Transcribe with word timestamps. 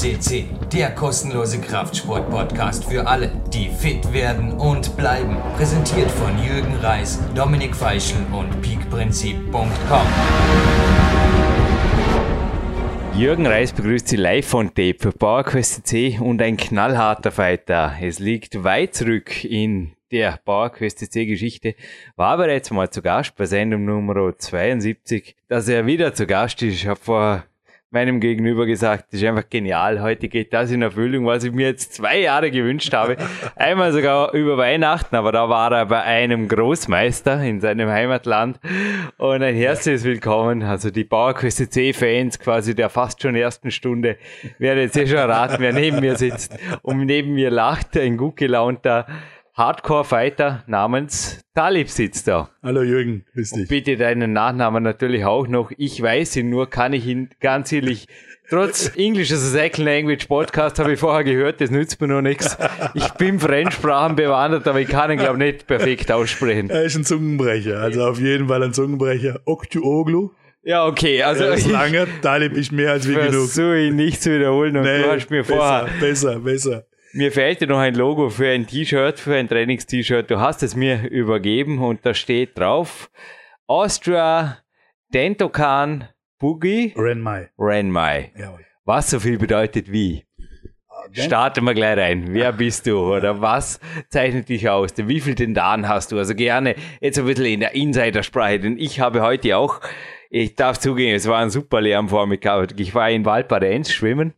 CC, 0.00 0.46
der 0.72 0.94
kostenlose 0.94 1.60
Kraftsport-Podcast 1.60 2.86
für 2.86 3.06
alle, 3.06 3.30
die 3.52 3.68
fit 3.68 4.14
werden 4.14 4.52
und 4.52 4.96
bleiben. 4.96 5.36
Präsentiert 5.58 6.10
von 6.10 6.42
Jürgen 6.42 6.74
Reis, 6.76 7.18
Dominik 7.34 7.76
Feischl 7.76 8.16
und 8.32 8.62
peakprinzip.com. 8.62 10.06
Jürgen 13.14 13.46
Reis 13.46 13.74
begrüßt 13.74 14.08
Sie 14.08 14.16
live 14.16 14.46
von 14.48 14.68
Tape 14.68 14.96
für 14.98 15.12
PowerQuest 15.12 15.86
CC 15.86 16.18
und 16.18 16.40
ein 16.40 16.56
knallharter 16.56 17.30
Fighter. 17.30 17.94
Es 18.00 18.18
liegt 18.18 18.64
weit 18.64 18.94
zurück 18.94 19.44
in 19.44 19.92
der 20.10 20.38
PowerQuest 20.42 21.00
CC 21.00 21.26
Geschichte, 21.26 21.74
war 22.16 22.38
bereits 22.38 22.70
mal 22.70 22.88
zu 22.88 23.02
Gast 23.02 23.36
bei 23.36 23.44
Sendung 23.44 23.84
Nummer 23.84 24.32
72. 24.34 25.36
Dass 25.46 25.68
er 25.68 25.84
wieder 25.84 26.14
zu 26.14 26.26
Gast 26.26 26.62
ist, 26.62 26.76
ich 26.76 26.86
habe 26.86 26.98
vor 26.98 27.44
meinem 27.92 28.20
Gegenüber 28.20 28.66
gesagt, 28.66 29.06
das 29.10 29.20
ist 29.20 29.26
einfach 29.26 29.48
genial. 29.50 30.00
Heute 30.00 30.28
geht 30.28 30.52
das 30.52 30.70
in 30.70 30.80
Erfüllung, 30.80 31.26
was 31.26 31.42
ich 31.42 31.52
mir 31.52 31.66
jetzt 31.66 31.92
zwei 31.94 32.20
Jahre 32.20 32.52
gewünscht 32.52 32.92
habe. 32.92 33.16
Einmal 33.56 33.92
sogar 33.92 34.32
über 34.32 34.56
Weihnachten, 34.56 35.16
aber 35.16 35.32
da 35.32 35.48
war 35.48 35.72
er 35.72 35.86
bei 35.86 36.00
einem 36.00 36.46
Großmeister 36.46 37.42
in 37.42 37.60
seinem 37.60 37.88
Heimatland. 37.88 38.60
Und 39.18 39.42
ein 39.42 39.56
herzliches 39.56 40.04
Willkommen. 40.04 40.62
Also 40.62 40.90
die 40.90 41.02
PowerQuest 41.02 41.72
C-Fans 41.72 42.38
quasi 42.38 42.76
der 42.76 42.90
fast 42.90 43.22
schon 43.22 43.34
ersten 43.34 43.72
Stunde 43.72 44.18
werden 44.58 44.78
jetzt 44.78 44.96
eh 44.96 45.08
schon 45.08 45.18
erraten, 45.18 45.56
wer 45.58 45.72
neben 45.72 45.98
mir 45.98 46.16
sitzt 46.16 46.56
und 46.82 47.04
neben 47.06 47.34
mir 47.34 47.50
lacht. 47.50 47.96
Ein 47.96 48.16
gut 48.16 48.36
gelaunter 48.36 49.06
Hardcore-Fighter 49.54 50.64
namens 50.66 51.40
Talib 51.54 51.88
sitzt 51.90 52.28
da. 52.28 52.50
Hallo 52.62 52.82
Jürgen, 52.82 53.24
grüß 53.34 53.50
dich. 53.50 53.60
Und 53.62 53.68
bitte 53.68 53.96
deinen 53.96 54.32
Nachnamen 54.32 54.82
natürlich 54.82 55.24
auch 55.24 55.46
noch. 55.48 55.70
Ich 55.76 56.00
weiß 56.00 56.36
ihn 56.36 56.50
nur, 56.50 56.70
kann 56.70 56.92
ich 56.92 57.06
ihn 57.06 57.30
ganz 57.40 57.72
ehrlich, 57.72 58.06
trotz 58.48 58.88
English 58.96 59.32
as 59.32 59.42
a 59.42 59.48
Second 59.48 59.84
Language 59.86 60.26
Podcast 60.26 60.78
habe 60.78 60.92
ich 60.92 61.00
vorher 61.00 61.24
gehört, 61.24 61.60
das 61.60 61.70
nützt 61.70 62.00
mir 62.00 62.06
noch 62.08 62.22
nichts. 62.22 62.56
Ich 62.94 63.08
bin 63.14 63.40
Fremdsprachen 63.40 64.16
bewandert, 64.16 64.66
aber 64.68 64.80
ich 64.80 64.88
kann 64.88 65.10
ihn 65.10 65.18
glaube 65.18 65.44
ich 65.44 65.52
nicht 65.54 65.66
perfekt 65.66 66.10
aussprechen. 66.12 66.70
Er 66.70 66.84
ist 66.84 66.96
ein 66.96 67.04
Zungenbrecher, 67.04 67.80
also 67.80 68.04
auf 68.04 68.20
jeden 68.20 68.48
Fall 68.48 68.62
ein 68.62 68.72
Zungenbrecher. 68.72 69.40
Oktuoglu. 69.44 70.30
Ja, 70.62 70.86
okay, 70.86 71.22
also 71.22 71.44
er 71.44 71.54
ist 71.54 71.70
lange, 71.70 72.06
Talib 72.20 72.54
ist 72.54 72.70
mehr 72.70 72.92
als 72.92 73.08
wie 73.08 73.14
genug. 73.14 73.30
Versuche 73.30 73.80
ihn 73.80 73.96
nicht 73.96 74.22
zu 74.22 74.30
wiederholen 74.30 74.76
und 74.76 74.82
Nee, 74.84 75.02
du 75.02 75.10
hast 75.10 75.30
mir 75.30 75.42
besser, 75.42 75.56
vorher 75.56 75.88
besser, 76.00 76.38
besser. 76.38 76.84
Mir 77.12 77.32
fehlte 77.32 77.66
noch 77.66 77.78
ein 77.78 77.96
Logo 77.96 78.30
für 78.30 78.50
ein 78.50 78.68
T-Shirt, 78.68 79.18
für 79.18 79.34
ein 79.34 79.48
Trainings-T-Shirt. 79.48 80.30
Du 80.30 80.38
hast 80.38 80.62
es 80.62 80.76
mir 80.76 81.10
übergeben 81.10 81.80
und 81.80 82.06
da 82.06 82.14
steht 82.14 82.56
drauf 82.56 83.10
Austria 83.66 84.58
Dentokan 85.12 86.08
Boogie 86.38 86.94
Renmai. 86.96 87.50
Renmai. 87.58 88.30
Jawohl. 88.38 88.64
Was 88.84 89.10
so 89.10 89.18
viel 89.18 89.38
bedeutet 89.38 89.90
wie? 89.90 90.24
Starten 91.10 91.64
wir 91.64 91.74
gleich 91.74 91.98
rein. 91.98 92.26
Wer 92.28 92.52
bist 92.52 92.86
du 92.86 92.98
oder 93.00 93.40
was 93.40 93.80
zeichnet 94.08 94.48
dich 94.48 94.68
aus? 94.68 94.92
Wie 94.96 95.20
viel 95.20 95.34
Dan 95.34 95.88
hast 95.88 96.12
du? 96.12 96.18
Also 96.18 96.36
gerne 96.36 96.76
jetzt 97.00 97.18
ein 97.18 97.24
bisschen 97.24 97.46
in 97.46 97.60
der 97.60 97.74
Insidersprache, 97.74 98.60
denn 98.60 98.78
ich 98.78 99.00
habe 99.00 99.20
heute 99.22 99.56
auch, 99.56 99.80
ich 100.30 100.54
darf 100.54 100.78
zugeben, 100.78 101.16
es 101.16 101.26
war 101.26 101.40
ein 101.40 101.50
super 101.50 101.80
Lärm 101.80 102.08
vor 102.08 102.28
mir. 102.28 102.38
Ich 102.76 102.94
war 102.94 103.10
in 103.10 103.24
Waldbadenz 103.24 103.90
schwimmen, 103.90 104.34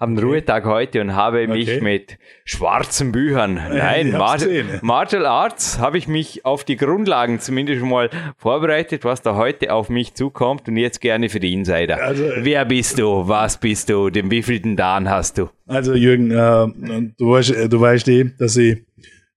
habe 0.00 0.12
einen 0.12 0.18
Ruhetag 0.18 0.64
heute 0.64 1.00
und 1.02 1.14
habe 1.14 1.46
mich 1.46 1.68
Okay. 1.68 1.80
mit 1.82 2.18
schwarzen 2.46 3.12
Büchern, 3.12 3.54
nein, 3.54 4.12
Mar 4.12 4.34
gesehen. 4.38 4.66
Martial 4.80 5.26
Arts, 5.26 5.78
habe 5.78 5.98
ich 5.98 6.08
mich 6.08 6.44
auf 6.46 6.64
die 6.64 6.76
Grundlagen 6.76 7.38
zumindest 7.38 7.80
schon 7.80 7.90
mal 7.90 8.08
vorbereitet, 8.38 9.04
was 9.04 9.20
da 9.22 9.36
heute 9.36 9.72
auf 9.74 9.90
mich 9.90 10.14
zukommt 10.14 10.66
und 10.68 10.76
jetzt 10.78 11.00
gerne 11.02 11.28
für 11.28 11.38
die 11.38 11.52
Insider. 11.52 12.02
Also- 12.02 12.24
Wer 12.38 12.64
bist 12.64 12.98
du? 12.98 13.28
Was 13.28 13.58
bist 13.60 13.90
du? 13.90 14.08
Den 14.10 14.30
wievielten 14.30 14.74
Dan 14.76 15.10
hast 15.10 15.36
du? 15.38 15.50
Also 15.66 15.94
Jürgen, 15.94 16.30
äh, 16.30 17.12
du, 17.18 17.30
weißt, 17.32 17.50
äh, 17.54 17.68
du 17.68 17.80
weißt 17.80 18.08
eh, 18.08 18.30
dass 18.38 18.56
ich 18.56 18.78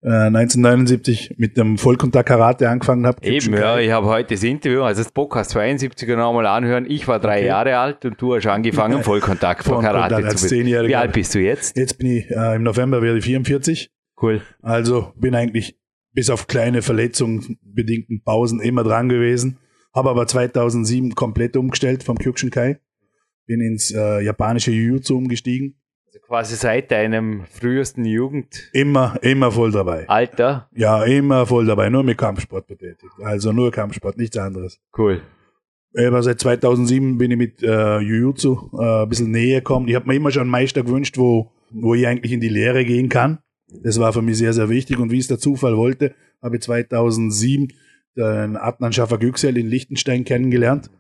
äh, 0.03 0.09
1979 0.09 1.35
mit 1.37 1.57
dem 1.57 1.77
Vollkontakt 1.77 2.27
Karate 2.27 2.69
angefangen 2.69 3.05
habe. 3.05 3.23
Eben, 3.25 3.53
ja, 3.53 3.79
ich 3.79 3.91
habe 3.91 4.07
heute 4.07 4.33
das 4.35 4.43
Interview, 4.43 4.81
also 4.83 5.01
das 5.03 5.11
Podcast 5.11 5.55
72er 5.55 6.15
nochmal 6.15 6.45
anhören. 6.45 6.85
Ich 6.87 7.07
war 7.07 7.19
drei 7.19 7.37
Okay. 7.39 7.47
Jahre 7.47 7.77
alt 7.77 8.05
und 8.05 8.21
du 8.21 8.35
hast 8.35 8.45
angefangen, 8.47 9.01
Vollkontakt 9.03 9.63
Vollkontakt 9.63 10.09
Karate 10.09 10.15
als 10.27 10.41
zu. 10.41 10.47
Zehnjähriger. 10.49 10.89
Wie 10.89 10.95
alt 10.95 11.13
bist 11.13 11.33
du 11.35 11.39
jetzt? 11.39 11.77
Jetzt 11.77 11.97
bin 11.97 12.07
ich 12.07 12.29
äh, 12.29 12.55
im 12.55 12.63
November 12.63 13.01
werde 13.01 13.19
ich 13.19 13.25
44. 13.25 13.91
Cool. 14.21 14.41
Also 14.61 15.13
bin 15.15 15.35
eigentlich 15.35 15.77
bis 16.13 16.29
auf 16.29 16.47
kleine 16.47 16.81
Verletzungen 16.81 17.57
bedingten 17.63 18.21
Pausen 18.23 18.59
immer 18.61 18.83
dran 18.83 19.09
gewesen. 19.09 19.57
Habe 19.95 20.09
aber 20.09 20.27
2007 20.27 21.15
komplett 21.15 21.55
umgestellt 21.57 22.03
vom 22.03 22.17
Kyokushinkai. 22.17 22.79
Bin 23.45 23.61
ins 23.61 23.91
äh, 23.91 24.21
japanische 24.21 24.71
Jiu-Jitsu 24.71 25.17
umgestiegen. 25.17 25.75
Also 26.13 26.27
quasi 26.27 26.55
seit 26.57 26.91
deinem 26.91 27.43
frühesten 27.47 28.05
Jugendalter. 28.05 28.59
Immer, 28.73 29.17
immer 29.23 29.51
voll 29.51 29.71
dabei. 29.71 30.05
Ja, 30.75 31.03
immer 31.05 31.47
voll 31.47 31.65
dabei. 31.65 31.89
Nur 31.89 32.03
mit 32.03 32.19
Kampfsport 32.19 32.67
betätigt. 32.67 33.11
Also 33.23 33.51
nur 33.51 33.71
Kampfsport, 33.71 34.15
nichts 34.17 34.37
anderes. 34.37 34.79
Cool. 34.95 35.23
Aber 35.97 36.21
seit 36.21 36.39
2007 36.39 37.17
bin 37.17 37.31
ich 37.31 37.37
mit 37.37 37.63
äh, 37.63 37.97
Jiu-Jitsu 37.97 38.77
äh, 38.79 39.03
ein 39.03 39.09
bisschen 39.09 39.31
näher 39.31 39.61
gekommen. 39.61 39.87
Ich 39.87 39.95
habe 39.95 40.05
mir 40.05 40.13
immer 40.13 40.29
schon 40.29 40.41
einen 40.41 40.51
Meister 40.51 40.83
gewünscht, 40.83 41.17
wo, 41.17 41.51
wo 41.71 41.95
ich 41.95 42.05
eigentlich 42.05 42.31
in 42.31 42.41
die 42.41 42.49
Lehre 42.49 42.85
gehen 42.85 43.09
kann. 43.09 43.39
Das 43.81 43.99
war 43.99 44.13
für 44.13 44.21
mich 44.21 44.37
sehr, 44.37 44.53
sehr 44.53 44.69
wichtig. 44.69 44.99
Und 44.99 45.09
wie 45.09 45.17
es 45.17 45.27
der 45.27 45.39
Zufall 45.39 45.77
wollte, 45.77 46.13
habe 46.43 46.57
ich 46.57 46.61
2007 46.61 47.69
den 48.15 48.55
Adnan 48.55 48.93
Schaffer 48.93 49.19
Yüksel 49.19 49.57
in 49.57 49.65
Liechtenstein 49.65 50.25
kennengelernt. 50.25 50.91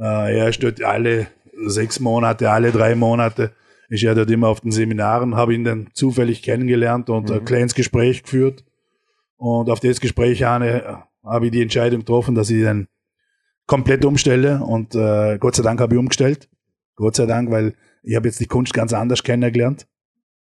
Äh, 0.00 0.36
er 0.36 0.48
ist 0.48 0.64
dort 0.64 0.82
alle 0.82 1.28
sechs 1.66 2.00
Monate, 2.00 2.50
alle 2.50 2.72
drei 2.72 2.96
Monate, 2.96 3.52
er 4.00 4.14
dort 4.14 4.30
immer 4.30 4.48
auf 4.48 4.60
den 4.60 4.70
Seminaren, 4.70 5.36
habe 5.36 5.54
ihn 5.54 5.64
dann 5.64 5.90
zufällig 5.92 6.42
kennengelernt 6.42 7.10
und 7.10 7.30
ein 7.30 7.44
kleines 7.44 7.74
Gespräch 7.74 8.22
geführt. 8.22 8.64
Und 9.36 9.68
auf 9.68 9.80
das 9.80 10.00
Gespräch 10.00 10.42
habe 10.42 11.04
ich 11.42 11.50
die 11.50 11.62
Entscheidung 11.62 12.00
getroffen, 12.00 12.34
dass 12.34 12.48
ich 12.48 12.62
dann 12.62 12.88
komplett 13.66 14.04
umstelle 14.04 14.62
und 14.64 14.94
äh, 14.94 15.38
Gott 15.38 15.56
sei 15.56 15.62
Dank 15.62 15.80
habe 15.80 15.94
ich 15.94 15.98
umgestellt. 15.98 16.48
Gott 16.96 17.16
sei 17.16 17.26
Dank, 17.26 17.50
weil 17.50 17.74
ich 18.02 18.16
habe 18.16 18.28
jetzt 18.28 18.40
die 18.40 18.46
Kunst 18.46 18.72
ganz 18.74 18.92
anders 18.92 19.22
kennengelernt. 19.22 19.86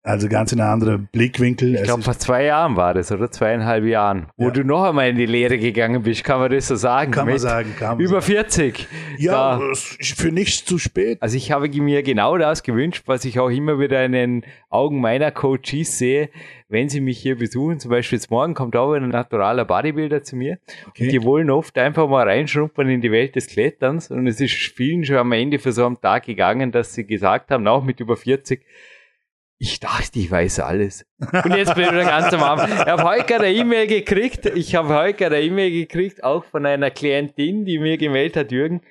Also 0.08 0.30
ganz 0.30 0.52
in 0.54 0.62
einem 0.62 0.72
anderen 0.72 1.08
Blickwinkel. 1.12 1.76
Ich 1.76 1.84
glaube, 1.84 2.02
vor 2.02 2.18
zwei 2.18 2.46
Jahren 2.46 2.76
war 2.78 2.94
das, 2.94 3.12
oder 3.12 3.30
zweieinhalb 3.30 3.84
Jahren, 3.84 4.28
wo 4.38 4.46
Ja. 4.46 4.52
du 4.52 4.64
noch 4.64 4.84
einmal 4.84 5.10
in 5.10 5.18
die 5.18 5.26
Lehre 5.26 5.58
gegangen 5.58 6.02
bist, 6.04 6.24
kann 6.24 6.40
man 6.40 6.50
das 6.50 6.68
so 6.68 6.76
sagen? 6.76 7.12
kann 7.12 7.28
man 7.28 7.38
sagen, 7.40 7.76
kann 7.78 7.98
man 7.98 8.00
Über 8.00 8.22
sagen. 8.22 8.34
40. 8.34 8.88
Ja, 9.18 9.60
Da- 9.60 9.74
für 10.02 10.32
nichts 10.32 10.64
zu 10.64 10.78
spät. 10.78 11.18
Also 11.22 11.36
ich 11.36 11.52
habe 11.52 11.68
mir 11.70 12.04
genau 12.04 12.38
das 12.38 12.64
gewünscht, 12.64 13.04
was 13.08 13.26
ich 13.26 13.40
auch 13.40 13.50
immer 13.50 13.80
wieder 13.80 14.04
in 14.06 14.14
den 14.14 14.44
Augen 14.70 15.02
meiner 15.02 15.32
Coaches 15.32 15.98
sehe, 15.98 16.30
wenn 16.70 16.88
sie 16.90 17.02
mich 17.02 17.18
hier 17.20 17.38
besuchen. 17.38 17.80
Zum 17.80 17.92
Beispiel 17.92 18.18
jetzt 18.18 18.32
morgen 18.32 18.54
kommt 18.54 18.76
auch 18.76 18.94
ein 18.94 19.10
naturaler 19.10 19.66
Bodybuilder 19.66 20.24
zu 20.24 20.36
mir. 20.38 20.58
Okay. 20.88 21.04
Und 21.06 21.12
die 21.12 21.24
wollen 21.24 21.50
oft 21.50 21.78
einfach 21.78 22.08
mal 22.08 22.28
reinschnuppern 22.28 22.90
in 22.90 23.02
die 23.02 23.12
Welt 23.12 23.36
des 23.36 23.48
Kletterns. 23.48 24.10
Und 24.10 24.28
es 24.28 24.40
ist 24.40 24.54
vielen 24.54 25.04
schon 25.04 25.18
am 25.18 25.32
Ende 25.34 25.60
für 25.60 25.72
so 25.74 25.86
einen 25.86 26.00
Tag 26.00 26.26
gegangen, 26.26 26.72
dass 26.72 26.94
sie 26.94 27.06
gesagt 27.06 27.52
haben, 27.52 27.68
auch 27.68 27.84
mit 27.84 28.00
über 28.00 28.16
40, 28.16 28.62
ich 29.60 29.80
dachte, 29.80 30.20
ich 30.20 30.30
weiß 30.30 30.60
alles. 30.60 31.06
Und 31.20 31.56
jetzt 31.56 31.74
bin 31.76 31.86
ich 31.86 31.92
wieder 31.92 32.06
ganz 32.06 32.34
am 32.34 32.44
Abend. 32.44 32.70
Ich 32.70 32.86
habe 32.86 33.04
heute 33.04 33.26
gerade 33.26 33.46
eine 33.46 33.58
E-Mail 33.58 33.88
gekriegt. 33.88 34.46
Ich 34.46 34.76
habe 34.76 34.94
heute 34.94 35.18
gerade 35.18 35.38
eine 35.38 35.46
E-Mail 35.46 35.72
gekriegt, 35.72 36.24
auch 36.24 36.44
von 36.46 36.66
einer 36.66 36.92
Klientin, 36.92 37.66
die 37.66 37.80
mir 37.80 37.98
gemeldet 37.98 38.38
hat, 38.38 38.52
Jürgen, 38.52 38.82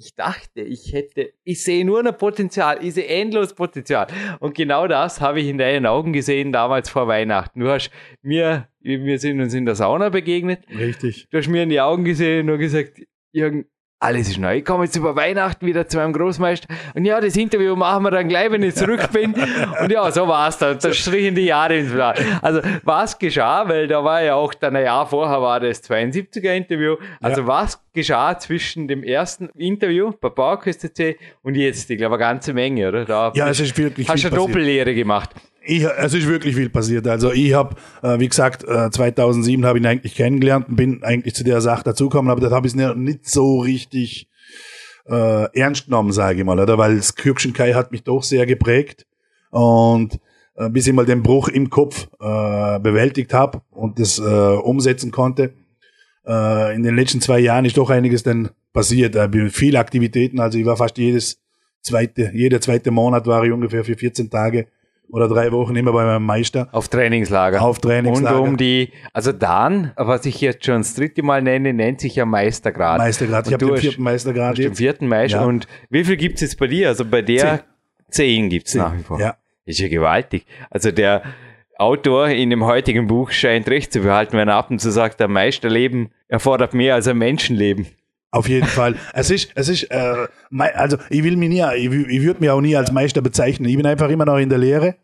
ich 0.00 0.14
dachte, 0.14 0.60
ich 0.60 0.92
hätte, 0.92 1.32
ich 1.42 1.62
sehe 1.62 1.84
nur 1.84 2.04
noch 2.04 2.16
Potenzial, 2.16 2.78
ich 2.84 2.94
sehe 2.94 3.06
endlos 3.06 3.54
Potenzial. 3.54 4.06
Und 4.38 4.54
genau 4.54 4.86
das 4.86 5.20
habe 5.20 5.40
ich 5.40 5.48
in 5.48 5.58
deinen 5.58 5.86
Augen 5.86 6.12
gesehen 6.12 6.52
damals 6.52 6.88
vor 6.88 7.08
Weihnachten. 7.08 7.58
Du 7.58 7.68
hast 7.68 7.90
mir, 8.22 8.68
wir 8.80 9.18
sind 9.18 9.40
uns 9.40 9.54
in 9.54 9.66
der 9.66 9.74
Sauna 9.74 10.08
begegnet, 10.08 10.60
Richtig. 10.70 11.26
du 11.30 11.38
hast 11.38 11.48
mir 11.48 11.64
in 11.64 11.68
die 11.68 11.80
Augen 11.80 12.04
gesehen 12.04 12.40
und 12.40 12.46
nur 12.46 12.58
gesagt, 12.58 13.00
Jürgen, 13.32 13.66
alles 14.00 14.28
ist 14.28 14.38
neu. 14.38 14.58
Ich 14.58 14.64
komme 14.64 14.84
jetzt 14.84 14.94
über 14.94 15.16
Weihnachten 15.16 15.66
wieder 15.66 15.88
zu 15.88 15.96
meinem 15.96 16.12
Großmeister. 16.12 16.68
Und 16.94 17.04
ja, 17.04 17.20
das 17.20 17.36
Interview 17.36 17.74
machen 17.74 18.04
wir 18.04 18.12
dann 18.12 18.28
gleich, 18.28 18.50
wenn 18.50 18.62
ich 18.62 18.76
zurück 18.76 19.10
bin. 19.12 19.34
Und 19.82 19.90
ja, 19.90 20.08
so 20.12 20.28
war 20.28 20.48
es 20.48 20.58
dann. 20.58 20.78
Da 20.78 20.92
strichen 20.92 21.34
die 21.34 21.46
Jahre 21.46 21.78
ins 21.78 21.92
Blatt. 21.92 22.22
Also, 22.40 22.60
was 22.84 23.18
geschah? 23.18 23.68
Weil 23.68 23.88
da 23.88 24.04
war 24.04 24.22
ja 24.22 24.34
auch 24.34 24.54
dann 24.54 24.76
ein 24.76 24.84
Jahr 24.84 25.06
vorher 25.06 25.42
war 25.42 25.58
das 25.58 25.82
72er 25.82 26.54
Interview. 26.54 26.96
Also, 27.20 27.46
was 27.46 27.82
geschah 27.92 28.38
zwischen 28.38 28.86
dem 28.86 29.02
ersten 29.02 29.48
Interview 29.56 30.12
bei 30.20 30.28
PowerQuest 30.28 30.80
CC 30.80 31.16
und 31.42 31.56
jetzt? 31.56 31.90
Ich 31.90 31.98
glaube, 31.98 32.14
eine 32.14 32.24
ganze 32.24 32.52
Menge, 32.52 32.88
oder? 32.88 33.04
Da 33.04 33.32
Ja, 33.34 33.48
es 33.48 33.58
ist 33.58 33.76
wirklich 33.76 34.08
hast 34.08 34.22
du 34.22 34.28
eine. 34.28 34.36
Doppellehre 34.36 34.94
gemacht. 34.94 35.30
Ich, 35.70 35.84
es 35.84 36.14
ist 36.14 36.26
wirklich 36.26 36.56
viel 36.56 36.70
passiert. 36.70 37.06
Also 37.06 37.30
ich 37.30 37.52
habe, 37.52 37.76
äh, 38.02 38.18
wie 38.18 38.28
gesagt, 38.28 38.64
äh, 38.64 38.90
2007 38.90 39.66
habe 39.66 39.76
ich 39.76 39.84
ihn 39.84 39.86
eigentlich 39.86 40.14
kennengelernt 40.14 40.66
und 40.70 40.76
bin 40.76 41.04
eigentlich 41.04 41.34
zu 41.34 41.44
der 41.44 41.60
Sache 41.60 41.84
dazugekommen, 41.84 42.30
aber 42.30 42.40
das 42.40 42.52
habe 42.52 42.66
ich 42.66 42.74
nicht, 42.74 43.28
so 43.28 43.58
richtig 43.58 44.30
äh, 45.06 45.58
ernst 45.58 45.84
genommen, 45.84 46.12
sage 46.12 46.38
ich 46.38 46.44
mal, 46.46 46.58
oder? 46.58 46.78
Weil 46.78 46.96
das 46.96 47.14
Kürkschenkai 47.16 47.74
hat 47.74 47.92
mich 47.92 48.02
doch 48.02 48.22
sehr 48.22 48.46
geprägt 48.46 49.04
und 49.50 50.18
äh, 50.56 50.70
bis 50.70 50.86
ich 50.86 50.94
mal 50.94 51.04
den 51.04 51.22
Bruch 51.22 51.48
im 51.48 51.68
Kopf 51.68 52.08
äh, 52.18 52.78
bewältigt 52.80 53.34
habe 53.34 53.60
und 53.70 53.98
das 53.98 54.18
äh, 54.18 54.22
umsetzen 54.22 55.10
konnte, 55.10 55.52
äh, 56.26 56.74
in 56.74 56.82
den 56.82 56.96
letzten 56.96 57.20
zwei 57.20 57.40
Jahren 57.40 57.66
ist 57.66 57.76
doch 57.76 57.90
einiges 57.90 58.22
dann 58.22 58.48
passiert. 58.72 59.16
Äh, 59.16 59.50
viele 59.50 59.80
Aktivitäten, 59.80 60.40
also 60.40 60.56
ich 60.56 60.64
war 60.64 60.78
fast 60.78 60.96
jedes 60.96 61.42
zweite, 61.82 62.30
jeder 62.32 62.62
zweite 62.62 62.90
Monat 62.90 63.26
war 63.26 63.44
ich 63.44 63.52
ungefähr 63.52 63.84
für 63.84 63.96
14 63.96 64.30
Tage 64.30 64.66
oder 65.10 65.28
drei 65.28 65.52
Wochen 65.52 65.74
immer 65.76 65.92
bei 65.92 66.04
meinem 66.04 66.24
Meister. 66.24 66.68
Auf 66.72 66.88
Trainingslager. 66.88 67.62
Auf 67.62 67.78
Trainingslager. 67.78 68.40
Und 68.40 68.48
um 68.48 68.56
die, 68.56 68.92
also 69.12 69.32
Dan, 69.32 69.92
was 69.96 70.26
ich 70.26 70.40
jetzt 70.40 70.64
schon 70.64 70.78
das 70.78 70.94
dritte 70.94 71.22
Mal 71.22 71.42
nenne, 71.42 71.72
nennt 71.72 72.00
sich 72.00 72.16
ja 72.16 72.26
Meistergrad. 72.26 72.98
Meistergrad. 72.98 73.46
Ich 73.46 73.52
habe 73.54 73.66
den 73.66 73.76
vierten 73.76 74.02
Meistergrad 74.02 74.58
jetzt. 74.58 74.66
Den 74.66 74.74
vierten 74.74 75.08
Meister. 75.08 75.40
Ja. 75.40 75.46
Und 75.46 75.66
wie 75.90 76.04
viel 76.04 76.16
gibt 76.16 76.36
es 76.36 76.42
jetzt 76.42 76.58
bei 76.58 76.66
dir? 76.66 76.88
Also 76.88 77.04
bei 77.04 77.22
der 77.22 77.62
zehn, 78.10 78.48
gibt 78.48 78.68
es 78.68 78.74
nach 78.74 78.96
wie 78.96 79.02
vor. 79.02 79.20
Ja. 79.20 79.36
Ist 79.64 79.80
ja 79.80 79.88
gewaltig. 79.88 80.46
Also 80.70 80.90
der 80.90 81.22
Autor 81.76 82.28
in 82.28 82.50
dem 82.50 82.64
heutigen 82.64 83.06
Buch 83.06 83.30
scheint 83.30 83.68
recht 83.68 83.92
zu 83.92 84.00
behalten, 84.00 84.36
wenn 84.36 84.48
er 84.48 84.56
ab 84.56 84.70
und 84.70 84.80
zu 84.80 84.90
sagt, 84.90 85.20
ein 85.22 85.30
Meisterleben 85.30 86.10
erfordert 86.26 86.74
mehr 86.74 86.94
als 86.94 87.06
ein 87.06 87.18
Menschenleben. 87.18 87.86
Auf 88.30 88.48
jeden 88.48 88.66
Fall. 88.66 88.96
Es 89.14 89.30
ist, 89.30 89.52
es 89.54 89.68
ist, 89.68 89.84
äh, 89.84 90.28
also 90.74 90.98
ich 91.08 91.24
will 91.24 91.36
mich 91.36 91.48
nie, 91.48 91.64
ich, 91.76 91.86
ich 91.86 92.22
würde 92.22 92.40
mich 92.40 92.50
auch 92.50 92.60
nie 92.60 92.76
als 92.76 92.92
Meister 92.92 93.22
bezeichnen. 93.22 93.68
Ich 93.68 93.76
bin 93.76 93.86
einfach 93.86 94.10
immer 94.10 94.26
noch 94.26 94.36
in 94.36 94.50
der 94.50 94.58
Lehre. 94.58 94.96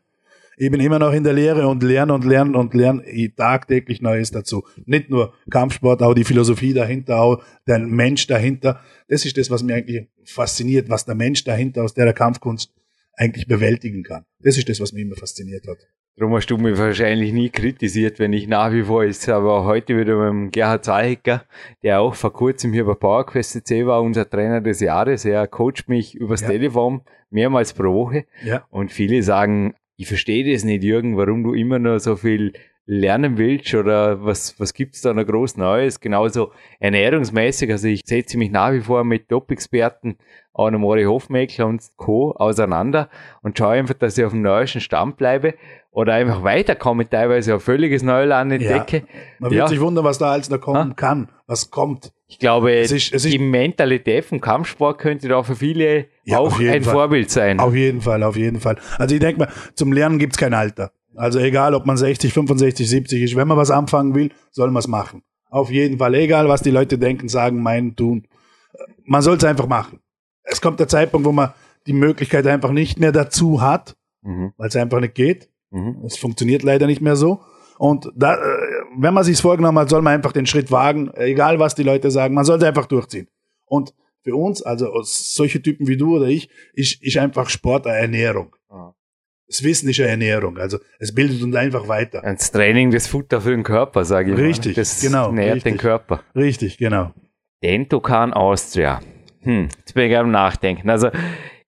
Ich 0.57 0.71
bin 0.71 0.81
immer 0.81 0.99
noch 0.99 1.13
in 1.13 1.25
der 1.25 1.33
Lehre 1.33 1.67
und 1.67 1.83
lerne 1.83 2.15
und 2.15 2.25
lerne 2.25 2.57
und 2.57 2.75
lerne 2.75 3.03
tagtäglich 3.35 4.01
Neues 4.01 4.31
dazu. 4.31 4.65
Nicht 4.85 5.11
nur 5.11 5.35
Kampfsport, 5.51 6.03
auch 6.03 6.15
die 6.15 6.25
Philosophie 6.25 6.73
dahinter, 6.73 7.21
auch 7.21 7.43
der 7.67 7.81
Mensch 7.81 8.27
dahinter. 8.27 8.81
Das 9.09 9.25
ist 9.25 9.37
das, 9.37 9.51
was 9.51 9.63
mich 9.63 9.75
eigentlich 9.75 10.07
fasziniert, 10.25 10.89
was 10.91 11.07
der 11.07 11.17
Mensch 11.17 11.43
dahinter 11.45 11.83
aus 11.83 11.95
der 11.95 12.13
Kampfkunst 12.13 12.73
eigentlich 13.15 13.49
bewältigen 13.49 14.03
kann. 14.03 14.27
Das 14.41 14.57
ist 14.57 14.69
das, 14.69 14.81
was 14.81 14.93
mich 14.93 15.03
immer 15.03 15.17
fasziniert 15.17 15.67
hat. 15.67 15.79
Darum 16.17 16.37
hast 16.37 16.47
du 16.47 16.57
mich 16.57 16.79
wahrscheinlich 16.79 17.33
nie 17.33 17.51
kritisiert, 17.51 18.21
wenn 18.21 18.33
ich 18.33 18.47
nach 18.47 18.71
wie 18.73 18.85
vor 18.85 19.03
ist, 19.03 19.29
aber 19.29 19.65
heute 19.65 19.99
wieder 19.99 20.17
mit 20.17 20.29
dem 20.29 20.51
Gerhard 20.53 20.85
Zahlhecker, 20.85 21.45
der 21.83 22.01
auch 22.01 22.15
vor 22.15 22.33
kurzem 22.33 22.73
hier 22.73 22.85
bei 22.85 22.95
PowerQuest 22.95 23.67
C 23.67 23.85
war, 23.85 24.01
unser 24.01 24.31
Trainer 24.31 24.61
des 24.61 24.79
Jahres. 24.79 25.25
Er 25.25 25.49
coacht 25.49 25.89
mich 25.89 26.15
übers 26.15 26.43
ja. 26.43 26.51
Telefon 26.51 27.01
mehrmals 27.31 27.73
pro 27.73 27.93
Woche. 27.93 28.27
Ja. 28.45 28.65
Und 28.71 28.93
viele 28.93 29.25
sagen, 29.25 29.75
ich 29.97 30.07
verstehe 30.07 30.53
das 30.53 30.63
nicht, 30.63 30.85
Jürgen, 30.85 31.17
warum 31.17 31.43
du 31.43 31.53
immer 31.53 31.81
nur 31.81 31.99
so 31.99 32.15
viel 32.15 32.53
lernen 32.87 33.37
willst 33.37 33.75
oder 33.75 34.25
was, 34.25 34.61
was 34.61 34.73
gibt's 34.73 35.01
da 35.01 35.13
noch 35.15 35.27
groß 35.27 35.57
Neues? 35.57 35.99
Genauso 35.99 36.53
ernährungsmäßig. 36.79 37.73
Also 37.73 37.89
ich 37.89 38.03
setze 38.05 38.39
mich 38.39 38.53
nach 38.53 38.73
wie 38.73 38.83
vor 38.83 39.03
mit 39.03 39.29
Top-Experten 39.29 40.17
Anne-Mori 40.55 41.05
Hofmeckler 41.05 41.67
und 41.67 41.83
Co. 41.97 42.33
auseinander 42.33 43.09
und 43.43 43.59
schaue 43.59 43.75
einfach, 43.75 43.95
dass 43.95 44.17
ich 44.17 44.25
auf 44.25 44.33
dem 44.33 44.43
neuesten 44.43 44.81
Stand 44.81 45.17
bleibe 45.17 45.55
oder 45.91 46.15
einfach 46.15 46.43
weiterkomme, 46.43 47.09
teilweise 47.09 47.57
auf 47.57 47.63
völliges 47.63 48.03
Neuland 48.03 48.53
entdecke. 48.53 48.99
Ja. 48.99 49.03
Man 49.41 49.51
wird 49.51 49.59
ja. 49.59 49.69
sich 49.69 49.81
wundern, 49.81 50.05
was 50.05 50.19
da 50.19 50.33
alles 50.33 50.51
noch 50.51 50.61
kommen 50.61 50.91
ha? 50.91 50.95
kann, 50.95 51.29
was 51.47 51.71
kommt. 51.71 52.13
Ich 52.27 52.39
glaube, 52.39 52.75
es 52.75 52.91
ist, 52.91 53.13
es 53.13 53.23
die 53.23 53.39
Mentalität 53.39 54.25
vom 54.25 54.41
Kampfsport 54.41 54.99
könnte 54.99 55.29
da 55.29 55.43
für 55.43 55.57
viele 55.57 56.07
ja, 56.25 56.39
auch 56.39 56.59
ein 56.59 56.83
Fall. 56.83 56.93
Vorbild 56.93 57.31
sein. 57.31 57.61
Auf 57.61 57.75
jeden 57.75 58.01
Fall, 58.01 58.23
auf 58.23 58.37
jeden 58.37 58.61
Fall. 58.61 58.77
Also 58.99 59.15
ich 59.15 59.21
denke 59.21 59.41
mal, 59.41 59.49
zum 59.75 59.93
Lernen 59.93 60.19
gibt's 60.19 60.39
kein 60.39 60.55
Alter. 60.55 60.91
Also 61.17 61.39
egal, 61.39 61.75
ob 61.75 61.87
man 61.87 61.97
60, 61.97 62.33
65, 62.33 62.89
70 62.89 63.23
ist, 63.23 63.37
wenn 63.37 63.47
man 63.47 63.57
was 63.57 63.71
anfangen 63.71 64.15
will, 64.15 64.31
soll 64.51 64.71
man 64.71 64.81
es 64.81 64.89
machen. 64.89 65.23
Auf 65.49 65.71
jeden 65.71 65.99
Fall, 65.99 66.15
egal 66.15 66.49
was 66.49 66.63
die 66.63 66.73
Leute 66.73 66.99
denken, 66.99 67.29
sagen, 67.29 67.63
meinen, 67.63 67.95
tun. 67.95 68.27
Man 69.05 69.23
soll 69.23 69.37
es 69.37 69.45
einfach 69.45 69.69
machen 69.69 70.01
es 70.45 70.61
kommt 70.61 70.81
der 70.81 70.89
Zeitpunkt, 70.89 71.27
wo 71.27 71.33
man 71.33 71.53
die 71.87 71.93
Möglichkeit 71.93 72.47
einfach 72.47 72.71
nicht 72.71 72.99
mehr 72.99 73.13
dazu 73.13 73.61
hat, 73.61 73.97
mhm. 74.23 74.53
weil 74.57 74.69
es 74.69 74.77
einfach 74.77 75.01
nicht 75.01 75.15
geht. 75.15 75.49
Mhm. 75.71 76.03
Es 76.07 76.17
funktioniert 76.17 76.63
leider 76.63 76.87
nicht 76.87 77.01
mehr 77.01 77.17
so. 77.17 77.41
Und 77.79 78.11
da, 78.15 78.35
äh, 78.35 78.39
wenn 78.97 79.15
man 79.15 79.25
sich 79.25 79.41
vorgenommen 79.41 79.79
hat, 79.79 79.91
soll 79.91 80.03
man 80.03 80.15
einfach 80.15 80.33
den 80.33 80.47
Schritt 80.47 80.71
wagen, 80.71 81.11
egal 81.15 81.59
was 81.59 81.75
die 81.75 81.83
Leute 81.83 82.11
sagen, 82.11 82.35
man 82.35 82.45
sollte 82.45 82.67
einfach 82.67 82.87
durchziehen. 82.87 83.29
Und 83.67 83.95
für 84.23 84.37
uns, 84.37 84.63
also 84.63 84.91
solche 85.03 85.61
Typen 85.61 85.87
wie 85.87 85.97
du 85.97 86.17
oder 86.17 86.27
ich, 86.27 86.49
ist, 86.73 87.03
ist 87.03 87.19
einfach 87.19 87.51
Sport 87.51 87.87
eine 87.87 87.99
Ernährung. 87.99 88.55
Ah. 88.69 88.95
Das 89.47 89.63
Wissen 89.63 89.89
ist 89.91 90.01
eine 90.01 90.09
Ernährung, 90.09 90.57
also 90.57 90.79
es 90.99 91.15
bildet 91.15 91.43
uns 91.43 91.55
einfach 91.55 91.87
weiter. 91.87 92.23
Das 92.23 92.51
Training, 92.51 92.91
das 92.91 93.07
Futter 93.07 93.43
für 93.43 93.51
den 93.51 93.63
Körper, 93.63 94.07
sage 94.07 94.33
ich 94.33 94.39
Richtig, 94.39 94.77
mal. 94.77 94.81
Das 94.81 95.01
genau. 95.03 95.33
nährt 95.33 95.57
richtig, 95.57 95.73
den 95.73 95.79
Körper. 95.79 96.23
Richtig, 96.35 96.79
genau. 96.79 97.13
Dentokan 97.63 98.33
Austria. 98.33 99.01
Hm, 99.45 99.69
jetzt 99.79 99.95
bin 99.95 100.11
ich 100.11 100.17
am 100.17 100.31
Nachdenken. 100.31 100.91
Also, 100.91 101.11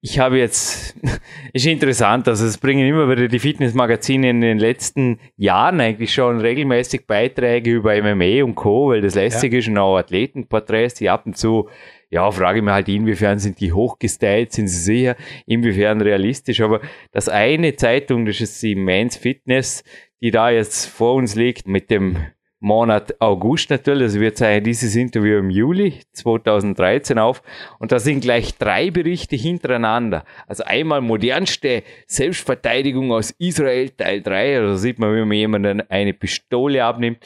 ich 0.08 0.19
habe 0.19 0.38
jetzt, 0.38 0.94
ist 1.52 1.67
interessant, 1.67 2.28
also 2.28 2.46
es 2.46 2.58
bringen 2.58 2.87
immer 2.87 3.11
wieder 3.11 3.28
die 3.28 3.38
Fitnessmagazine 3.38 4.31
in 4.31 4.40
den 4.40 4.58
letzten 4.58 5.19
Jahren 5.37 5.81
eigentlich 5.81 6.14
schon 6.14 6.40
regelmäßig 6.40 7.06
Beiträge 7.06 7.73
über 7.73 8.00
MMA 8.00 8.44
und 8.44 8.55
Co., 8.55 8.90
weil 8.90 9.00
das 9.00 9.14
lästig 9.14 9.52
ja. 9.52 9.58
ist 9.58 9.69
und 9.69 9.78
auch 9.78 9.96
Athletenporträts, 9.96 10.94
die 10.94 11.11
ab 11.11 11.26
und 11.26 11.37
zu, 11.37 11.69
ja, 12.11 12.31
frage 12.31 12.58
ich 12.58 12.64
mir 12.64 12.73
halt, 12.73 12.88
inwiefern 12.88 13.38
sind 13.38 13.61
die 13.61 13.73
hochgestylt, 13.73 14.52
sind 14.52 14.69
sie 14.69 14.81
sicher, 14.81 15.17
inwiefern 15.44 16.00
realistisch, 16.00 16.61
aber 16.61 16.81
das 17.11 17.29
eine 17.29 17.75
Zeitung, 17.75 18.26
das 18.26 18.40
ist 18.40 18.62
die 18.62 18.76
Men's 18.76 19.17
Fitness, 19.17 19.82
die 20.20 20.31
da 20.31 20.50
jetzt 20.50 20.87
vor 20.87 21.14
uns 21.14 21.34
liegt 21.34 21.67
mit 21.67 21.90
dem 21.90 22.17
Monat 22.61 23.20
August 23.20 23.70
natürlich. 23.70 24.05
Also 24.05 24.20
wir 24.20 24.35
zeigen 24.35 24.64
dieses 24.64 24.97
Interview 24.97 25.38
im 25.38 25.50
Juli 25.50 26.00
2013 26.12 27.19
auf 27.19 27.43
und 27.79 27.93
da 27.93 27.99
sind 27.99 28.20
gleich 28.20 28.56
drei 28.56 28.91
Berichte 28.91 29.37
hintereinander. 29.37 30.25
Also 30.47 30.64
einmal 30.64 31.00
modernste 31.00 31.82
Selbstverteidigung 32.06 33.12
aus 33.12 33.31
Israel 33.38 33.91
Teil 33.91 34.23
3, 34.23 34.61
also 34.61 34.76
sieht 34.76 34.99
man, 34.99 35.14
wie 35.14 35.20
man 35.20 35.32
jemanden 35.32 35.82
eine 35.91 36.14
Pistole 36.14 36.85
abnimmt. 36.85 37.19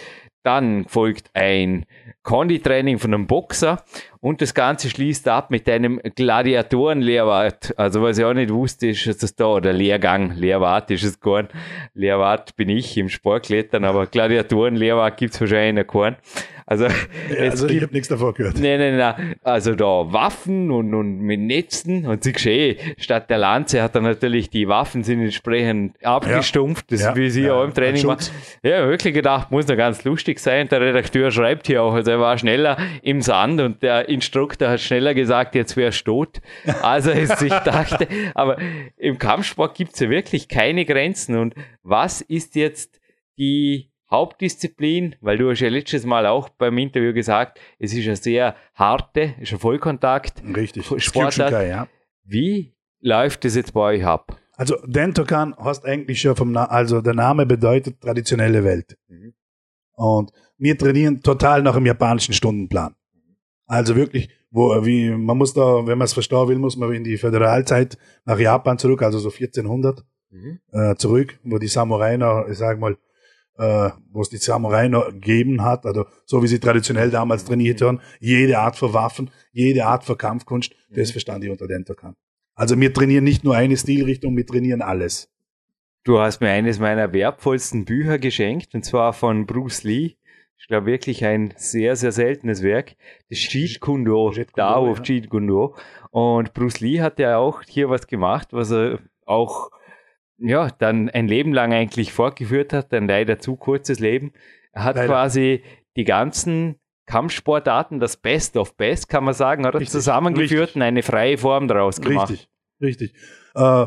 Dann 0.42 0.86
folgt 0.86 1.30
ein 1.34 1.84
Konditraining 2.22 2.98
von 2.98 3.12
einem 3.12 3.26
Boxer 3.26 3.82
und 4.20 4.40
das 4.40 4.54
Ganze 4.54 4.88
schließt 4.90 5.28
ab 5.28 5.50
mit 5.50 5.68
einem 5.68 6.00
Gladiatorenlehrwart. 6.14 7.78
Also 7.78 8.02
was 8.02 8.18
ich 8.18 8.24
auch 8.24 8.34
nicht 8.34 8.52
wusste, 8.52 8.88
ist, 8.88 9.06
dass 9.06 9.18
das 9.18 9.34
da, 9.34 9.46
oder 9.46 9.72
Lehrgang, 9.72 10.34
Lehrwart 10.34 10.90
ist 10.90 11.04
es 11.04 11.20
nicht. 11.20 11.48
Lehrwart 11.94 12.56
bin 12.56 12.68
ich 12.68 12.96
im 12.96 13.08
Sportklettern, 13.08 13.84
aber 13.84 14.06
Gladiatorenlehrwart 14.06 15.16
gibt 15.16 15.34
es 15.34 15.40
wahrscheinlich 15.40 15.86
keinen. 15.86 16.16
Also, 16.70 16.84
ja, 16.84 16.92
also 17.40 17.66
ich 17.66 17.82
habe 17.82 17.92
nichts 17.92 18.06
davor 18.06 18.32
gehört. 18.32 18.60
Nein, 18.60 18.78
nein, 18.78 18.96
nein. 18.96 19.34
Also 19.42 19.74
da 19.74 20.12
Waffen 20.12 20.70
und, 20.70 20.94
und 20.94 21.18
mit 21.18 21.40
Netzen 21.40 22.06
und 22.06 22.22
sie 22.22 22.32
geschehen. 22.32 22.76
Statt 22.96 23.28
der 23.28 23.38
Lanze 23.38 23.82
hat 23.82 23.96
er 23.96 24.02
natürlich 24.02 24.50
die 24.50 24.68
Waffen 24.68 25.02
sind 25.02 25.20
entsprechend 25.20 25.96
abgestumpft, 26.06 26.92
das 26.92 27.02
ja, 27.02 27.16
wie 27.16 27.28
sie 27.28 27.42
ja, 27.42 27.54
auch 27.54 27.64
im 27.64 27.74
Training 27.74 28.06
machen. 28.06 28.24
Ja, 28.62 28.86
wirklich 28.86 29.14
gedacht, 29.14 29.50
muss 29.50 29.66
noch 29.66 29.76
ganz 29.76 30.04
lustig 30.04 30.38
sein. 30.38 30.68
Der 30.68 30.80
Redakteur 30.80 31.32
schreibt 31.32 31.66
hier 31.66 31.82
auch, 31.82 31.92
also 31.92 32.08
er 32.08 32.20
war 32.20 32.38
schneller 32.38 32.76
im 33.02 33.20
Sand 33.20 33.60
und 33.60 33.82
der 33.82 34.08
Instruktor 34.08 34.68
hat 34.68 34.80
schneller 34.80 35.12
gesagt, 35.14 35.56
jetzt 35.56 35.76
wäre 35.76 35.88
es 35.88 36.04
tot. 36.04 36.40
Also 36.82 37.10
ich 37.10 37.28
dachte, 37.64 38.06
aber 38.36 38.58
im 38.96 39.18
Kampfsport 39.18 39.74
gibt 39.76 39.94
es 39.94 39.98
ja 39.98 40.08
wirklich 40.08 40.46
keine 40.46 40.84
Grenzen. 40.84 41.36
Und 41.36 41.54
was 41.82 42.20
ist 42.20 42.54
jetzt 42.54 43.00
die 43.38 43.89
Hauptdisziplin, 44.10 45.14
weil 45.20 45.38
du 45.38 45.50
hast 45.50 45.60
ja 45.60 45.68
letztes 45.68 46.04
Mal 46.04 46.26
auch 46.26 46.48
beim 46.48 46.76
Interview 46.78 47.12
gesagt, 47.12 47.60
es 47.78 47.92
ist 47.92 48.06
eine 48.06 48.16
sehr 48.16 48.56
harte, 48.74 49.34
ist 49.40 49.52
ein 49.52 49.58
Vollkontakt. 49.58 50.42
Richtig. 50.56 50.86
Sportart. 51.02 51.52
Ja. 51.52 51.88
Wie 52.24 52.74
läuft 53.00 53.44
das 53.44 53.54
jetzt 53.54 53.72
bei 53.72 53.96
euch 53.96 54.04
ab? 54.04 54.36
Also 54.56 54.76
Dentokan 54.84 55.54
hast 55.56 55.86
eigentlich 55.86 56.20
schon 56.20 56.36
vom, 56.36 56.52
Na 56.52 56.66
also 56.66 57.00
der 57.00 57.14
Name 57.14 57.46
bedeutet 57.46 58.00
traditionelle 58.00 58.64
Welt. 58.64 58.98
Mhm. 59.08 59.32
Und 59.94 60.32
wir 60.58 60.76
trainieren 60.76 61.22
total 61.22 61.62
nach 61.62 61.74
dem 61.74 61.86
japanischen 61.86 62.34
Stundenplan. 62.34 62.94
Also 63.66 63.96
wirklich, 63.96 64.28
wo, 64.50 64.84
wie, 64.84 65.10
man 65.10 65.38
muss 65.38 65.54
da, 65.54 65.86
wenn 65.86 65.96
man 65.96 66.04
es 66.04 66.12
verstehen 66.12 66.48
will, 66.48 66.58
muss 66.58 66.76
man 66.76 66.92
in 66.92 67.04
die 67.04 67.16
Föderalzeit 67.16 67.96
nach 68.24 68.38
Japan 68.38 68.78
zurück, 68.78 69.02
also 69.02 69.18
so 69.18 69.30
1400 69.30 70.04
mhm. 70.30 70.58
äh, 70.72 70.94
zurück, 70.96 71.38
wo 71.44 71.58
die 71.58 71.68
Samurai 71.68 72.16
noch, 72.16 72.46
ich 72.48 72.58
sag 72.58 72.80
mal, 72.80 72.96
äh, 73.60 73.90
wo 74.10 74.22
es 74.22 74.30
die 74.30 74.38
Samurai 74.38 74.88
noch 74.88 75.08
gegeben 75.08 75.62
hat, 75.62 75.84
also 75.84 76.06
so 76.24 76.42
wie 76.42 76.46
sie 76.46 76.58
traditionell 76.58 77.10
damals 77.10 77.44
trainiert 77.44 77.82
haben, 77.82 78.00
jede 78.18 78.58
Art 78.58 78.76
von 78.76 78.94
Waffen, 78.94 79.30
jede 79.52 79.84
Art 79.84 80.02
von 80.04 80.16
Kampfkunst, 80.16 80.72
mhm. 80.88 80.96
das 80.96 81.10
verstand 81.10 81.44
ich 81.44 81.50
unter 81.50 81.68
Dentokan. 81.68 82.16
Also 82.54 82.80
wir 82.80 82.92
trainieren 82.92 83.24
nicht 83.24 83.44
nur 83.44 83.54
eine 83.54 83.76
Stilrichtung, 83.76 84.34
wir 84.36 84.46
trainieren 84.46 84.80
alles. 84.80 85.30
Du 86.04 86.18
hast 86.18 86.40
mir 86.40 86.48
eines 86.48 86.78
meiner 86.78 87.12
wertvollsten 87.12 87.84
Bücher 87.84 88.18
geschenkt, 88.18 88.74
und 88.74 88.84
zwar 88.84 89.12
von 89.12 89.44
Bruce 89.44 89.84
Lee. 89.84 90.16
Ich 90.56 90.66
glaube 90.66 90.86
wirklich 90.86 91.24
ein 91.26 91.52
sehr, 91.56 91.96
sehr 91.96 92.12
seltenes 92.12 92.62
Werk. 92.62 92.96
Das 93.28 93.38
Jeet 93.38 93.80
Kundo, 93.80 94.32
Dao 94.54 94.90
of 94.90 95.02
Jeet 95.02 95.28
Kundo. 95.28 95.76
Und 96.10 96.54
Bruce 96.54 96.80
Lee 96.80 97.00
hat 97.00 97.18
ja 97.18 97.36
auch 97.36 97.62
hier 97.66 97.90
was 97.90 98.06
gemacht, 98.06 98.48
was 98.52 98.70
er 98.70 99.00
auch 99.26 99.70
ja, 100.40 100.68
dann 100.78 101.08
ein 101.10 101.28
Leben 101.28 101.52
lang 101.52 101.72
eigentlich 101.72 102.12
fortgeführt 102.12 102.72
hat, 102.72 102.92
ein 102.92 103.06
leider 103.06 103.38
zu 103.38 103.56
kurzes 103.56 104.00
Leben. 104.00 104.32
Er 104.72 104.84
hat 104.84 104.96
leider. 104.96 105.08
quasi 105.08 105.62
die 105.96 106.04
ganzen 106.04 106.76
Kampfsportarten, 107.06 108.00
das 108.00 108.16
Best 108.16 108.56
of 108.56 108.76
Best, 108.76 109.08
kann 109.08 109.24
man 109.24 109.34
sagen, 109.34 109.66
hat 109.66 109.74
er 109.74 109.84
zusammengeführt 109.84 110.60
richtig. 110.60 110.76
und 110.76 110.82
eine 110.82 111.02
freie 111.02 111.36
Form 111.38 111.68
daraus 111.68 112.00
gemacht. 112.00 112.30
Richtig, 112.30 112.48
richtig. 112.80 113.14
Äh, 113.54 113.86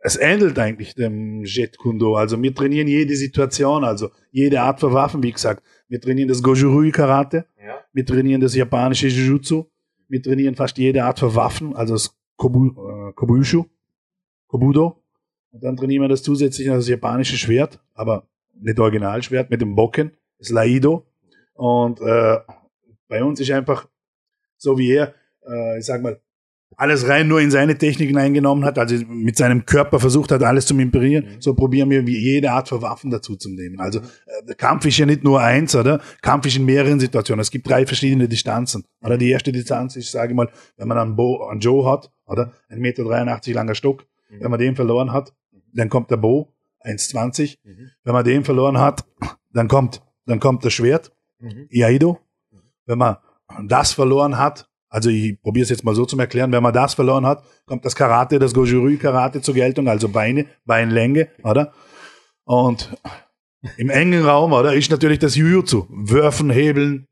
es 0.00 0.16
ähnelt 0.16 0.58
eigentlich 0.58 0.94
dem 0.94 1.42
Jet 1.44 1.76
Kundo. 1.76 2.14
Also 2.14 2.40
wir 2.40 2.54
trainieren 2.54 2.86
jede 2.86 3.16
Situation, 3.16 3.84
also 3.84 4.10
jede 4.30 4.60
Art 4.60 4.80
von 4.80 4.92
Waffen, 4.92 5.22
wie 5.22 5.32
gesagt. 5.32 5.62
Wir 5.88 6.00
trainieren 6.00 6.28
das 6.28 6.42
Gojurui 6.42 6.92
Karate, 6.92 7.46
ja. 7.60 7.80
wir 7.92 8.06
trainieren 8.06 8.40
das 8.40 8.54
japanische 8.54 9.08
Jujutsu, 9.08 9.68
wir 10.08 10.22
trainieren 10.22 10.54
fast 10.54 10.78
jede 10.78 11.04
Art 11.04 11.18
von 11.18 11.34
Waffen, 11.34 11.74
also 11.74 11.94
das 11.94 12.16
Kobu, 12.36 12.68
äh, 12.68 13.12
Kobushu, 13.14 13.64
Kobudo. 14.46 15.02
Und 15.52 15.64
dann 15.64 15.76
trainieren 15.76 16.02
wir 16.02 16.08
das 16.08 16.22
zusätzlich 16.22 16.68
das 16.68 16.88
japanische 16.88 17.36
Schwert, 17.36 17.80
aber 17.94 18.28
nicht 18.60 18.78
Originalschwert, 18.78 19.50
mit 19.50 19.60
dem 19.60 19.74
Bokken, 19.74 20.12
das 20.38 20.50
Laido. 20.50 21.06
Und 21.54 22.00
äh, 22.00 22.38
bei 23.08 23.24
uns 23.24 23.40
ist 23.40 23.50
einfach 23.50 23.88
so 24.58 24.76
wie 24.76 24.92
er, 24.92 25.14
äh, 25.48 25.78
ich 25.78 25.86
sag 25.86 26.02
mal, 26.02 26.20
alles 26.76 27.08
rein 27.08 27.26
nur 27.26 27.40
in 27.40 27.50
seine 27.50 27.76
Techniken 27.76 28.18
eingenommen 28.18 28.64
hat, 28.64 28.78
also 28.78 28.94
mit 29.08 29.36
seinem 29.36 29.64
Körper 29.64 29.98
versucht 29.98 30.30
hat, 30.30 30.42
alles 30.42 30.66
zu 30.66 30.78
imperieren, 30.78 31.24
mhm. 31.24 31.40
so 31.40 31.54
probieren 31.54 31.90
wir 31.90 32.02
jede 32.02 32.52
Art 32.52 32.68
von 32.68 32.82
Waffen 32.82 33.10
dazu 33.10 33.36
zu 33.36 33.48
nehmen. 33.48 33.80
Also 33.80 34.00
äh, 34.00 34.54
Kampf 34.54 34.84
ist 34.84 34.98
ja 34.98 35.06
nicht 35.06 35.24
nur 35.24 35.40
eins, 35.40 35.74
oder? 35.74 36.00
Kampf 36.20 36.46
ist 36.46 36.56
in 36.56 36.64
mehreren 36.66 37.00
Situationen. 37.00 37.40
Es 37.40 37.50
gibt 37.50 37.68
drei 37.68 37.86
verschiedene 37.86 38.28
Distanzen. 38.28 38.84
Oder 39.02 39.16
die 39.16 39.30
erste 39.30 39.50
Distanz 39.50 39.96
ist, 39.96 40.12
sage 40.12 40.32
ich 40.32 40.36
mal, 40.36 40.48
wenn 40.76 40.86
man 40.86 40.98
einen, 40.98 41.16
Bo, 41.16 41.46
einen 41.46 41.60
Joe 41.60 41.90
hat, 41.90 42.12
oder? 42.26 42.52
Ein 42.68 42.80
Meter 42.80 43.02
83 43.02 43.54
langer 43.54 43.74
Stock. 43.74 44.04
Mhm. 44.28 44.40
Wenn 44.40 44.50
man 44.50 44.60
den 44.60 44.76
verloren 44.76 45.12
hat, 45.12 45.34
dann 45.72 45.88
kommt 45.88 46.10
der 46.10 46.16
Bo, 46.16 46.52
1,20. 46.84 47.58
Mhm. 47.62 47.90
Wenn 48.04 48.12
man 48.12 48.24
den 48.24 48.44
verloren 48.44 48.78
hat, 48.78 49.04
dann 49.52 49.68
kommt, 49.68 50.02
dann 50.26 50.40
kommt 50.40 50.64
das 50.64 50.72
Schwert, 50.72 51.12
mhm. 51.38 51.66
Iaido. 51.70 52.18
Wenn 52.86 52.98
man 52.98 53.16
das 53.66 53.92
verloren 53.92 54.38
hat, 54.38 54.68
also 54.88 55.10
ich 55.10 55.40
probiere 55.42 55.64
es 55.64 55.70
jetzt 55.70 55.84
mal 55.84 55.94
so 55.94 56.06
zu 56.06 56.18
erklären, 56.18 56.52
wenn 56.52 56.62
man 56.62 56.72
das 56.72 56.94
verloren 56.94 57.26
hat, 57.26 57.44
kommt 57.66 57.84
das 57.84 57.94
Karate, 57.94 58.38
das 58.38 58.54
Gojuri-Karate 58.54 59.42
zur 59.42 59.54
Geltung, 59.54 59.88
also 59.88 60.08
Beine, 60.08 60.46
Beinlänge, 60.64 61.28
oder? 61.42 61.72
Und 62.44 62.96
im 63.76 63.90
engen 63.90 64.24
Raum, 64.24 64.52
oder, 64.52 64.72
ist 64.72 64.90
natürlich 64.90 65.18
das 65.18 65.34
Jujutsu. 65.34 65.86
Würfen, 65.90 66.48
Hebeln, 66.48 67.06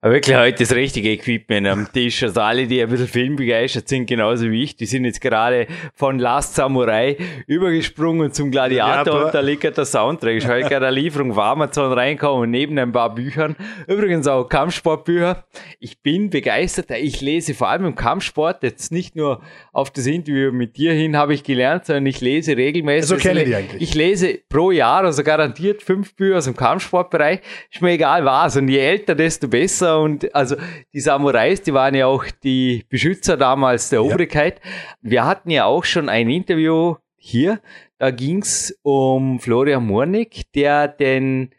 aber 0.00 0.14
wirklich 0.14 0.36
heute 0.36 0.62
das 0.62 0.72
richtige 0.76 1.10
Equipment 1.10 1.66
am 1.66 1.92
Tisch. 1.92 2.22
Also 2.22 2.40
alle, 2.40 2.68
die 2.68 2.80
ein 2.80 2.88
bisschen 2.88 3.08
filmbegeistert 3.08 3.88
sind, 3.88 4.06
genauso 4.06 4.48
wie 4.48 4.62
ich, 4.62 4.76
die 4.76 4.86
sind 4.86 5.04
jetzt 5.04 5.20
gerade 5.20 5.66
von 5.92 6.20
Last 6.20 6.54
Samurai 6.54 7.16
übergesprungen 7.48 8.32
zum 8.32 8.52
Gladiator 8.52 9.18
ja, 9.18 9.24
und 9.26 9.34
da 9.34 9.40
liegt 9.40 9.64
der 9.64 9.84
Soundtrack. 9.84 10.36
Ich 10.36 10.46
habe 10.46 10.60
gerade 10.60 10.86
eine 10.86 10.94
Lieferung 10.94 11.32
auf 11.32 11.38
Amazon 11.38 11.92
reinkommen 11.92 12.48
neben 12.48 12.78
ein 12.78 12.92
paar 12.92 13.12
Büchern. 13.12 13.56
Übrigens 13.88 14.28
auch 14.28 14.44
Kampfsportbücher. 14.44 15.44
Ich 15.80 16.00
bin 16.00 16.30
begeistert. 16.30 16.92
Ich 16.92 17.20
lese 17.20 17.54
vor 17.54 17.68
allem 17.68 17.84
im 17.84 17.96
Kampfsport, 17.96 18.62
jetzt 18.62 18.92
nicht 18.92 19.16
nur 19.16 19.42
auf 19.72 19.90
das 19.90 20.06
Interview 20.06 20.52
mit 20.52 20.76
dir 20.76 20.92
hin 20.92 21.16
habe 21.16 21.34
ich 21.34 21.42
gelernt, 21.42 21.86
sondern 21.86 22.06
ich 22.06 22.20
lese 22.20 22.56
regelmäßig. 22.56 23.08
So 23.08 23.16
kenne 23.16 23.42
ich 23.42 23.54
eigentlich. 23.54 23.82
Ich 23.82 23.94
lese 23.94 24.38
pro 24.48 24.70
Jahr, 24.70 25.02
also 25.02 25.24
garantiert 25.24 25.82
fünf 25.82 26.14
Bücher 26.14 26.38
aus 26.38 26.44
dem 26.44 26.54
Kampfsportbereich. 26.54 27.40
Ist 27.72 27.82
mir 27.82 27.90
egal 27.90 28.24
was. 28.24 28.56
Und 28.56 28.68
je 28.68 28.78
älter, 28.78 29.16
desto 29.16 29.48
besser 29.48 29.87
Besser 29.88 30.00
und 30.00 30.34
also 30.34 30.56
die 30.92 31.00
Samurais, 31.00 31.62
die 31.62 31.74
waren 31.74 31.94
ja 31.94 32.06
auch 32.06 32.24
die 32.42 32.84
Beschützer 32.88 33.36
damals 33.36 33.90
der 33.90 34.04
Obrigkeit. 34.04 34.60
Ja. 34.62 34.70
Wir 35.02 35.26
hatten 35.26 35.50
ja 35.50 35.64
auch 35.64 35.84
schon 35.84 36.08
ein 36.08 36.28
Interview 36.28 36.96
hier, 37.16 37.60
da 37.98 38.10
ging 38.10 38.42
es 38.42 38.78
um 38.82 39.40
Florian 39.40 39.86
Murnig, 39.86 40.50
der 40.54 40.88
den 40.88 41.50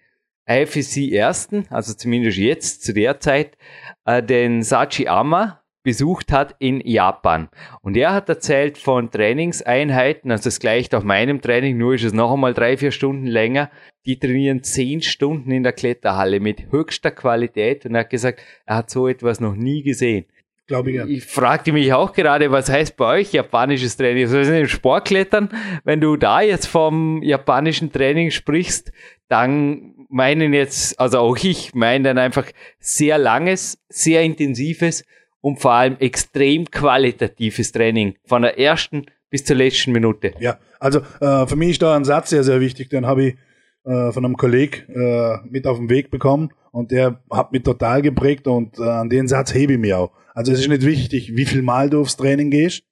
IFSC 0.48 1.12
ersten, 1.12 1.66
also 1.70 1.94
zumindest 1.94 2.38
jetzt 2.38 2.84
zu 2.84 2.94
der 2.94 3.20
Zeit, 3.20 3.58
äh, 4.06 4.24
den 4.24 4.64
Sachi 4.64 5.08
Ama 5.08 5.62
besucht 5.84 6.32
hat 6.32 6.56
in 6.60 6.82
Japan. 6.82 7.50
Und 7.82 7.96
er 7.96 8.14
hat 8.14 8.30
erzählt 8.30 8.78
von 8.78 9.12
Trainingseinheiten, 9.12 10.32
also 10.32 10.46
das 10.46 10.60
gleicht 10.60 10.96
auch 10.96 11.04
meinem 11.04 11.42
Training, 11.42 11.78
nur 11.78 11.94
ist 11.94 12.04
es 12.04 12.14
noch 12.14 12.34
einmal 12.34 12.54
drei, 12.54 12.78
vier 12.78 12.92
Stunden 12.92 13.28
länger. 13.28 13.70
Die 14.06 14.20
trainieren 14.20 14.64
zehn 14.64 15.02
Stunden 15.02 15.52
in 15.52 15.64
der 15.64 15.74
Kletterhalle 15.74 16.40
mit 16.40 16.72
höchster 16.72 17.12
Qualität 17.12 17.86
und 17.86 17.96
er 17.96 18.02
hat 18.02 18.10
gesagt, 18.10 18.42
er 18.66 18.78
hat 18.78 18.90
so 18.90 19.08
etwas 19.08 19.40
noch 19.40 19.56
nie 19.56 19.84
gesehen. 19.84 20.26
Glaube 20.68 20.92
ich 20.92 20.98
ja. 20.98 21.06
Ich 21.06 21.26
fragte 21.26 21.72
mich 21.72 21.92
auch 21.94 22.14
gerade, 22.14 22.52
was 22.52 22.70
heißt 22.70 22.96
bei 22.96 23.20
euch 23.20 23.34
japanisches 23.34 23.98
Training? 23.98 24.26
Also 24.26 24.52
im 24.52 24.68
Sportklettern, 24.68 25.50
wenn 25.84 26.00
du 26.00 26.16
da 26.16 26.42
jetzt 26.42 26.68
vom 26.68 27.24
japanischen 27.24 27.92
Training 27.92 28.30
sprichst, 28.30 28.92
dann 29.30 29.96
meinen 30.10 30.54
jetzt, 30.54 31.00
also 31.00 31.20
auch 31.20 31.38
ich 31.38 31.74
meine 31.74 32.10
dann 32.10 32.18
einfach 32.20 32.46
sehr 32.80 33.18
langes, 33.18 33.80
sehr 33.90 34.22
intensives 34.22 35.04
und 35.42 35.60
vor 35.60 35.74
allem 35.74 35.98
extrem 36.00 36.70
qualitatives 36.70 37.72
Training 37.72 38.16
von 38.26 38.44
der 38.44 38.60
ersten 38.60 39.08
bis 39.32 39.46
zur 39.46 39.56
letzten 39.56 39.92
Minute. 39.92 40.34
Ja, 40.40 40.60
also 40.80 41.00
äh, 41.20 41.48
für 41.48 41.56
mich 41.56 41.72
ist 41.72 41.82
da 41.82 41.96
ein 41.96 42.06
Satz 42.06 42.30
sehr, 42.30 42.44
sehr 42.44 42.60
wichtig, 42.60 42.90
den 42.90 43.08
habe 43.08 43.24
ich 43.24 43.36
äh, 43.84 44.12
von 44.12 44.26
einem 44.26 44.38
Kollegen 44.38 44.90
äh, 44.94 45.38
mit 45.50 45.68
auf 45.68 45.78
den 45.78 45.90
Weg 45.90 46.12
bekommen 46.12 46.52
und 46.72 46.92
der 46.92 47.24
hat 47.32 47.52
mich 47.52 47.64
total 47.64 48.02
geprägt 48.02 48.48
und 48.48 48.78
äh, 48.80 48.84
an 48.84 49.10
den 49.10 49.28
Satz 49.28 49.54
hebe 49.54 49.74
ich 49.74 49.80
mir 49.80 50.00
auch. 50.00 50.12
Also 50.34 50.52
es 50.52 50.60
ist 50.60 50.68
nicht 50.68 50.86
wichtig, 50.86 51.36
wie 51.36 51.46
viel 51.46 51.62
Mal 51.62 51.90
du 51.90 52.02
aufs 52.02 52.18
Training 52.18 52.50
gehst, 52.52 52.84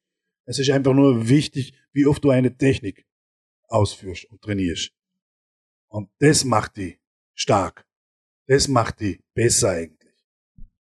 es 0.45 0.59
ist 0.59 0.69
einfach 0.71 0.93
nur 0.93 1.27
wichtig, 1.27 1.73
wie 1.93 2.05
oft 2.05 2.23
du 2.23 2.29
eine 2.29 2.57
Technik 2.57 3.05
ausführst 3.67 4.25
und 4.31 4.41
trainierst. 4.41 4.91
Und 5.89 6.09
das 6.19 6.45
macht 6.45 6.77
die 6.77 6.99
stark. 7.33 7.85
Das 8.47 8.67
macht 8.67 9.01
die 9.01 9.19
besser 9.33 9.71
eigentlich. 9.71 9.97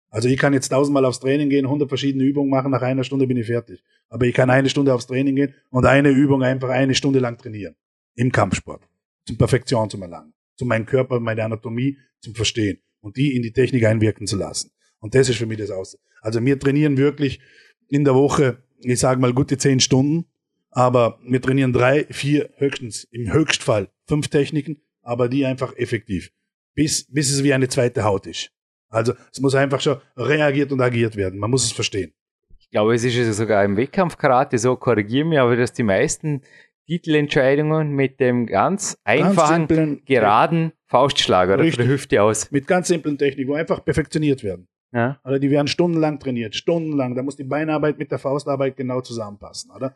Also 0.10 0.28
ich 0.28 0.38
kann 0.38 0.54
jetzt 0.54 0.70
tausendmal 0.70 1.06
aufs 1.06 1.20
Training 1.20 1.50
gehen, 1.50 1.68
hundert 1.68 1.90
verschiedene 1.90 2.24
Übungen 2.24 2.50
machen, 2.50 2.72
nach 2.72 2.82
einer 2.82 3.04
Stunde 3.04 3.26
bin 3.26 3.38
ich 3.38 3.48
fertig. 3.48 3.84
Aber 4.10 4.26
ich 4.26 4.36
kann 4.36 4.50
eine 4.50 4.70
Stunde 4.70 4.94
aufs 4.94 5.08
Training 5.08 5.36
gehen 5.36 5.56
und 5.72 5.86
eine 5.86 6.10
Übung 6.10 6.44
einfach 6.44 6.70
eine 6.70 6.94
Stunde 6.94 7.20
lang 7.20 7.38
trainieren. 7.38 7.76
Im 8.16 8.32
Kampfsport. 8.32 8.84
Zum 9.26 9.38
Perfektion 9.38 9.90
zu 9.90 10.00
erlangen. 10.02 10.34
Zu 10.56 10.66
meinem 10.66 10.86
Körper, 10.86 11.20
meine 11.20 11.44
Anatomie 11.44 11.98
zum 12.20 12.36
Verstehen. 12.36 12.80
Und 13.02 13.18
die 13.18 13.36
in 13.36 13.42
die 13.42 13.52
Technik 13.52 13.86
einwirken 13.86 14.28
zu 14.28 14.38
lassen. 14.38 14.72
Und 15.00 15.16
das 15.16 15.30
ist 15.30 15.38
für 15.38 15.46
mich 15.46 15.58
das 15.58 15.72
Aus. 15.72 15.98
Also 16.22 16.44
wir 16.44 16.58
trainieren 16.60 16.98
wirklich 16.98 17.42
in 17.90 18.06
der 18.06 18.16
Woche, 18.16 18.64
ich 18.80 19.00
sage 19.00 19.20
mal 19.20 19.34
gute 19.34 19.58
zehn 19.58 19.80
Stunden, 19.80 20.26
aber 20.72 21.20
wir 21.26 21.42
trainieren 21.42 21.74
drei, 21.74 22.06
vier, 22.10 22.50
höchstens, 22.58 23.04
im 23.12 23.32
Höchstfall 23.32 23.90
fünf 24.08 24.30
Techniken, 24.30 24.82
aber 25.02 25.30
die 25.30 25.46
einfach 25.46 25.76
effektiv. 25.76 26.32
Bis, 26.76 27.06
bis 27.12 27.32
es 27.32 27.44
wie 27.44 27.54
eine 27.54 27.68
zweite 27.68 28.04
Haut 28.04 28.26
ist. 28.26 28.50
Also 28.90 29.14
es 29.32 29.40
muss 29.40 29.56
einfach 29.56 29.82
schon 29.82 30.00
reagiert 30.16 30.72
und 30.72 30.82
agiert 30.82 31.16
werden. 31.16 31.40
Man 31.40 31.52
muss 31.52 31.66
es 31.66 31.72
verstehen. 31.72 32.14
Ich 32.60 32.70
glaube, 32.70 32.96
es 32.96 33.04
ist 33.04 33.38
sogar 33.38 33.64
im 33.64 33.78
Wettkampfkarate 33.78 34.58
so, 34.58 34.76
korrigieren 34.76 35.30
mir, 35.30 35.44
aber 35.44 35.56
dass 35.56 35.74
die 35.74 35.84
meisten 35.84 36.42
Titelentscheidungen 36.88 37.92
mit 37.92 38.20
dem 38.20 38.46
ganz 38.46 38.98
einfachen, 39.04 39.68
ganz 39.68 40.06
geraden 40.06 40.74
Faustschlag 40.88 41.50
oder 41.50 41.60
Richtig. 41.60 41.86
der 41.86 41.88
Hüfte 41.88 42.22
aus. 42.22 42.52
Mit 42.52 42.68
ganz 42.68 42.88
simplen 42.90 43.18
Techniken, 43.18 43.50
wo 43.50 43.56
einfach 43.56 43.84
perfektioniert 43.84 44.44
werden. 44.44 44.68
Ja. 44.94 45.20
Oder 45.24 45.40
die 45.40 45.50
werden 45.50 45.68
stundenlang 45.68 46.20
trainiert, 46.20 46.56
stundenlang. 46.56 47.16
Da 47.16 47.24
muss 47.24 47.36
die 47.36 47.44
Beinarbeit 47.44 47.98
mit 47.98 48.12
der 48.12 48.20
Faustarbeit 48.20 48.78
genau 48.78 49.02
zusammenpassen, 49.02 49.72
oder? 49.72 49.96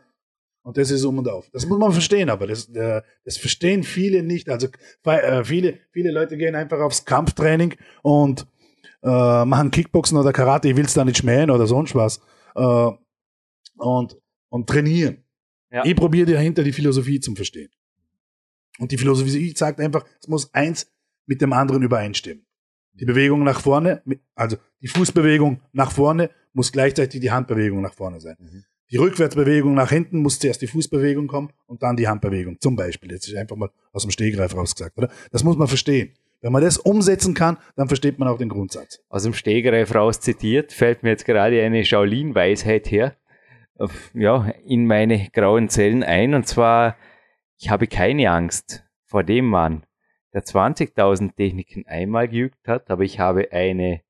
Und 0.63 0.75
das 0.77 0.91
ist 0.91 1.05
um 1.05 1.17
und 1.19 1.29
auf. 1.29 1.49
Das 1.51 1.65
muss 1.65 1.77
man 1.77 1.93
verstehen, 1.93 2.29
aber 2.29 2.47
das, 2.47 2.67
äh, 2.69 3.01
das 3.23 3.37
verstehen 3.37 3.83
viele 3.83 4.23
nicht. 4.23 4.49
Also 4.49 4.67
äh, 5.05 5.43
viele, 5.45 5.79
viele 5.91 6.11
Leute 6.11 6.35
gehen 6.35 6.55
einfach 6.55 6.79
aufs 6.79 7.05
Kampftraining 7.05 7.75
und 8.01 8.47
äh, 9.03 9.45
machen 9.45 9.71
Kickboxen 9.71 10.17
oder 10.17 10.33
Karate, 10.33 10.67
ich 10.67 10.75
will 10.75 10.85
es 10.85 10.93
da 10.93 11.05
nicht 11.05 11.19
schmähen 11.19 11.51
oder 11.51 11.67
sonst 11.67 11.95
was. 11.95 12.19
Äh, 12.55 12.91
und, 13.77 14.17
und 14.49 14.67
trainieren. 14.67 15.23
Ja. 15.71 15.83
Ich 15.85 15.95
probiere 15.95 16.31
dahinter 16.31 16.63
die 16.63 16.71
Philosophie 16.71 17.19
zu 17.19 17.35
verstehen. 17.35 17.69
Und 18.79 18.91
die 18.91 18.97
Philosophie 18.97 19.53
sagt 19.55 19.79
einfach, 19.79 20.05
es 20.21 20.27
muss 20.27 20.53
eins 20.53 20.91
mit 21.25 21.41
dem 21.41 21.53
anderen 21.53 21.83
übereinstimmen. 21.83 22.45
Die 22.93 23.05
Bewegung 23.05 23.43
nach 23.43 23.61
vorne, 23.61 24.01
also 24.33 24.57
die 24.81 24.87
Fußbewegung 24.87 25.61
nach 25.73 25.91
vorne, 25.91 26.29
muss 26.53 26.71
gleichzeitig 26.71 27.21
die 27.21 27.31
Handbewegung 27.31 27.81
nach 27.81 27.93
vorne 27.93 28.19
sein. 28.19 28.35
Mhm. 28.39 28.63
Die 28.89 28.97
Rückwärtsbewegung 28.97 29.73
nach 29.73 29.89
hinten 29.89 30.21
muss 30.21 30.39
zuerst 30.39 30.61
die 30.61 30.67
Fußbewegung 30.67 31.27
kommen 31.27 31.51
und 31.65 31.83
dann 31.83 31.97
die 31.97 32.07
Handbewegung. 32.07 32.57
Zum 32.61 32.75
Beispiel. 32.75 33.11
Jetzt 33.11 33.27
ist 33.27 33.35
einfach 33.35 33.57
mal 33.57 33.69
aus 33.91 34.03
dem 34.03 34.11
Stegreif 34.11 34.55
rausgesagt, 34.55 34.97
oder? 34.97 35.09
Das 35.31 35.43
muss 35.43 35.57
man 35.57 35.67
verstehen. 35.67 36.13
Wenn 36.41 36.53
man 36.53 36.61
das 36.61 36.77
umsetzen 36.77 37.33
kann, 37.33 37.57
dann 37.75 37.87
versteht 37.87 38.17
man 38.17 38.27
auch 38.27 38.37
den 38.37 38.49
Grundsatz. 38.49 39.01
Aus 39.09 39.23
dem 39.23 39.33
Stegreif 39.33 39.93
raus 39.93 40.21
zitiert, 40.21 40.71
fällt 40.71 41.03
mir 41.03 41.09
jetzt 41.09 41.25
gerade 41.25 41.61
eine 41.61 41.83
Shaolin-Weisheit 41.83 42.89
her, 42.89 43.17
ja, 44.13 44.49
in 44.65 44.85
meine 44.85 45.29
grauen 45.31 45.69
Zellen 45.69 46.03
ein. 46.03 46.33
Und 46.33 46.47
zwar, 46.47 46.97
ich 47.57 47.69
habe 47.69 47.87
keine 47.87 48.31
Angst 48.31 48.85
vor 49.05 49.23
dem 49.23 49.45
Mann, 49.45 49.85
der 50.33 50.43
20.000 50.43 51.35
Techniken 51.35 51.85
einmal 51.87 52.27
geübt 52.27 52.67
hat, 52.67 52.89
aber 52.89 53.03
ich 53.03 53.19
habe 53.19 53.51
eine 53.51 54.01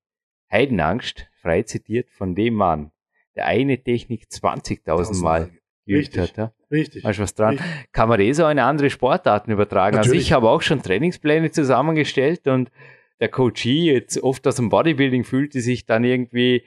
Heidenangst, 0.52 1.28
frei 1.42 1.64
zitiert, 1.64 2.10
von 2.10 2.36
dem 2.36 2.56
Mann, 2.56 2.92
der 3.36 3.46
eine 3.46 3.82
Technik 3.82 4.28
20.000 4.32 5.22
Mal 5.22 5.52
geübt 5.86 6.18
hat. 6.18 6.38
Ja? 6.38 6.54
Richtig. 6.72 7.04
Weißt 7.04 7.20
du 7.20 7.24
was 7.24 7.36
dran? 7.36 7.58
Richtig. 7.58 7.92
Kann 7.92 8.10
man 8.10 8.20
das 8.20 8.40
auch 8.40 8.50
in 8.50 8.60
andere 8.60 8.90
Sportarten 8.90 9.52
übertragen? 9.52 9.98
Also 9.98 10.10
Natürlich. 10.10 10.26
Also 10.26 10.28
ich 10.28 10.34
habe 10.34 10.50
auch 10.50 10.62
schon 10.62 10.82
Trainingspläne 10.82 11.52
zusammengestellt 11.52 12.48
und 12.48 12.72
der 13.20 13.30
Coachie 13.30 13.92
jetzt 13.92 14.22
oft 14.22 14.46
aus 14.48 14.56
dem 14.56 14.70
Bodybuilding 14.70 15.24
fühlte 15.24 15.62
sich 15.62 15.86
dann 15.86 16.04
irgendwie, 16.04 16.64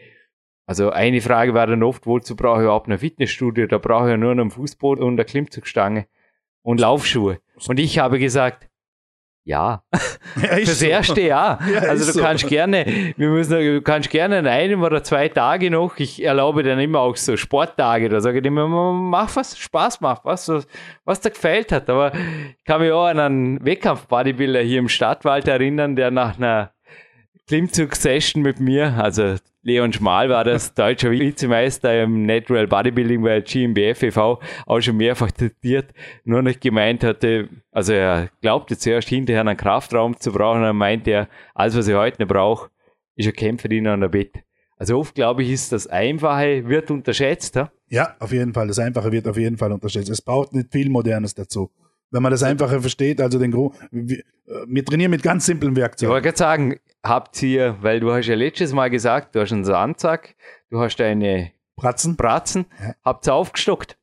also 0.71 0.91
eine 0.91 1.21
Frage 1.21 1.53
war 1.53 1.67
dann 1.67 1.83
oft, 1.83 2.07
wozu 2.07 2.37
brauche 2.37 2.59
ich 2.61 2.63
überhaupt 2.63 2.87
eine 2.87 2.97
Fitnessstudio? 2.97 3.67
Da 3.67 3.79
brauche 3.79 4.05
ich 4.05 4.11
ja 4.13 4.17
nur 4.17 4.31
einen 4.31 4.53
Fußboden 4.53 5.03
und 5.03 5.15
eine 5.15 5.25
Klimmzugstange 5.25 6.07
und 6.63 6.79
Laufschuhe. 6.79 7.41
Und 7.67 7.81
ich 7.81 7.99
habe 7.99 8.21
gesagt, 8.21 8.69
Ja, 9.43 9.83
Ja, 10.41 10.49
fürs 10.59 10.79
so. 10.79 10.87
erste 10.87 11.21
Jahr. 11.23 11.59
Ja, 11.73 11.81
also 11.81 12.07
du 12.07 12.13
so. 12.13 12.21
kannst 12.23 12.47
gerne, 12.47 12.85
wir 13.17 13.31
müssen, 13.31 13.59
du 13.59 13.83
kannst 13.83 14.11
gerne 14.11 14.39
an 14.39 14.47
einem 14.47 14.85
oder 14.85 15.03
zwei 15.03 15.29
Tage 15.29 15.73
noch, 15.73 15.97
ich 15.97 16.23
erlaube 16.23 16.63
dann 16.63 16.79
immer 16.79 17.01
auch 17.01 17.17
so 17.17 17.37
Sporttage, 17.37 18.09
da 18.09 18.21
sage 18.21 18.39
ich 18.39 18.45
immer, 18.45 18.69
mach 18.69 19.35
was, 19.35 19.59
Spaß 19.59 20.01
macht, 20.03 20.25
was, 20.25 20.49
was, 21.05 21.21
dir 21.21 21.31
gefällt 21.31 21.73
hat. 21.73 21.91
Aber 21.91 22.13
ich 22.15 22.65
kann 22.65 22.81
mich 22.81 22.93
auch 22.93 23.07
an 23.07 23.19
einen 23.19 23.65
Wettkampf-Bodybuilder 23.65 24.61
hier 24.61 24.79
im 24.79 24.89
Stadtwald 24.89 25.49
erinnern, 25.49 25.97
der 25.97 26.13
nach 26.13 26.37
einer 26.37 26.71
Klimmzug-Session 27.49 28.41
mit 28.41 28.61
mir, 28.61 28.95
also 29.03 29.35
Leon 29.63 29.93
Schmal 29.93 30.29
war 30.29 30.45
das, 30.45 30.75
deutscher 30.75 31.11
Vizemeister 31.11 32.03
im 32.03 32.25
Natural 32.25 32.67
Bodybuilding 32.67 33.23
bei 33.23 33.41
GmbF 33.41 34.03
e.V., 34.03 34.41
auch 34.67 34.81
schon 34.81 34.97
mehrfach 34.97 35.31
zitiert, 35.33 35.93
nur 36.25 36.43
noch 36.43 36.59
gemeint 36.59 37.05
hatte, 37.05 37.49
also 37.71 37.93
er 37.93 38.31
glaubte 38.41 38.79
zuerst 38.79 39.09
hinterher 39.09 39.43
einen 39.43 39.57
Kraftraum 39.57 40.19
zu 40.19 40.33
brauchen, 40.33 40.63
dann 40.63 40.77
meinte 40.77 41.11
er, 41.11 41.29
alles 41.55 41.77
was 41.77 41.89
ich 41.89 41.95
heute 41.95 42.23
noch 42.23 42.29
brauche, 42.29 42.71
ist 43.17 43.27
ein 43.27 43.35
Kämpferdiener 43.35 43.93
an 43.93 44.01
der 44.01 44.09
Bett. 44.09 44.33
Also 44.77 44.99
oft 44.99 45.15
glaube 45.15 45.43
ich, 45.43 45.51
ist 45.51 45.73
das 45.73 45.87
Einfache, 45.87 46.67
wird 46.67 46.91
unterschätzt. 46.91 47.55
Ja? 47.55 47.71
Ja, 47.89 48.17
auf 48.19 48.33
jeden 48.33 48.55
Fall. 48.55 48.67
Das 48.69 48.79
Einfache 48.79 49.13
wird 49.13 49.29
auf 49.29 49.37
jeden 49.37 49.59
Fall 49.59 49.73
unterschätzt. 49.73 50.09
Es 50.09 50.23
braucht 50.23 50.55
nicht 50.55 50.73
viel 50.73 50.89
Modernes 50.89 51.35
dazu. 51.35 51.71
Wenn 52.11 52.23
man 52.23 52.33
das 52.33 52.43
Einfache 52.43 52.81
versteht, 52.81 53.21
also 53.21 53.39
den 53.39 53.51
Grund, 53.51 53.75
wir, 53.91 54.21
äh, 54.21 54.23
wir 54.67 54.85
trainieren 54.85 55.11
mit 55.11 55.23
ganz 55.23 55.45
simplen 55.45 55.73
Ich 55.73 55.79
Werkzeugen. 55.79 56.11
wollte 56.11 56.29
gerade 56.29 56.39
sagen, 56.39 56.77
habt 57.03 57.43
ihr, 57.43 57.77
weil 57.81 58.01
du 58.01 58.13
hast 58.13 58.27
ja 58.27 58.35
letztes 58.35 58.73
Mal 58.73 58.91
gesagt, 58.91 59.35
du 59.35 59.41
hast 59.41 59.53
einen 59.53 59.65
Sandsack, 59.65 60.35
du 60.71 60.81
hast 60.81 60.97
deine 60.97 61.51
Pratzen. 61.77 62.17
Bratzen, 62.17 62.67
Ja. 62.79 62.95
habt 63.05 63.27
ihr 63.27 63.35
aufgestockt? 63.35 63.97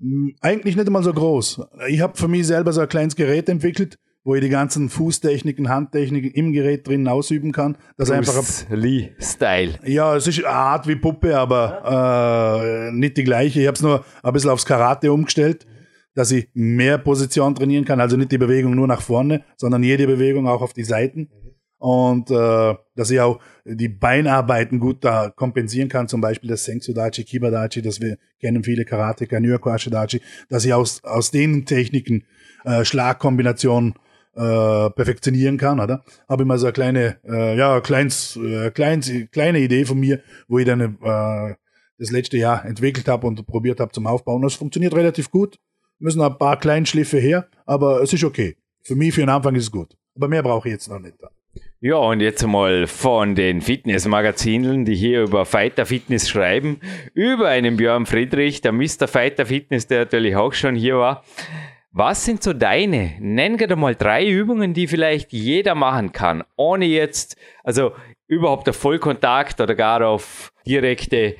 Hm, 0.00 0.34
Eigentlich 0.40 0.76
nicht 0.76 0.86
einmal 0.86 1.02
so 1.04 1.12
groß. 1.12 1.60
Ich 1.88 2.00
habe 2.00 2.16
für 2.16 2.28
mich 2.28 2.46
selber 2.46 2.72
so 2.72 2.80
ein 2.80 2.88
kleines 2.88 3.14
Gerät 3.14 3.48
entwickelt, 3.48 3.98
wo 4.24 4.34
ich 4.34 4.40
die 4.40 4.48
ganzen 4.48 4.88
Fußtechniken, 4.88 5.68
Handtechniken 5.68 6.30
im 6.32 6.52
Gerät 6.52 6.86
drinnen 6.86 7.08
ausüben 7.08 7.52
kann. 7.52 7.76
Das 7.96 8.08
ist 8.08 8.14
einfach 8.14 8.34
ein 8.34 8.40
Bruce 8.40 8.66
Lee-Style. 8.70 9.78
Ja, 9.84 10.14
es 10.16 10.26
ist 10.26 10.38
eine 10.44 10.48
Art 10.54 10.86
wie 10.88 10.96
Puppe, 10.96 11.36
aber 11.38 12.60
äh, 12.90 12.92
nicht 12.92 13.16
die 13.16 13.24
gleiche. 13.24 13.60
Ich 13.60 13.66
habe 13.66 13.74
es 13.76 13.82
nur 13.82 14.04
ein 14.22 14.32
bisschen 14.32 14.50
aufs 14.50 14.66
Karate 14.66 15.12
umgestellt, 15.12 15.66
dass 16.14 16.30
ich 16.30 16.48
mehr 16.54 16.98
Position 16.98 17.54
trainieren 17.54 17.84
kann. 17.84 18.00
Also 18.00 18.16
nicht 18.16 18.30
die 18.32 18.38
Bewegung 18.38 18.74
nur 18.74 18.86
nach 18.86 19.02
vorne, 19.02 19.44
sondern 19.56 19.82
jede 19.82 20.06
Bewegung 20.06 20.46
auch 20.48 20.62
auf 20.62 20.72
die 20.72 20.84
Seiten. 20.84 21.30
Und 21.82 22.30
äh, 22.30 22.74
dass 22.94 23.10
ich 23.10 23.18
auch 23.18 23.40
die 23.64 23.88
Beinarbeiten 23.88 24.78
gut 24.78 25.04
da 25.04 25.30
kompensieren 25.30 25.88
kann, 25.88 26.06
zum 26.06 26.20
Beispiel 26.20 26.48
das 26.48 26.64
Sensudachi, 26.64 27.24
Kibadachi, 27.24 27.82
das 27.82 28.00
wir 28.00 28.18
kennen 28.40 28.62
viele 28.62 28.84
Karateka, 28.84 29.40
Nyokwashidachi, 29.40 30.20
dass 30.48 30.64
ich 30.64 30.72
aus, 30.72 31.02
aus 31.02 31.32
den 31.32 31.66
Techniken 31.66 32.22
äh, 32.64 32.84
Schlagkombinationen 32.84 33.94
äh, 34.36 34.90
perfektionieren 34.90 35.58
kann, 35.58 35.80
oder? 35.80 36.04
Habe 36.28 36.44
immer 36.44 36.56
so 36.56 36.66
eine 36.66 36.72
kleine, 36.72 37.16
äh, 37.24 37.56
ja, 37.58 37.80
kleins, 37.80 38.36
äh, 38.36 38.70
kleins, 38.70 39.10
kleine 39.32 39.58
Idee 39.58 39.84
von 39.84 39.98
mir, 39.98 40.20
wo 40.46 40.60
ich 40.60 40.66
dann 40.66 40.80
äh, 40.80 41.54
das 41.98 42.12
letzte 42.12 42.36
Jahr 42.36 42.64
entwickelt 42.64 43.08
habe 43.08 43.26
und 43.26 43.44
probiert 43.44 43.80
habe 43.80 43.90
zum 43.90 44.06
Aufbauen. 44.06 44.42
Das 44.42 44.54
funktioniert 44.54 44.94
relativ 44.94 45.32
gut. 45.32 45.58
Müssen 45.98 46.20
ein 46.20 46.38
paar 46.38 46.60
Kleinschliffe 46.60 47.18
her, 47.18 47.48
aber 47.66 48.02
es 48.02 48.12
ist 48.12 48.22
okay. 48.22 48.56
Für 48.82 48.94
mich, 48.94 49.12
für 49.12 49.22
den 49.22 49.30
Anfang 49.30 49.56
ist 49.56 49.64
es 49.64 49.70
gut. 49.72 49.96
Aber 50.14 50.28
mehr 50.28 50.44
brauche 50.44 50.68
ich 50.68 50.74
jetzt 50.74 50.88
noch 50.88 51.00
nicht. 51.00 51.16
Ja, 51.84 51.96
und 51.96 52.20
jetzt 52.20 52.46
mal 52.46 52.86
von 52.86 53.34
den 53.34 53.60
Fitnessmagazinen, 53.60 54.84
die 54.84 54.94
hier 54.94 55.22
über 55.22 55.44
Fighter 55.44 55.84
Fitness 55.84 56.30
schreiben, 56.30 56.78
über 57.12 57.48
einen 57.48 57.76
Björn 57.76 58.06
Friedrich, 58.06 58.60
der 58.60 58.70
Mr. 58.70 59.08
Fighter 59.08 59.46
Fitness, 59.46 59.88
der 59.88 59.98
natürlich 60.04 60.36
auch 60.36 60.52
schon 60.52 60.76
hier 60.76 60.98
war. 60.98 61.24
Was 61.90 62.24
sind 62.24 62.40
so 62.40 62.52
deine? 62.52 63.14
Nenn 63.18 63.56
gerade 63.56 63.74
mal 63.74 63.96
drei 63.96 64.28
Übungen, 64.28 64.74
die 64.74 64.86
vielleicht 64.86 65.32
jeder 65.32 65.74
machen 65.74 66.12
kann, 66.12 66.44
ohne 66.54 66.84
jetzt, 66.84 67.36
also 67.64 67.90
überhaupt 68.28 68.68
auf 68.68 68.76
Vollkontakt 68.76 69.60
oder 69.60 69.74
gar 69.74 70.06
auf 70.06 70.52
direkte 70.64 71.34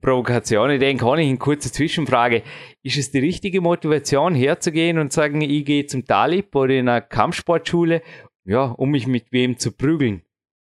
Provokation. 0.00 0.70
Ich 0.70 0.78
denke, 0.78 1.04
kann 1.04 1.18
ich 1.18 1.28
eine 1.28 1.38
kurze 1.38 1.70
Zwischenfrage. 1.72 2.42
Ist 2.84 2.96
es 2.96 3.10
die 3.10 3.18
richtige 3.18 3.60
Motivation, 3.60 4.36
herzugehen 4.36 4.98
und 4.98 5.12
sagen, 5.12 5.40
ich 5.40 5.64
gehe 5.64 5.86
zum 5.86 6.06
Talib 6.06 6.54
oder 6.54 6.74
in 6.74 6.88
einer 6.88 7.00
Kampfsportschule, 7.00 8.02
ja, 8.50 8.64
um 8.64 8.90
mich 8.90 9.06
mit 9.06 9.32
wem 9.32 9.56
zu 9.58 9.72
prügeln 9.72 10.22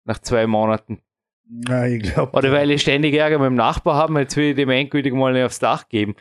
nach 0.06 0.20
zwei 0.20 0.48
Monaten? 0.48 1.00
Ja, 1.68 1.86
ich 1.86 2.02
glaube. 2.04 2.32
Oder 2.38 2.52
weil 2.52 2.72
ich 2.72 2.82
ständig 2.82 3.14
Ärger 3.14 3.38
mit 3.38 3.48
dem 3.48 3.56
Nachbar 3.56 3.96
habe, 3.96 4.20
jetzt 4.22 4.36
will 4.38 4.52
ich 4.52 4.56
dem 4.56 4.70
endgültig 4.70 5.14
mal 5.14 5.34
nicht 5.34 5.44
aufs 5.44 5.60
Dach 5.60 5.88
geben. 5.90 6.16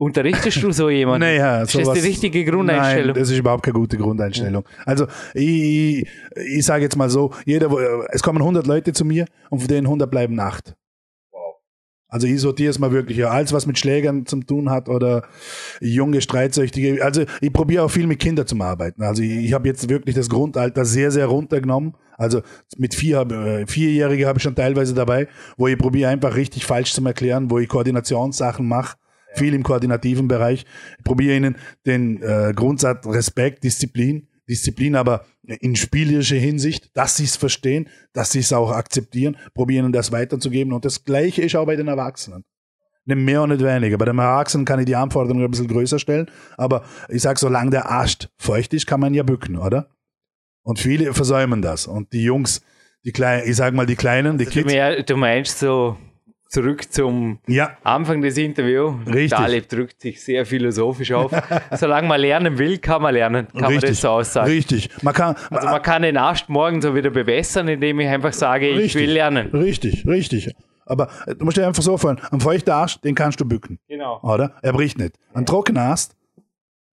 Unterrichtest 0.00 0.62
du 0.62 0.70
so 0.70 0.88
jemanden? 0.90 1.26
Naja, 1.26 1.62
ist 1.62 1.74
das 1.74 1.82
sowas- 1.84 1.98
die 2.00 2.06
richtige 2.06 2.44
Grundeinstellung? 2.44 3.06
Nein, 3.14 3.20
das 3.20 3.30
ist 3.30 3.38
überhaupt 3.38 3.64
keine 3.64 3.74
gute 3.78 3.96
Grundeinstellung. 3.96 4.64
Also 4.84 5.06
ich, 5.34 5.48
ich, 5.48 6.08
ich 6.58 6.64
sage 6.64 6.84
jetzt 6.84 6.96
mal 6.96 7.10
so, 7.10 7.32
jeder, 7.44 7.68
es 8.10 8.22
kommen 8.22 8.38
100 8.38 8.66
Leute 8.66 8.92
zu 8.92 9.04
mir 9.04 9.24
und 9.50 9.58
von 9.60 9.68
denen 9.68 9.86
100 9.86 10.08
bleiben 10.10 10.38
acht. 10.38 10.76
Also 12.08 12.26
ich 12.26 12.40
sortiere 12.40 12.70
es 12.70 12.78
mal 12.78 12.90
wirklich, 12.90 13.18
ja, 13.18 13.28
alles 13.28 13.52
was 13.52 13.66
mit 13.66 13.78
Schlägern 13.78 14.24
zu 14.24 14.40
tun 14.40 14.70
hat 14.70 14.88
oder 14.88 15.24
junge 15.80 16.22
Streitsüchtige. 16.22 17.04
Also 17.04 17.24
ich 17.42 17.52
probiere 17.52 17.84
auch 17.84 17.90
viel 17.90 18.06
mit 18.06 18.18
Kindern 18.18 18.46
zu 18.46 18.58
arbeiten. 18.60 19.02
Also 19.02 19.22
ich, 19.22 19.30
ich 19.30 19.52
habe 19.52 19.68
jetzt 19.68 19.90
wirklich 19.90 20.14
das 20.14 20.30
Grundalter 20.30 20.86
sehr, 20.86 21.10
sehr 21.10 21.26
runtergenommen. 21.26 21.94
Also 22.16 22.40
mit 22.78 22.94
vier, 22.94 23.20
äh, 23.30 23.66
Vierjährige 23.66 24.26
habe 24.26 24.38
ich 24.38 24.42
schon 24.42 24.54
teilweise 24.54 24.94
dabei, 24.94 25.28
wo 25.58 25.68
ich 25.68 25.76
probiere 25.76 26.10
einfach 26.10 26.34
richtig 26.34 26.64
falsch 26.64 26.94
zu 26.94 27.04
erklären, 27.04 27.50
wo 27.50 27.58
ich 27.58 27.68
Koordinationssachen 27.68 28.66
mache, 28.66 28.96
viel 29.34 29.52
im 29.52 29.62
koordinativen 29.62 30.28
Bereich. 30.28 30.64
Ich 30.96 31.04
probiere 31.04 31.36
ihnen 31.36 31.56
den 31.86 32.22
äh, 32.22 32.54
Grundsatz 32.56 33.06
Respekt, 33.06 33.64
Disziplin, 33.64 34.27
Disziplin 34.48 34.96
aber 34.96 35.24
in 35.42 35.76
spielerischer 35.76 36.36
Hinsicht, 36.36 36.96
dass 36.96 37.16
sie 37.16 37.24
es 37.24 37.36
verstehen, 37.36 37.88
dass 38.12 38.32
sie 38.32 38.40
es 38.40 38.52
auch 38.52 38.70
akzeptieren, 38.70 39.36
probieren 39.54 39.92
das 39.92 40.12
weiterzugeben. 40.12 40.72
Und 40.72 40.84
das 40.84 41.04
Gleiche 41.04 41.42
ist 41.42 41.54
auch 41.56 41.66
bei 41.66 41.76
den 41.76 41.88
Erwachsenen. 41.88 42.44
Nicht 43.04 43.18
mehr 43.18 43.42
und 43.42 43.50
nicht 43.50 43.62
weniger. 43.62 43.96
Bei 43.96 44.04
den 44.04 44.18
Erwachsenen 44.18 44.64
kann 44.64 44.80
ich 44.80 44.86
die 44.86 44.96
Anforderungen 44.96 45.44
ein 45.44 45.50
bisschen 45.50 45.68
größer 45.68 45.98
stellen, 45.98 46.30
aber 46.56 46.84
ich 47.08 47.22
sage, 47.22 47.38
solange 47.38 47.70
der 47.70 47.90
Arsch 47.90 48.28
feucht 48.36 48.74
ist, 48.74 48.86
kann 48.86 49.00
man 49.00 49.14
ja 49.14 49.22
bücken, 49.22 49.56
oder? 49.56 49.88
Und 50.62 50.78
viele 50.78 51.14
versäumen 51.14 51.62
das. 51.62 51.86
Und 51.86 52.12
die 52.12 52.22
Jungs, 52.22 52.60
die 53.04 53.12
kleinen, 53.12 53.48
ich 53.48 53.56
sag 53.56 53.72
mal, 53.72 53.86
die 53.86 53.96
Kleinen, 53.96 54.36
die 54.36 54.44
Du, 54.44 54.50
Kids, 54.50 55.06
du 55.06 55.16
meinst 55.16 55.58
so 55.58 55.96
zurück 56.48 56.90
zum 56.92 57.38
ja, 57.46 57.76
Anfang 57.84 58.20
des 58.22 58.36
Interviews. 58.38 58.94
Richtig. 59.06 59.30
Taleb 59.38 59.68
drückt 59.68 60.00
sich 60.00 60.22
sehr 60.22 60.44
philosophisch 60.46 61.12
auf. 61.12 61.30
Solange 61.72 62.08
man 62.08 62.20
lernen 62.20 62.58
will, 62.58 62.78
kann 62.78 63.02
man 63.02 63.14
lernen. 63.14 63.48
Kann 63.48 63.60
man 63.62 63.70
richtig, 63.72 63.90
das 63.90 64.00
so 64.00 64.08
aussagen. 64.08 64.50
richtig. 64.50 64.88
Man 65.02 65.14
kann, 65.14 65.36
Also 65.50 65.68
man 65.68 65.82
kann 65.82 66.02
den 66.02 66.16
Arsch 66.16 66.48
morgen 66.48 66.80
so 66.82 66.94
wieder 66.94 67.10
bewässern, 67.10 67.68
indem 67.68 68.00
ich 68.00 68.08
einfach 68.08 68.32
sage, 68.32 68.68
ich 68.68 68.78
Richtig. 68.78 69.02
will 69.02 69.10
lernen. 69.12 69.48
Richtig, 69.52 70.06
richtig. 70.06 70.54
Aber 70.86 71.08
äh, 71.26 71.34
du 71.34 71.44
musst 71.44 71.58
dir 71.58 71.66
einfach 71.66 71.82
so 71.82 71.96
vorstellen, 71.98 72.26
ein 72.32 72.40
feuchter 72.40 72.74
Arsch, 72.76 72.98
den 73.02 73.14
kannst 73.14 73.38
du 73.40 73.44
bücken, 73.44 73.78
Genau. 73.88 74.18
oder? 74.22 74.54
Er 74.62 74.72
bricht 74.72 74.98
nicht. 74.98 75.16
Ein 75.34 75.44
trockener 75.44 75.82
Ast 75.90 76.16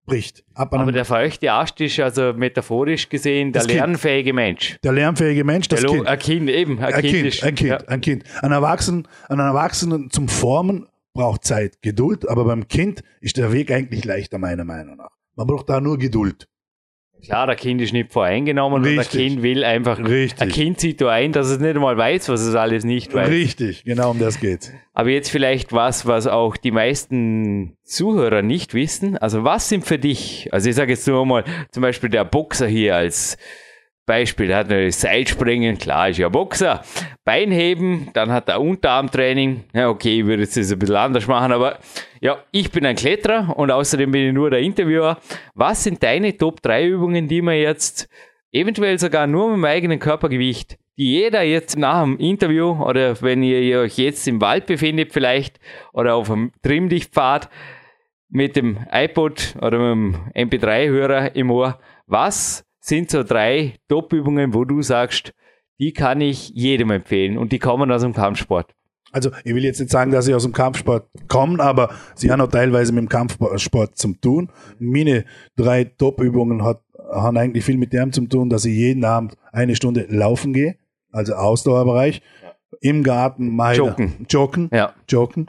bricht. 0.07 0.45
Aber 0.55 0.91
der 0.93 1.05
feuchte 1.05 1.51
Arsch 1.53 1.73
ist 1.79 1.99
also 2.01 2.33
metaphorisch 2.35 3.09
gesehen 3.09 3.53
der 3.53 3.63
Kind. 3.63 3.75
lernfähige 3.75 4.33
Mensch. 4.33 4.77
der 4.83 4.93
lernfähige 4.93 5.45
Mensch, 5.45 5.69
das 5.69 5.83
Kind. 5.85 6.07
Ein 6.07 6.19
Kind, 6.19 6.51
eben. 6.51 6.79
Ein, 6.79 6.93
Ein 6.95 7.01
kind, 7.01 7.13
Kind, 7.15 7.27
ist, 7.27 7.43
ein 7.45 7.55
Kind, 7.55 7.71
Ja. 7.71 7.77
ein 7.89 8.01
Kind. 8.01 8.25
Ein 8.43 8.53
Erwachsenen, 8.53 9.09
ein 9.29 9.39
Erwachsenen 9.39 10.11
zum 10.11 10.29
Formen 10.29 10.87
braucht 11.15 11.45
Zeit, 11.45 11.81
Geduld, 11.83 12.29
aber 12.29 12.45
beim 12.45 12.67
Kind 12.69 13.03
ist 13.21 13.37
der 13.37 13.53
Weg 13.53 13.71
eigentlich 13.71 14.05
leichter, 14.05 14.39
meiner 14.39 14.65
Meinung 14.65 14.97
nach. 14.97 15.11
Man 15.37 15.47
braucht 15.47 15.69
da 15.69 15.81
nur 15.81 15.99
Geduld. 15.99 16.49
Klar, 17.25 17.47
der 17.47 17.57
Kind 17.57 17.81
ist 17.81 17.93
nicht 17.93 18.13
voreingenommen 18.13 18.81
und 18.81 18.85
Richtig. 18.85 19.11
der 19.11 19.21
Kind 19.21 19.43
will 19.43 19.65
einfach. 19.65 19.99
Richtig. 19.99 20.41
Ein 20.41 20.49
Kind 20.51 20.81
sieht 20.81 21.01
da 21.01 21.11
ein, 21.11 21.33
dass 21.33 21.49
es 21.49 21.59
nicht 21.59 21.75
einmal 21.75 21.97
weiß, 21.97 22.29
was 22.29 22.41
es 22.43 22.55
alles 22.55 22.85
nicht 22.85 23.15
weiß. 23.15 23.29
Richtig, 23.29 23.85
genau 23.85 24.11
um 24.11 24.19
das 24.19 24.41
geht's. 24.41 24.73
Aber 24.93 25.11
jetzt 25.11 25.31
vielleicht 25.31 25.73
was, 25.73 26.07
was 26.07 26.27
auch 26.27 26.57
die 26.57 26.71
meisten 26.71 27.77
Zuhörer 27.83 28.43
nicht 28.43 28.75
wissen. 28.75 29.17
Also 29.17 29.45
was 29.45 29.69
sind 29.69 29.85
für 29.85 29.99
dich, 29.99 30.49
also 30.53 30.69
ich 30.69 30.77
sage 30.77 30.93
jetzt 30.93 31.07
nur 31.07 31.25
mal, 31.27 31.45
zum 31.71 31.83
Beispiel 31.83 32.11
der 32.11 32.25
Boxer 32.25 32.67
hier 32.67 32.97
als 32.97 33.37
Beispiel, 34.07 34.49
der 34.49 34.59
hat 34.59 34.69
natürlich 34.69 34.97
Seilspringen, 34.97 35.79
klar, 35.79 36.11
ist 36.11 36.19
ja 36.19 36.29
Boxer. 36.29 36.83
Beinheben, 37.25 38.11
dann 38.13 38.31
hat 38.33 38.49
er 38.49 38.61
Unterarmtraining. 38.61 39.65
Ja, 39.73 39.89
okay, 39.89 40.21
ich 40.21 40.27
würde 40.27 40.43
jetzt 40.43 40.57
das 40.57 40.71
ein 40.71 40.79
bisschen 40.79 40.97
anders 40.97 41.27
machen, 41.27 41.53
aber 41.53 41.79
ja, 42.21 42.39
ich 42.51 42.71
bin 42.71 42.85
ein 42.85 42.97
Kletterer 42.97 43.57
und 43.57 43.71
außerdem 43.71 44.11
bin 44.11 44.29
ich 44.29 44.35
nur 44.35 44.51
der 44.51 44.61
Interviewer. 44.61 45.19
Was 45.55 45.85
sind 45.85 46.03
deine 46.03 46.37
Top 46.37 46.61
3 46.63 46.87
Übungen, 46.87 47.29
die 47.29 47.43
man 47.43 47.57
jetzt 47.57 48.09
eventuell 48.53 48.99
sogar 48.99 49.27
nur 49.27 49.49
mit 49.49 49.57
dem 49.57 49.65
eigenen 49.65 49.99
Körpergewicht, 49.99 50.79
die 50.97 51.13
jeder 51.13 51.43
jetzt 51.43 51.77
nach 51.77 52.03
dem 52.03 52.19
Interview 52.19 52.71
oder 52.83 53.21
wenn 53.21 53.43
ihr 53.43 53.81
euch 53.81 53.99
jetzt 53.99 54.29
im 54.29 54.41
Wald 54.41 54.67
befindet 54.67 55.13
vielleicht 55.13 55.59
oder 55.93 56.15
auf 56.15 56.31
einem 56.31 56.53
Trimmdichtpfad 56.63 57.49
mit 58.29 58.57
dem 58.57 58.79
iPod 58.93 59.55
oder 59.61 59.95
mit 59.95 60.17
dem 60.37 60.51
MP3-Hörer 60.51 61.35
im 61.35 61.51
Ohr, 61.51 61.79
was 62.07 62.65
sind 62.85 63.11
so 63.11 63.23
drei 63.23 63.75
Top-Übungen, 63.89 64.53
wo 64.53 64.65
du 64.65 64.83
sagst, 64.83 65.33
die 65.79 65.93
kann 65.93 66.21
ich 66.21 66.51
jedem 66.51 66.91
empfehlen 66.91 67.39
und 67.39 67.51
die 67.53 67.59
kommen 67.59 67.91
aus 67.91 68.03
dem 68.03 68.13
Kampfsport. 68.13 68.75
Also, 69.11 69.31
ich 69.45 69.55
will 69.55 69.65
jetzt 69.65 69.79
nicht 69.81 69.91
sagen, 69.91 70.11
dass 70.11 70.29
ich 70.29 70.35
aus 70.35 70.43
dem 70.43 70.53
Kampfsport 70.53 71.09
komme, 71.29 71.61
aber 71.61 71.95
sie 72.15 72.31
haben 72.31 72.41
auch 72.41 72.49
teilweise 72.49 72.93
mit 72.93 73.03
dem 73.03 73.09
Kampfsport 73.09 73.97
zu 73.97 74.13
tun. 74.15 74.51
Meine 74.79 75.25
drei 75.57 75.85
Top-Übungen 75.85 76.63
hat, 76.65 76.83
haben 77.13 77.37
eigentlich 77.37 77.65
viel 77.65 77.79
mit 77.79 77.93
dem 77.93 78.13
zu 78.13 78.27
tun, 78.27 78.51
dass 78.51 78.65
ich 78.65 78.75
jeden 78.75 79.05
Abend 79.05 79.37
eine 79.53 79.77
Stunde 79.77 80.07
laufen 80.09 80.53
gehe, 80.53 80.77
also 81.11 81.35
Ausdauerbereich. 81.35 82.23
Im 82.81 83.03
Garten 83.03 83.57
ich 83.73 83.79
Joggen. 83.79 84.27
joggen, 84.29 84.69
Ja. 84.73 84.93
joggen. 85.09 85.47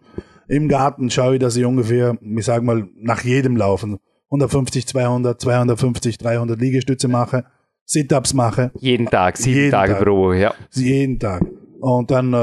Im 0.47 0.69
Garten 0.69 1.09
schaue 1.09 1.33
ich, 1.35 1.39
dass 1.39 1.57
ich 1.57 1.65
ungefähr, 1.65 2.17
ich 2.21 2.45
sage 2.45 2.63
mal, 2.63 2.87
nach 2.95 3.23
jedem 3.23 3.57
Laufen 3.57 3.97
150, 4.31 4.87
200, 4.87 5.39
250, 5.41 6.17
300 6.17 6.59
Liegestütze 6.59 7.07
mache, 7.07 7.45
Sit-ups 7.85 8.33
mache, 8.33 8.71
Jeden 8.79 9.05
Tag, 9.07 9.37
sieben 9.37 9.57
Jeden 9.57 9.71
Tage 9.71 9.93
Tag. 9.93 10.03
pro 10.03 10.17
Woche, 10.17 10.37
ja. 10.37 10.53
jeden 10.73 11.19
Tag. 11.19 11.43
Und 11.79 12.09
dann 12.09 12.33
äh, 12.33 12.35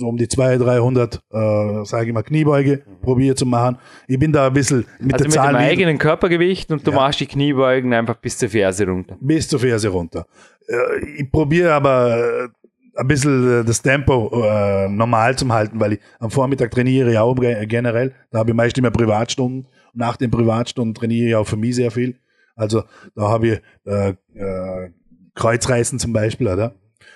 so 0.00 0.08
um 0.08 0.16
die 0.16 0.26
200, 0.26 0.66
300, 0.66 1.14
äh, 1.32 1.84
sage 1.84 2.08
ich 2.08 2.12
mal, 2.12 2.22
Kniebeuge 2.24 2.82
probiere 3.02 3.36
zu 3.36 3.46
machen. 3.46 3.78
Ich 4.08 4.18
bin 4.18 4.32
da 4.32 4.48
ein 4.48 4.52
bisschen 4.52 4.84
mit 4.98 5.12
Also 5.12 5.24
der 5.24 5.26
mit 5.26 5.32
Zahl 5.34 5.52
dem 5.52 5.60
niedrig- 5.60 5.70
eigenen 5.70 5.98
Körpergewicht 5.98 6.72
und 6.72 6.84
du 6.84 6.90
Ja. 6.90 6.96
machst 6.96 7.20
die 7.20 7.26
Kniebeugen 7.26 7.92
einfach 7.94 8.16
bis 8.16 8.36
zur 8.38 8.48
Ferse 8.48 8.86
runter. 8.86 9.16
bis 9.20 9.46
zur 9.46 9.60
Ferse 9.60 9.88
runter. 9.90 10.26
Äh, 10.66 11.20
ich 11.22 11.30
probiere 11.30 11.72
aber 11.74 12.16
äh, 12.16 12.48
ein 12.96 13.06
bisschen 13.06 13.60
äh, 13.60 13.64
das 13.64 13.80
Tempo 13.80 14.28
äh, 14.44 14.88
normal 14.88 15.36
zu 15.38 15.46
halten, 15.52 15.78
weil 15.78 15.92
ich 15.92 16.00
am 16.18 16.30
Vormittag 16.30 16.72
trainiere 16.72 17.12
ich 17.12 17.18
auch 17.18 17.34
ge- 17.36 17.64
generell. 17.66 18.12
Da 18.32 18.40
habe 18.40 18.50
ich 18.50 18.56
meist 18.56 18.76
immer 18.76 18.90
Privatstunden. 18.90 19.68
Nach 19.94 20.16
den 20.16 20.30
Privatstunden 20.30 20.94
trainiere 20.94 21.28
ich 21.28 21.34
auch 21.34 21.46
für 21.46 21.56
mich 21.56 21.74
sehr 21.74 21.90
viel. 21.90 22.16
Also 22.56 22.84
da 23.14 23.28
habe 23.28 23.48
ich 23.48 23.60
äh, 23.86 24.14
äh, 24.34 24.90
Kreuzreißen 25.34 25.98
zum 25.98 26.12
Beispiel, 26.12 26.48
oder? 26.48 26.74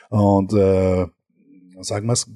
Und 0.08 0.52
äh, 0.52 1.06
sagen 1.80 2.06
wir 2.06 2.12
es? 2.12 2.30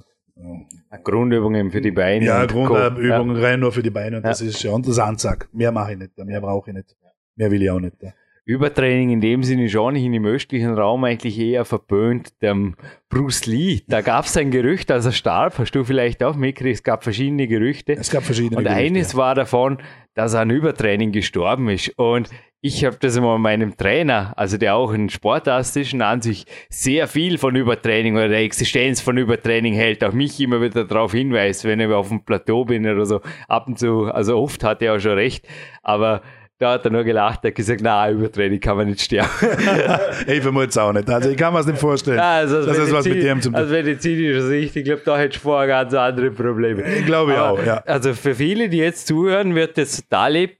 Grundübungen 1.05 1.71
für 1.71 1.81
die 1.81 1.91
Beine. 1.91 2.25
Ja. 2.25 2.47
Grundübungen 2.47 3.37
rein 3.37 3.61
nur 3.61 3.73
für 3.73 3.83
die 3.83 3.91
Beine 3.91 4.19
und 4.19 4.23
Ja. 4.23 4.31
das 4.31 4.41
ist 4.41 4.61
schon 4.61 4.83
das 4.83 4.99
Anzack. 4.99 5.49
Mehr 5.53 5.73
mache 5.73 5.93
ich 5.93 5.99
nicht, 5.99 6.17
mehr 6.19 6.41
brauche 6.41 6.71
ich 6.71 6.77
nicht. 6.77 6.97
Mehr 7.37 7.51
will 7.51 7.63
ich 7.63 7.71
auch 7.71 7.81
nicht. 7.81 8.01
Ja. 8.03 8.13
Übertraining 8.49 9.11
in 9.11 9.21
dem 9.21 9.43
Sinne 9.43 9.69
schon 9.69 9.93
nicht 9.93 10.07
im 10.07 10.25
östlichen 10.25 10.73
Raum 10.73 11.05
eigentlich 11.05 11.39
eher 11.39 11.67
verböhnt. 11.67 12.41
Dem 12.41 12.77
Bruce 13.11 13.45
Lee, 13.45 13.83
da 13.87 14.01
gab 14.01 14.25
es 14.25 14.39
ein 14.39 14.51
Gerücht, 14.51 14.91
als 14.91 15.05
er 15.05 15.13
starb, 15.13 15.59
hast 15.59 15.73
du 15.73 15.85
vielleicht 15.85 16.23
auch 16.23 16.35
mitgekriegt, 16.35 16.77
es 16.77 16.83
gab 16.83 17.05
verschiedene 17.05 17.47
Gerüchte. 17.47 17.93
Es 17.93 18.11
gab 18.11 18.23
verschiedene 18.23 18.57
Und 18.57 18.65
Gerüchte, 18.65 18.83
eines 18.83 19.13
ja. 19.13 19.19
war 19.19 19.35
davon, 19.35 19.77
dass 20.15 20.33
er 20.33 20.41
an 20.41 20.51
Übertraining 20.51 21.13
gestorben 21.13 21.69
ist. 21.69 21.91
Und 21.99 22.31
ich 22.63 22.87
habe 22.87 22.97
das 22.99 23.17
immer 23.17 23.37
meinem 23.37 23.77
Trainer, 23.77 24.33
also 24.37 24.57
der 24.57 24.77
auch 24.77 24.93
ein 24.93 25.11
Sportarzt 25.11 25.77
ist 25.77 25.93
und 25.93 26.01
an 26.01 26.23
sich 26.23 26.47
sehr 26.71 27.07
viel 27.07 27.37
von 27.37 27.55
Übertraining 27.55 28.17
oder 28.17 28.29
der 28.29 28.41
Existenz 28.41 29.03
von 29.03 29.19
Übertraining 29.19 29.75
hält, 29.75 30.03
auch 30.03 30.15
mich 30.15 30.41
immer 30.41 30.63
wieder 30.63 30.87
darauf 30.87 31.13
hinweist, 31.13 31.67
wenn 31.67 31.81
ich 31.81 31.89
auf 31.89 32.09
dem 32.09 32.25
Plateau 32.25 32.65
bin 32.65 32.87
oder 32.87 33.05
so. 33.05 33.21
Ab 33.47 33.69
und 33.69 33.79
zu, 33.79 34.07
also 34.07 34.39
oft 34.39 34.65
hat 34.65 34.81
er 34.81 34.95
auch 34.95 35.01
schon 35.01 35.13
recht, 35.13 35.47
aber 35.83 36.23
da 36.59 36.73
hat 36.73 36.85
er 36.85 36.91
nur 36.91 37.05
gelacht, 37.05 37.45
er 37.45 37.51
hat 37.51 37.55
gesagt, 37.55 37.81
na, 37.83 38.11
Übertraining 38.11 38.59
kann 38.59 38.77
man 38.77 38.89
nicht 38.89 39.01
sterben. 39.01 39.29
Ich 40.27 40.43
vermute 40.43 40.69
es 40.69 40.79
auch 40.79 40.93
nicht. 40.93 41.09
Also 41.09 41.31
ich 41.31 41.37
kann 41.37 41.53
mir 41.53 41.61
es 41.61 41.67
nicht 41.67 41.79
vorstellen, 41.79 42.19
Also 42.19 42.65
dass 42.67 42.79
es 42.79 42.93
was 42.93 43.07
mit 43.07 43.23
dem 43.23 43.41
zu 43.41 43.51
tun 43.51 43.61
Aus 43.61 43.69
medizinischer 43.69 44.43
Sicht, 44.43 44.75
ich 44.77 44.85
glaube, 44.85 45.03
da 45.05 45.17
hättest 45.17 45.37
du 45.37 45.49
vorher 45.49 45.69
ganz 45.69 45.95
andere 45.95 46.31
Probleme. 46.31 46.83
Ich 46.83 47.07
glaube 47.07 47.33
ich 47.33 47.39
auch, 47.39 47.65
ja. 47.65 47.83
Also 47.87 48.13
für 48.15 48.35
viele, 48.35 48.69
die 48.69 48.79
jetzt 48.79 49.07
zuhören, 49.07 49.55
wird 49.55 49.79
das 49.79 50.05
Talib 50.09 50.57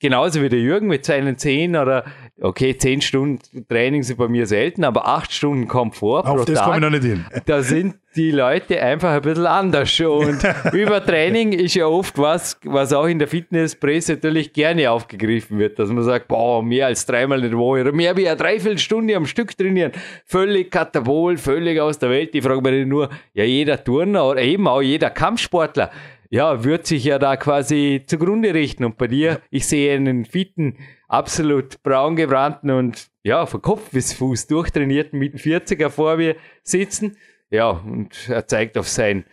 genauso 0.00 0.42
wie 0.42 0.48
der 0.48 0.60
Jürgen 0.60 0.86
mit 0.88 1.04
seinen 1.04 1.38
10 1.38 1.76
oder 1.76 2.04
okay, 2.40 2.76
10 2.76 3.00
Stunden 3.00 3.66
Training 3.68 4.02
sind 4.02 4.16
bei 4.16 4.28
mir 4.28 4.46
selten, 4.46 4.84
aber 4.84 5.06
8 5.06 5.32
Stunden 5.32 5.68
kommt 5.68 5.94
vor 5.96 6.28
Auf 6.28 6.44
das 6.44 6.62
komme 6.62 6.76
ich 6.76 6.82
noch 6.82 6.90
nicht 6.90 7.04
hin. 7.04 7.24
Da 7.46 7.62
sind 7.62 7.96
die 8.16 8.30
Leute 8.30 8.80
einfach 8.80 9.10
ein 9.10 9.22
bisschen 9.22 9.46
anders. 9.46 9.98
Und 10.00 10.42
Übertraining 10.72 11.52
ist 11.52 11.74
ja 11.74 11.86
oft 11.86 12.18
was, 12.18 12.58
was 12.64 12.92
auch 12.92 13.06
in 13.06 13.18
der 13.18 13.28
Fitnesspresse 13.28 14.14
natürlich 14.14 14.52
gerne 14.52 14.90
aufgegriffen 14.90 15.58
wird, 15.58 15.78
dass 15.78 15.90
man 15.90 16.04
sagt, 16.04 16.28
boah, 16.28 16.62
mehr 16.62 16.86
als 16.86 17.06
dreimal 17.06 17.42
in 17.42 17.50
der 17.50 17.58
Woche 17.58 17.82
oder 17.82 17.92
mehr 17.92 18.16
wie 18.16 18.28
eine 18.28 18.36
Dreiviertelstunde 18.36 19.16
am 19.16 19.26
Stück 19.26 19.56
trainieren. 19.56 19.92
Völlig 20.24 20.70
katabol, 20.70 21.36
völlig 21.38 21.80
aus 21.80 21.98
der 21.98 22.10
Welt. 22.10 22.34
Ich 22.34 22.42
frage 22.42 22.60
mich 22.60 22.86
nur, 22.86 23.10
ja, 23.32 23.44
jeder 23.44 23.82
Turner 23.82 24.26
oder 24.26 24.42
eben 24.42 24.66
auch 24.68 24.82
jeder 24.82 25.10
Kampfsportler, 25.10 25.90
ja, 26.30 26.64
wird 26.64 26.86
sich 26.86 27.04
ja 27.04 27.20
da 27.20 27.36
quasi 27.36 28.02
zugrunde 28.06 28.54
richten. 28.54 28.84
Und 28.84 28.98
bei 28.98 29.06
dir, 29.06 29.40
ich 29.50 29.66
sehe 29.66 29.94
einen 29.94 30.24
fitten, 30.24 30.78
absolut 31.08 31.82
braun 31.82 32.16
gebrannten 32.16 32.70
und 32.70 33.08
ja, 33.22 33.46
von 33.46 33.62
Kopf 33.62 33.90
bis 33.90 34.12
Fuß 34.12 34.46
durchtrainierten 34.46 35.18
mit 35.18 35.34
40er 35.34 35.90
vor 35.90 36.16
mir 36.16 36.36
sitzen. 36.62 37.16
Ja, 37.50 37.70
und 37.70 38.28
er 38.28 38.46
zeigt 38.46 38.76
auf 38.76 38.88
sein 38.88 39.24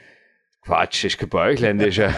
Quatsch, 0.64 1.04
das 1.04 1.14
ist 1.14 1.18
kein 1.18 1.30
Bäuchlein, 1.30 1.80
das 1.80 1.88
ist, 1.88 2.00
ein, 2.02 2.14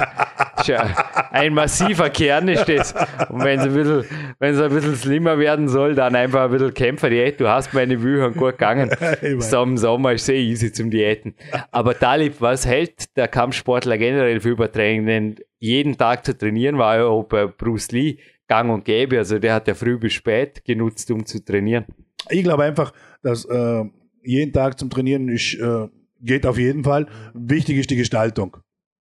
das 0.58 0.68
ist 0.68 0.76
ein, 0.78 0.96
ein 1.32 1.54
massiver 1.54 2.10
Kern 2.10 2.50
ist 2.50 2.68
das. 2.68 2.94
Und 3.30 3.42
wenn 3.42 3.60
es 3.60 3.66
ein 3.66 3.74
bisschen, 3.74 4.06
wenn 4.40 4.54
es 4.54 4.60
ein 4.60 4.70
bisschen 4.70 4.96
slimmer 4.98 5.40
werden 5.40 5.70
soll, 5.70 5.96
dann 5.96 6.14
einfach 6.14 6.44
ein 6.46 6.52
bisschen 6.52 6.74
Kämpferdiät. 6.74 7.40
Du 7.40 7.48
hast 7.48 7.74
meine 7.74 7.98
Bücher 7.98 8.32
gut 8.32 8.52
gegangen. 8.52 8.92
So 9.40 9.64
im 9.64 9.78
Sommer 9.78 10.14
ist 10.14 10.26
sehr 10.26 10.36
easy 10.36 10.74
zum 10.74 10.90
Diäten. 10.90 11.36
Aber 11.72 11.98
Talib, 11.98 12.42
was 12.42 12.66
hält 12.66 13.16
der 13.16 13.30
Kampfsportler 13.30 13.98
generell 13.98 14.42
für 14.42 14.50
Übertraining? 14.50 15.06
Denn 15.06 15.36
jeden 15.60 15.98
Tag 15.98 16.26
zu 16.26 16.38
trainieren 16.38 16.78
war 16.78 16.98
ja 16.98 17.06
auch 17.06 17.24
bei 17.24 17.46
Bruce 17.46 17.92
Lee 17.92 18.18
gang 18.48 18.72
und 18.72 18.86
gäbe. 18.86 19.18
Also 19.18 19.40
der 19.40 19.54
hat 19.56 19.68
ja 19.68 19.74
früh 19.74 19.98
bis 19.98 20.14
spät 20.14 20.64
genutzt, 20.66 21.10
um 21.12 21.26
zu 21.26 21.44
trainieren. 21.44 21.86
Ich 22.30 22.44
glaube 22.44 22.64
einfach, 22.64 22.94
dass 23.22 23.46
äh, 23.46 23.84
jeden 24.24 24.54
Tag 24.54 24.80
zum 24.80 24.90
Trainieren 24.90 25.28
ist, 25.30 25.56
äh, 25.56 25.88
geht 26.22 26.46
auf 26.46 26.58
jeden 26.58 26.84
Fall. 26.84 27.08
Wichtig 27.34 27.78
ist 27.78 27.90
die 27.90 27.98
Gestaltung. 27.98 28.58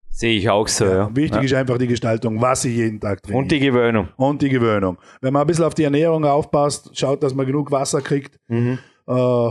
Sehe 0.08 0.36
ich 0.36 0.50
auch 0.50 0.68
so, 0.68 0.84
ja. 0.84 1.16
Wichtig 1.16 1.36
ja. 1.36 1.42
ist 1.42 1.54
einfach 1.54 1.78
die 1.78 1.86
Gestaltung, 1.86 2.40
was 2.40 2.64
ich 2.66 2.76
jeden 2.76 3.00
Tag 3.00 3.22
trainiere. 3.22 3.42
Und 3.42 3.50
die 3.50 3.60
Gewöhnung. 3.60 4.08
Und 4.16 4.42
die 4.42 4.50
Gewöhnung. 4.50 4.98
Wenn 5.22 5.32
man 5.32 5.42
ein 5.42 5.46
bisschen 5.46 5.64
auf 5.64 5.72
die 5.74 5.84
Ernährung 5.84 6.24
aufpasst, 6.24 6.90
schaut, 6.98 7.22
dass 7.22 7.34
man 7.34 7.46
genug 7.46 7.70
Wasser 7.70 8.02
kriegt, 8.02 8.36
Mhm. 8.48 8.78
äh, 9.06 9.50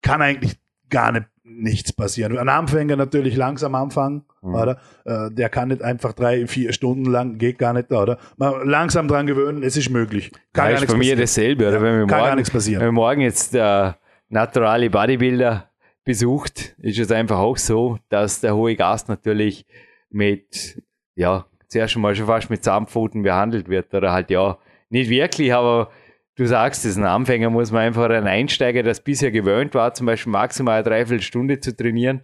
kann 0.00 0.22
eigentlich 0.22 0.56
gar 0.88 1.12
nicht, 1.12 1.26
nichts 1.58 1.92
passieren. 1.92 2.36
Ein 2.38 2.48
Anfänger 2.48 2.96
natürlich 2.96 3.36
langsam 3.36 3.74
anfangen, 3.74 4.24
Mhm. 4.42 4.54
oder? 4.54 4.78
Äh, 5.04 5.30
der 5.30 5.48
kann 5.48 5.68
nicht 5.68 5.82
einfach 5.82 6.12
drei, 6.12 6.46
vier 6.46 6.72
Stunden 6.72 7.04
lang, 7.06 7.38
geht 7.38 7.58
gar 7.58 7.72
nicht, 7.72 7.90
oder? 7.92 8.18
Man 8.36 8.68
langsam 8.68 9.08
dran 9.08 9.26
gewöhnen, 9.26 9.62
es 9.62 9.76
ist 9.76 9.90
möglich. 9.90 10.30
Kann 10.52 10.66
ja, 10.66 10.70
gar 10.70 10.72
ist 10.74 10.80
nichts 10.80 10.92
bei 10.92 10.98
mir 10.98 11.16
passieren. 11.16 11.20
dasselbe. 11.20 11.68
Oder 11.68 11.76
Ja, 11.76 11.82
wenn 11.82 11.92
wir 11.94 11.98
kann 12.00 12.08
gar 12.08 12.20
morgen, 12.26 12.36
nichts 12.36 12.50
passieren. 12.50 12.80
Wenn 12.80 12.88
wir 12.88 12.92
morgen 12.92 13.20
jetzt 13.22 13.54
der 13.54 13.96
naturale 14.28 14.90
Bodybuilder 14.90 15.70
besucht, 16.04 16.74
ist 16.78 16.98
es 16.98 17.10
einfach 17.10 17.38
auch 17.38 17.56
so, 17.56 17.98
dass 18.08 18.40
der 18.40 18.54
hohe 18.54 18.76
Gast 18.76 19.08
natürlich 19.08 19.66
mit, 20.10 20.82
ja, 21.14 21.46
zuerst 21.68 21.96
mal 21.96 22.14
schon 22.14 22.26
fast 22.26 22.48
mit 22.50 22.62
Zahnpfoten 22.62 23.22
behandelt 23.22 23.68
wird. 23.68 23.92
Oder 23.94 24.12
halt, 24.12 24.30
ja, 24.30 24.58
nicht 24.88 25.10
wirklich, 25.10 25.52
aber 25.52 25.90
du 26.36 26.46
sagst 26.46 26.84
es, 26.84 26.96
ein 26.96 27.04
Anfänger 27.04 27.50
muss 27.50 27.72
man 27.72 27.82
einfach 27.82 28.10
ein 28.10 28.26
Einsteiger, 28.26 28.82
das 28.82 29.00
bisher 29.00 29.30
gewöhnt 29.30 29.74
war, 29.74 29.94
zum 29.94 30.06
Beispiel 30.06 30.32
maximal 30.32 30.76
eine 30.76 30.84
Dreiviertelstunde 30.84 31.60
zu 31.60 31.76
trainieren. 31.76 32.22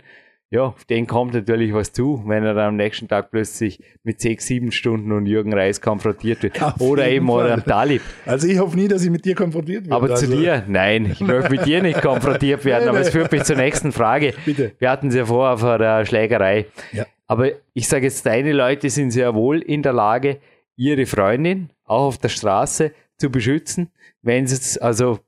Ja, 0.51 0.65
auf 0.65 0.85
den 0.85 1.07
kommt 1.07 1.33
natürlich 1.33 1.73
was 1.73 1.95
zu, 1.95 2.23
wenn 2.27 2.45
er 2.45 2.53
dann 2.53 2.69
am 2.69 2.77
nächsten 2.77 3.09
Tag 3.09 3.31
plötzlich 3.31 3.83
mit 4.03 4.21
sechs, 4.21 4.47
sieben 4.47 4.71
Stunden 4.71 5.11
und 5.11 5.25
Jürgen 5.25 5.55
Reis 5.55 5.81
konfrontiert 5.81 6.43
wird. 6.43 6.63
Auf 6.63 6.79
Oder 6.79 7.09
eben 7.09 7.27
oder 7.31 7.45
Fall. 7.45 7.53
am 7.53 7.65
Talib. 7.65 8.03
Also 8.27 8.47
ich 8.47 8.59
hoffe 8.59 8.77
nie, 8.77 8.87
dass 8.87 9.03
ich 9.03 9.09
mit 9.09 9.25
dir 9.25 9.35
konfrontiert 9.35 9.85
werde. 9.85 9.97
Aber 9.97 10.11
also, 10.11 10.27
zu 10.27 10.37
dir, 10.37 10.63
nein, 10.69 11.07
ich 11.11 11.21
möchte 11.21 11.51
mit 11.51 11.65
dir 11.65 11.81
nicht 11.81 12.03
konfrontiert 12.03 12.67
werden, 12.67 12.87
aber 12.91 13.01
es 13.01 13.09
führt 13.09 13.33
mich 13.33 13.45
zur 13.45 13.57
nächsten 13.57 13.93
Frage. 13.93 14.35
Bitte. 14.45 14.73
Wir 14.79 14.91
hatten 14.91 15.09
es 15.09 15.15
ja 15.15 15.25
vorher 15.25 15.57
vor 15.57 15.79
der 15.79 16.05
Schlägerei. 16.05 16.67
Ja. 16.93 17.07
Aber 17.27 17.49
ich 17.73 17.89
sage 17.89 18.05
jetzt, 18.05 18.27
deine 18.27 18.53
Leute 18.53 18.91
sind 18.91 19.11
sehr 19.11 19.35
wohl 19.35 19.63
in 19.63 19.83
der 19.83 19.95
Lage, 19.95 20.37
ihre 20.77 21.07
Freundin 21.07 21.71
auch 21.87 22.09
auf 22.09 22.19
der 22.19 22.29
Straße 22.29 22.93
zu 23.23 23.31
beschützen, 23.31 23.93
wenn 24.23 24.45
es, 24.45 24.77
also 24.79 25.21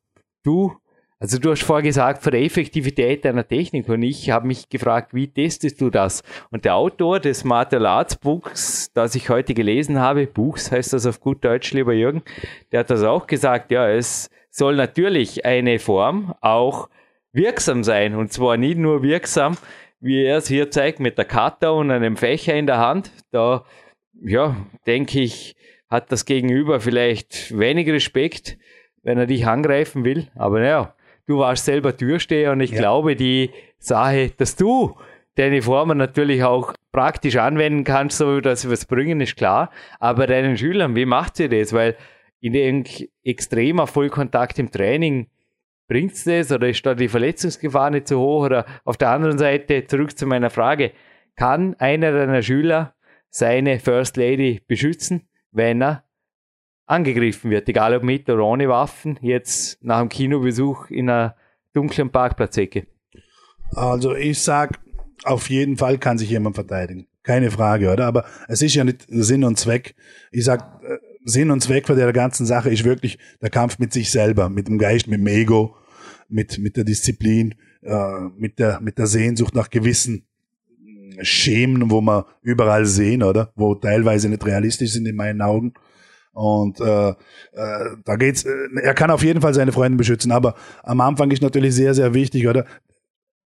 du, 0.42 0.76
also 1.20 1.38
du 1.38 1.52
hast 1.52 1.62
vorher 1.62 1.84
gesagt, 1.84 2.24
von 2.24 2.32
der 2.32 2.42
Effektivität 2.42 3.24
deiner 3.24 3.46
Technik 3.46 3.88
und 3.88 4.02
ich 4.02 4.30
habe 4.30 4.48
mich 4.48 4.68
gefragt, 4.68 5.14
wie 5.14 5.28
testest 5.28 5.80
du 5.80 5.90
das? 5.90 6.24
Und 6.50 6.64
der 6.64 6.74
Autor 6.74 7.20
des 7.20 7.44
Martial 7.44 7.86
Arts 7.86 8.16
Buchs, 8.16 8.90
das 8.94 9.14
ich 9.14 9.30
heute 9.30 9.54
gelesen 9.54 10.00
habe, 10.00 10.26
Buchs 10.26 10.72
heißt 10.72 10.92
das 10.92 11.06
auf 11.06 11.20
gut 11.20 11.44
Deutsch, 11.44 11.72
lieber 11.72 11.92
Jürgen, 11.92 12.22
der 12.72 12.80
hat 12.80 12.90
das 12.90 13.04
auch 13.04 13.28
gesagt, 13.28 13.70
ja, 13.70 13.88
es 13.88 14.28
soll 14.50 14.74
natürlich 14.74 15.44
eine 15.44 15.78
Form 15.78 16.34
auch 16.40 16.88
wirksam 17.32 17.84
sein 17.84 18.16
und 18.16 18.32
zwar 18.32 18.56
nicht 18.56 18.76
nur 18.76 19.04
wirksam, 19.04 19.56
wie 20.00 20.24
er 20.24 20.38
es 20.38 20.48
hier 20.48 20.68
zeigt, 20.72 20.98
mit 20.98 21.16
der 21.16 21.26
Kata 21.26 21.70
und 21.70 21.92
einem 21.92 22.16
Fächer 22.16 22.54
in 22.54 22.66
der 22.66 22.78
Hand. 22.78 23.12
Da, 23.30 23.64
ja, 24.20 24.56
denke 24.84 25.20
ich, 25.20 25.54
hat 25.94 26.12
das 26.12 26.24
Gegenüber 26.24 26.80
vielleicht 26.80 27.56
wenig 27.56 27.88
Respekt, 27.88 28.58
wenn 29.02 29.18
er 29.18 29.26
dich 29.26 29.46
angreifen 29.46 30.04
will. 30.04 30.26
Aber 30.34 30.60
naja, 30.60 30.94
du 31.26 31.38
warst 31.38 31.64
selber 31.64 31.96
Türsteher 31.96 32.52
und 32.52 32.60
ich 32.60 32.72
Ja. 32.72 32.78
glaube, 32.78 33.16
die 33.16 33.50
Sache, 33.78 34.32
dass 34.36 34.56
du 34.56 34.96
deine 35.36 35.62
Formen 35.62 35.98
natürlich 35.98 36.42
auch 36.44 36.74
praktisch 36.92 37.36
anwenden 37.36 37.84
kannst, 37.84 38.18
so 38.18 38.40
dass 38.40 38.62
sie 38.62 38.70
was 38.70 38.84
bringen, 38.86 39.20
ist 39.20 39.36
klar. 39.36 39.70
Aber 40.00 40.26
deinen 40.26 40.56
Schülern, 40.56 40.94
wie 40.94 41.06
macht 41.06 41.36
sie 41.36 41.48
das? 41.48 41.72
Weil 41.72 41.96
in 42.40 42.52
dem 42.52 42.84
extremer 43.24 43.86
Vollkontakt 43.86 44.58
im 44.58 44.70
Training 44.70 45.28
bringt's 45.88 46.24
das 46.24 46.50
oder 46.52 46.68
ist 46.68 46.84
da 46.86 46.94
die 46.94 47.08
Verletzungsgefahr 47.08 47.90
nicht 47.90 48.08
so 48.08 48.18
hoch? 48.20 48.44
Oder 48.44 48.64
auf 48.84 48.96
der 48.96 49.10
anderen 49.10 49.38
Seite, 49.38 49.86
zurück 49.86 50.16
zu 50.16 50.26
meiner 50.26 50.50
Frage, 50.50 50.92
kann 51.36 51.74
einer 51.78 52.12
deiner 52.12 52.42
Schüler 52.42 52.94
seine 53.28 53.80
First 53.80 54.16
Lady 54.16 54.60
beschützen, 54.68 55.28
wenn 55.54 55.82
er 55.82 56.04
angegriffen 56.86 57.50
wird, 57.50 57.68
egal 57.68 57.96
ob 57.96 58.02
mit 58.02 58.28
oder 58.28 58.44
ohne 58.44 58.68
Waffen, 58.68 59.18
jetzt 59.22 59.82
nach 59.82 60.00
dem 60.00 60.10
Kinobesuch 60.10 60.90
in 60.90 61.08
einer 61.08 61.36
dunklen 61.72 62.10
Parkplatzecke? 62.10 62.86
Also 63.74 64.14
ich 64.14 64.42
sag, 64.42 64.78
auf 65.24 65.48
jeden 65.48 65.76
Fall 65.76 65.98
kann 65.98 66.18
sich 66.18 66.30
jemand 66.30 66.56
verteidigen. 66.56 67.06
Keine 67.22 67.50
Frage, 67.50 67.90
oder? 67.90 68.06
Aber 68.06 68.26
es 68.48 68.60
ist 68.60 68.74
ja 68.74 68.84
nicht 68.84 69.06
Sinn 69.08 69.44
und 69.44 69.58
Zweck. 69.58 69.94
Ich 70.30 70.44
sag, 70.44 70.82
äh, 70.84 70.98
Sinn 71.24 71.50
und 71.50 71.62
Zweck 71.62 71.86
von 71.86 71.96
der 71.96 72.12
ganzen 72.12 72.44
Sache 72.44 72.68
ist 72.68 72.84
wirklich 72.84 73.18
der 73.40 73.48
Kampf 73.48 73.78
mit 73.78 73.94
sich 73.94 74.10
selber, 74.10 74.50
mit 74.50 74.68
dem 74.68 74.76
Geist, 74.76 75.08
mit 75.08 75.20
dem 75.20 75.26
Ego, 75.26 75.74
mit, 76.28 76.58
mit 76.58 76.76
der 76.76 76.84
Disziplin, 76.84 77.54
äh, 77.82 78.20
mit, 78.36 78.58
der, 78.58 78.80
mit 78.80 78.98
der 78.98 79.06
Sehnsucht 79.06 79.54
nach 79.54 79.70
gewissen 79.70 80.26
Schemen, 81.22 81.90
wo 81.90 82.00
wir 82.00 82.26
überall 82.42 82.86
sehen, 82.86 83.22
oder? 83.22 83.52
Wo 83.56 83.74
teilweise 83.74 84.28
nicht 84.28 84.44
realistisch 84.44 84.92
sind 84.92 85.06
in 85.06 85.16
meinen 85.16 85.42
Augen. 85.42 85.74
Und 86.32 86.80
äh, 86.80 87.10
äh, 87.10 87.14
da 88.04 88.16
geht's. 88.16 88.44
Äh, 88.44 88.80
er 88.82 88.94
kann 88.94 89.10
auf 89.10 89.22
jeden 89.22 89.40
Fall 89.40 89.54
seine 89.54 89.72
Freunde 89.72 89.96
beschützen, 89.96 90.32
aber 90.32 90.56
am 90.82 91.00
Anfang 91.00 91.30
ist 91.30 91.42
natürlich 91.42 91.74
sehr, 91.74 91.94
sehr 91.94 92.12
wichtig, 92.12 92.48
oder? 92.48 92.66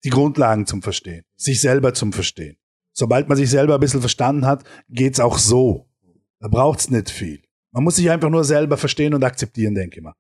Die 0.04 0.10
Grundlagen 0.10 0.66
zum 0.66 0.82
Verstehen, 0.82 1.24
sich 1.36 1.60
selber 1.60 1.94
zum 1.94 2.14
Verstehen. 2.14 2.58
Sobald 2.94 3.28
man 3.28 3.38
sich 3.38 3.50
selber 3.50 3.76
ein 3.76 3.80
bisschen 3.80 4.00
verstanden 4.00 4.46
hat, 4.46 4.64
geht's 4.90 5.20
auch 5.20 5.38
so. 5.38 5.90
Da 6.40 6.48
braucht's 6.48 6.90
nicht 6.90 7.10
viel. 7.10 7.42
Man 7.72 7.84
muss 7.84 7.98
sich 7.98 8.10
einfach 8.10 8.30
nur 8.30 8.44
selber 8.44 8.78
verstehen 8.78 9.14
und 9.14 9.24
akzeptieren, 9.24 9.76
denke 9.76 9.98
ich 9.98 10.04
mal. 10.04 10.14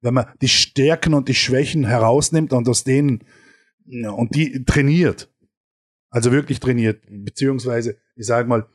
Wenn 0.00 0.14
man 0.14 0.26
die 0.40 0.48
Stärken 0.48 1.14
und 1.14 1.28
die 1.28 1.34
Schwächen 1.34 1.84
herausnimmt 1.84 2.52
und 2.52 2.68
aus 2.68 2.84
denen 2.84 3.24
und 3.86 4.34
die 4.34 4.64
trainiert, 4.64 5.30
also 6.14 6.30
wirklich 6.30 6.60
trainiert, 6.60 7.02
beziehungsweise 7.10 7.96
ich 8.14 8.26
sage 8.26 8.48
mal, 8.48 8.66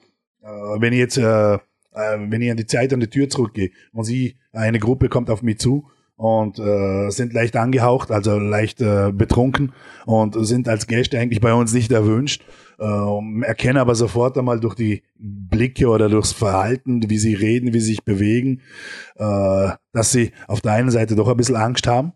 äh, 0.43 0.47
wenn 0.47 0.91
ich 0.91 0.99
jetzt, 0.99 1.17
äh, 1.17 1.53
äh, 1.53 1.59
wenn 1.93 2.41
ich 2.41 2.51
an 2.51 2.57
die 2.57 2.65
Zeit 2.65 2.93
an 2.93 2.99
die 2.99 3.09
Tür 3.09 3.29
zurückgehe 3.29 3.71
und 3.93 4.03
sie, 4.03 4.35
eine 4.51 4.77
Gruppe 4.77 5.07
kommt 5.07 5.29
auf 5.29 5.41
mich 5.41 5.57
zu 5.57 5.87
und 6.17 6.59
äh, 6.59 7.09
sind 7.11 7.31
leicht 7.31 7.55
angehaucht, 7.55 8.11
also 8.11 8.37
leicht 8.37 8.81
äh, 8.81 9.13
betrunken 9.13 9.71
und 10.05 10.35
sind 10.45 10.67
als 10.67 10.85
Gäste 10.87 11.17
eigentlich 11.17 11.39
bei 11.39 11.53
uns 11.53 11.71
nicht 11.73 11.93
erwünscht, 11.93 12.43
äh, 12.77 13.43
erkennen 13.43 13.77
aber 13.77 13.95
sofort 13.95 14.37
einmal 14.37 14.59
durch 14.59 14.75
die 14.75 15.03
Blicke 15.17 15.87
oder 15.87 16.09
durchs 16.09 16.33
Verhalten, 16.33 17.09
wie 17.09 17.19
sie 17.19 17.35
reden, 17.35 17.73
wie 17.73 17.79
sie 17.79 17.91
sich 17.91 18.03
bewegen, 18.03 18.63
äh, 19.15 19.69
dass 19.93 20.11
sie 20.11 20.33
auf 20.49 20.59
der 20.59 20.73
einen 20.73 20.91
Seite 20.91 21.15
doch 21.15 21.29
ein 21.29 21.37
bisschen 21.37 21.55
Angst 21.55 21.87
haben, 21.87 22.11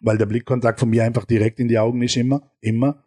weil 0.00 0.18
der 0.18 0.26
Blickkontakt 0.26 0.80
von 0.80 0.90
mir 0.90 1.04
einfach 1.04 1.24
direkt 1.24 1.60
in 1.60 1.68
die 1.68 1.78
Augen 1.78 2.02
ist 2.02 2.16
immer, 2.16 2.50
immer 2.60 3.04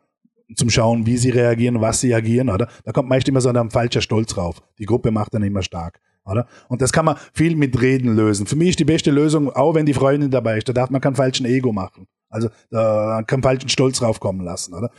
zum 0.55 0.69
Schauen, 0.69 1.05
wie 1.05 1.17
sie 1.17 1.29
reagieren, 1.29 1.81
was 1.81 2.01
sie 2.01 2.13
agieren, 2.13 2.49
oder? 2.49 2.67
Da 2.83 2.91
kommt 2.91 3.09
meist 3.09 3.27
immer 3.27 3.41
so 3.41 3.49
ein 3.49 3.69
falscher 3.69 4.01
Stolz 4.01 4.33
drauf. 4.33 4.61
Die 4.77 4.85
Gruppe 4.85 5.11
macht 5.11 5.33
dann 5.33 5.43
immer 5.43 5.61
stark, 5.61 5.99
oder? 6.25 6.47
Und 6.67 6.81
das 6.81 6.91
kann 6.91 7.05
man 7.05 7.17
viel 7.33 7.55
mit 7.55 7.79
Reden 7.81 8.15
lösen. 8.15 8.45
Für 8.45 8.55
mich 8.55 8.69
ist 8.69 8.79
die 8.79 8.85
beste 8.85 9.11
Lösung, 9.11 9.51
auch 9.51 9.75
wenn 9.75 9.85
die 9.85 9.93
Freundin 9.93 10.31
dabei 10.31 10.57
ist, 10.57 10.69
da 10.69 10.73
darf 10.73 10.89
man 10.89 11.01
keinen 11.01 11.15
falschen 11.15 11.45
Ego 11.45 11.71
machen. 11.71 12.07
Also 12.29 12.49
da 12.69 13.23
kann 13.25 13.41
falschen 13.41 13.69
Stolz 13.69 13.99
draufkommen 13.99 14.45
lassen, 14.45 14.73
oder? 14.73 14.91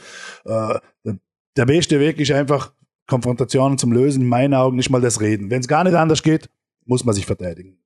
Äh, 0.45 1.15
der 1.57 1.67
beste 1.67 2.01
Weg 2.01 2.19
ist 2.21 2.31
einfach 2.31 2.73
Konfrontationen 3.07 3.77
zum 3.77 3.93
Lösen. 3.93 4.23
In 4.23 4.29
meinen 4.29 4.55
Augen 4.55 4.77
nicht 4.77 4.91
mal 4.91 5.01
das 5.01 5.21
Reden. 5.21 5.51
Wenn 5.51 5.61
es 5.61 5.69
gar 5.69 5.85
nicht 5.85 5.95
anders 5.95 6.23
geht, 6.23 6.49
muss 6.87 7.05
man 7.05 7.15
sich 7.15 7.27
verteidigen. 7.27 7.79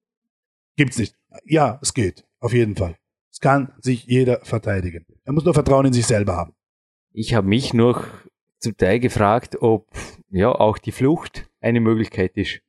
Gibt's 0.76 0.98
nicht. 0.98 1.16
Ja, 1.44 1.78
es 1.82 1.94
geht. 1.94 2.26
Auf 2.40 2.52
jeden 2.52 2.76
Fall. 2.76 2.96
Es 3.32 3.40
kann 3.40 3.72
sich 3.80 4.04
jeder 4.04 4.40
verteidigen. 4.44 5.06
Er 5.24 5.32
muss 5.32 5.44
nur 5.44 5.54
Vertrauen 5.54 5.86
in 5.86 5.92
sich 5.92 6.06
selber 6.06 6.36
haben. 6.36 6.52
Ich 7.16 7.32
habe 7.32 7.46
mich 7.46 7.72
noch 7.72 8.06
zum 8.58 8.76
Teil 8.76 8.98
gefragt, 8.98 9.62
ob 9.62 9.86
ja 10.30 10.50
auch 10.50 10.78
die 10.78 10.90
Flucht 10.90 11.48
eine 11.60 11.78
Möglichkeit 11.78 12.36
ist. 12.36 12.60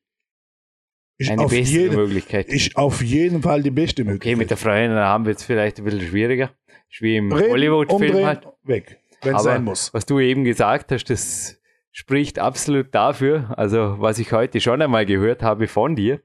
Ist 1.18 1.32
eine 1.32 1.48
beste 1.48 1.80
jeden, 1.80 1.96
Möglichkeit. 1.96 2.48
Ist 2.50 2.76
auf 2.78 3.02
jeden 3.02 3.42
Fall 3.42 3.64
die 3.64 3.72
beste 3.72 4.04
Möglichkeit. 4.04 4.34
Okay, 4.34 4.36
mit 4.36 4.52
der 4.52 4.58
Freundin 4.58 5.00
haben 5.00 5.26
wir 5.26 5.34
es 5.34 5.44
vielleicht 5.44 5.80
ein 5.80 5.86
bisschen 5.86 6.02
schwieriger. 6.02 6.52
Ist 6.92 7.02
wie 7.02 7.18
im 7.18 7.34
Hollywood-Film 7.34 8.24
halt. 8.24 8.48
Weg, 8.62 9.00
wenn 9.24 9.36
es 9.36 9.44
sein 9.44 9.64
muss. 9.64 9.92
Was 9.96 10.06
du 10.06 10.20
eben 10.20 10.44
gesagt 10.44 10.92
hast, 10.92 11.06
das 11.06 11.60
spricht 11.92 12.38
absolut 12.38 12.94
dafür, 12.94 13.58
also 13.58 13.96
was 14.00 14.20
ich 14.20 14.32
heute 14.32 14.62
schon 14.62 14.80
einmal 14.80 15.08
gehört 15.08 15.42
habe 15.42 15.68
von 15.68 15.96
dir. 15.96 16.22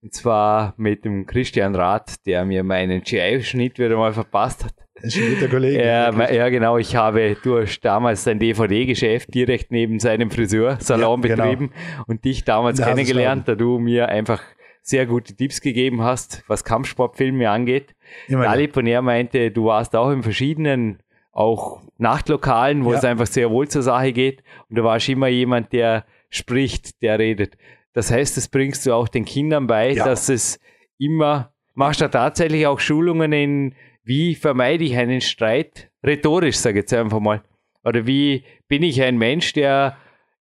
Und 0.00 0.14
zwar 0.14 0.72
mit 0.78 1.04
dem 1.04 1.26
Christian 1.26 1.74
Rath, 1.74 2.24
der 2.24 2.46
mir 2.46 2.64
meinen 2.64 3.02
GI-Schnitt 3.02 3.78
wieder 3.78 3.98
mal 3.98 4.14
verpasst 4.14 4.64
hat. 4.64 4.87
Das 5.02 5.16
ist 5.16 5.22
ein 5.22 5.34
guter 5.34 5.48
Kollege. 5.48 5.84
Ja, 5.84 6.30
ja, 6.32 6.48
genau. 6.48 6.78
Ich 6.78 6.96
habe 6.96 7.36
durch 7.42 7.80
damals 7.80 8.24
sein 8.24 8.38
DVD-Geschäft 8.38 9.32
direkt 9.34 9.70
neben 9.70 10.00
seinem 10.00 10.30
Friseursalon 10.30 11.22
ja, 11.22 11.28
genau. 11.28 11.44
betrieben 11.44 11.70
und 12.06 12.24
dich 12.24 12.44
damals 12.44 12.78
da 12.78 12.86
kennengelernt, 12.86 13.48
da 13.48 13.54
du 13.54 13.78
mir 13.78 14.08
einfach 14.08 14.42
sehr 14.82 15.06
gute 15.06 15.34
Tipps 15.34 15.60
gegeben 15.60 16.02
hast, 16.02 16.42
was 16.48 16.64
Kampfsportfilme 16.64 17.48
angeht. 17.48 17.94
Ali 18.30 18.68
Poner 18.68 19.02
meinte, 19.02 19.50
du 19.50 19.66
warst 19.66 19.94
auch 19.94 20.10
in 20.10 20.22
verschiedenen, 20.22 21.02
auch 21.30 21.82
Nachtlokalen, 21.98 22.84
wo 22.84 22.92
ja. 22.92 22.98
es 22.98 23.04
einfach 23.04 23.26
sehr 23.26 23.50
wohl 23.50 23.68
zur 23.68 23.82
Sache 23.82 24.12
geht. 24.12 24.42
Und 24.68 24.78
da 24.78 24.84
warst 24.84 25.08
immer 25.08 25.28
jemand, 25.28 25.72
der 25.72 26.04
spricht, 26.30 27.02
der 27.02 27.18
redet. 27.18 27.56
Das 27.92 28.10
heißt, 28.10 28.36
das 28.36 28.48
bringst 28.48 28.86
du 28.86 28.92
auch 28.92 29.08
den 29.08 29.24
Kindern 29.24 29.66
bei, 29.66 29.92
ja. 29.92 30.04
dass 30.04 30.28
es 30.28 30.58
immer, 30.98 31.52
machst 31.74 32.00
du 32.00 32.08
tatsächlich 32.08 32.66
auch 32.66 32.80
Schulungen 32.80 33.32
in 33.32 33.74
wie 34.08 34.34
vermeide 34.34 34.84
ich 34.84 34.96
einen 34.96 35.20
Streit 35.20 35.90
rhetorisch, 36.02 36.56
sage 36.56 36.78
ich 36.78 36.82
jetzt 36.84 36.94
einfach 36.94 37.20
mal. 37.20 37.42
Oder 37.84 38.06
wie 38.06 38.42
bin 38.66 38.82
ich 38.82 39.02
ein 39.02 39.18
Mensch, 39.18 39.52
der 39.52 39.98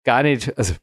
gar 0.04 0.24
nicht, 0.24 0.58
also 0.58 0.74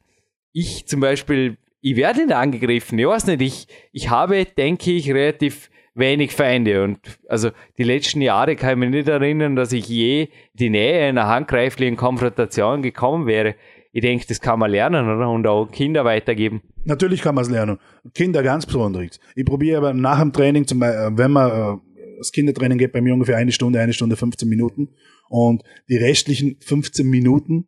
ich 0.52 0.86
zum 0.86 1.00
Beispiel, 1.00 1.58
ich 1.82 1.96
werde 1.96 2.24
nicht 2.24 2.32
angegriffen, 2.34 2.98
ich 2.98 3.06
weiß 3.06 3.26
nicht, 3.26 3.42
ich, 3.42 3.66
ich 3.92 4.08
habe, 4.08 4.46
denke 4.46 4.92
ich, 4.92 5.12
relativ 5.12 5.70
wenig 5.94 6.32
Feinde 6.32 6.82
und 6.82 6.98
also 7.28 7.50
die 7.76 7.82
letzten 7.82 8.22
Jahre 8.22 8.56
kann 8.56 8.70
ich 8.70 8.76
mich 8.78 8.90
nicht 8.90 9.08
erinnern, 9.08 9.56
dass 9.56 9.72
ich 9.72 9.86
je 9.86 10.28
die 10.54 10.70
Nähe 10.70 11.06
einer 11.06 11.26
handgreiflichen 11.26 11.96
Konfrontation 11.96 12.80
gekommen 12.80 13.26
wäre. 13.26 13.56
Ich 13.92 14.00
denke, 14.00 14.24
das 14.26 14.40
kann 14.40 14.58
man 14.58 14.70
lernen 14.70 15.06
oder? 15.06 15.28
und 15.28 15.46
auch 15.46 15.66
Kinder 15.66 16.06
weitergeben. 16.06 16.62
Natürlich 16.84 17.20
kann 17.20 17.34
man 17.34 17.42
es 17.42 17.50
lernen. 17.50 17.78
Kinder 18.14 18.42
ganz 18.42 18.64
besonders. 18.64 19.20
Ich 19.34 19.44
probiere 19.44 19.78
aber 19.78 19.92
nach 19.92 20.20
dem 20.20 20.32
Training, 20.32 20.66
zum 20.66 20.78
Beispiel, 20.78 21.10
wenn 21.18 21.30
man 21.32 21.50
äh, 21.50 21.89
das 22.20 22.32
Kindertraining 22.32 22.76
geht 22.76 22.92
bei 22.92 23.00
mir 23.00 23.14
ungefähr 23.14 23.38
eine 23.38 23.50
Stunde, 23.50 23.80
eine 23.80 23.94
Stunde 23.94 24.14
15 24.14 24.46
Minuten. 24.46 24.90
Und 25.28 25.62
die 25.88 25.96
restlichen 25.96 26.58
15 26.60 27.08
Minuten 27.08 27.66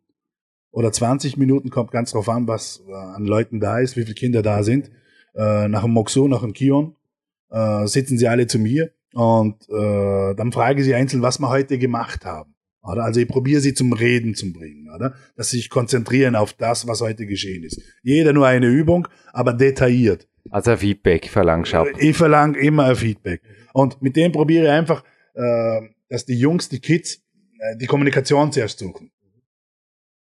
oder 0.71 0.91
20 0.91 1.37
Minuten 1.37 1.71
kommt 1.71 1.91
ganz 1.91 2.11
drauf 2.11 2.29
an, 2.29 2.47
was 2.47 2.83
äh, 2.87 2.93
an 2.93 3.25
Leuten 3.25 3.59
da 3.59 3.79
ist, 3.79 3.97
wie 3.97 4.03
viele 4.03 4.13
Kinder 4.13 4.43
da 4.43 4.63
sind. 4.63 4.91
Äh, 5.35 5.67
nach 5.67 5.81
dem 5.81 5.91
Moxo, 5.91 6.27
nach 6.27 6.41
dem 6.41 6.53
Kion, 6.53 6.95
äh, 7.49 7.87
sitzen 7.87 8.17
sie 8.17 8.27
alle 8.27 8.47
zu 8.47 8.59
mir 8.59 8.91
und 9.13 9.69
dann 9.69 10.51
frage 10.51 10.79
ich 10.79 10.85
sie 10.85 10.95
einzeln, 10.95 11.21
was 11.21 11.37
wir 11.39 11.47
heute 11.47 11.77
gemacht 11.77 12.25
haben. 12.25 12.55
Also 12.81 13.19
ich 13.19 13.27
probiere 13.27 13.61
sie 13.61 13.75
zum 13.75 13.93
Reden 13.93 14.33
zu 14.33 14.51
bringen, 14.51 14.89
dass 15.35 15.51
sie 15.51 15.57
sich 15.57 15.69
konzentrieren 15.69 16.35
auf 16.35 16.53
das, 16.53 16.87
was 16.87 16.99
heute 16.99 17.27
geschehen 17.27 17.63
ist. 17.63 17.79
Jeder 18.01 18.33
nur 18.33 18.47
eine 18.47 18.65
Übung, 18.65 19.07
aber 19.31 19.53
detailliert. 19.53 20.27
Also 20.53 20.77
Feedback 20.77 21.29
verlangst 21.29 21.73
du 21.73 21.83
Ich 21.97 22.15
verlange 22.15 22.59
immer 22.59 22.85
ein 22.85 22.95
Feedback. 22.95 23.41
Und 23.73 23.99
mit 24.03 24.15
dem 24.15 24.31
probiere 24.31 24.65
ich 24.65 24.69
einfach, 24.69 25.03
äh, 25.33 25.81
dass 26.09 26.25
die 26.25 26.37
Jungs, 26.37 26.69
die 26.69 26.79
Kids, 26.79 27.23
äh, 27.57 27.75
die 27.77 27.87
Kommunikation 27.87 28.51
zuerst 28.51 28.77
suchen. 28.77 29.09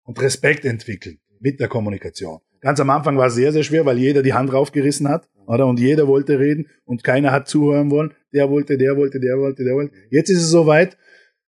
Und 0.04 0.22
Respekt 0.22 0.66
entwickeln 0.66 1.18
mit 1.40 1.60
der 1.60 1.68
Kommunikation. 1.68 2.42
Ganz 2.62 2.80
am 2.80 2.92
Anfang 2.92 3.18
war 3.18 3.26
es 3.26 3.34
sehr, 3.34 3.52
sehr 3.52 3.64
schwer, 3.64 3.88
weil 3.88 3.98
jeder 3.98 4.22
die 4.22 4.34
Hand 4.34 4.54
raufgerissen 4.54 5.08
hat, 5.08 5.28
oder? 5.48 5.66
Und 5.66 5.80
jeder 5.80 6.08
wollte 6.08 6.38
reden 6.38 6.68
und 6.86 7.04
keiner 7.04 7.32
hat 7.32 7.48
zuhören 7.48 7.90
wollen. 7.90 8.14
Der 8.34 8.52
wollte, 8.52 8.78
der 8.78 8.96
wollte, 8.96 9.20
der 9.20 9.40
wollte, 9.40 9.64
der 9.64 9.74
wollte. 9.74 9.96
Jetzt 10.12 10.30
ist 10.30 10.44
es 10.44 10.50
soweit, 10.52 10.96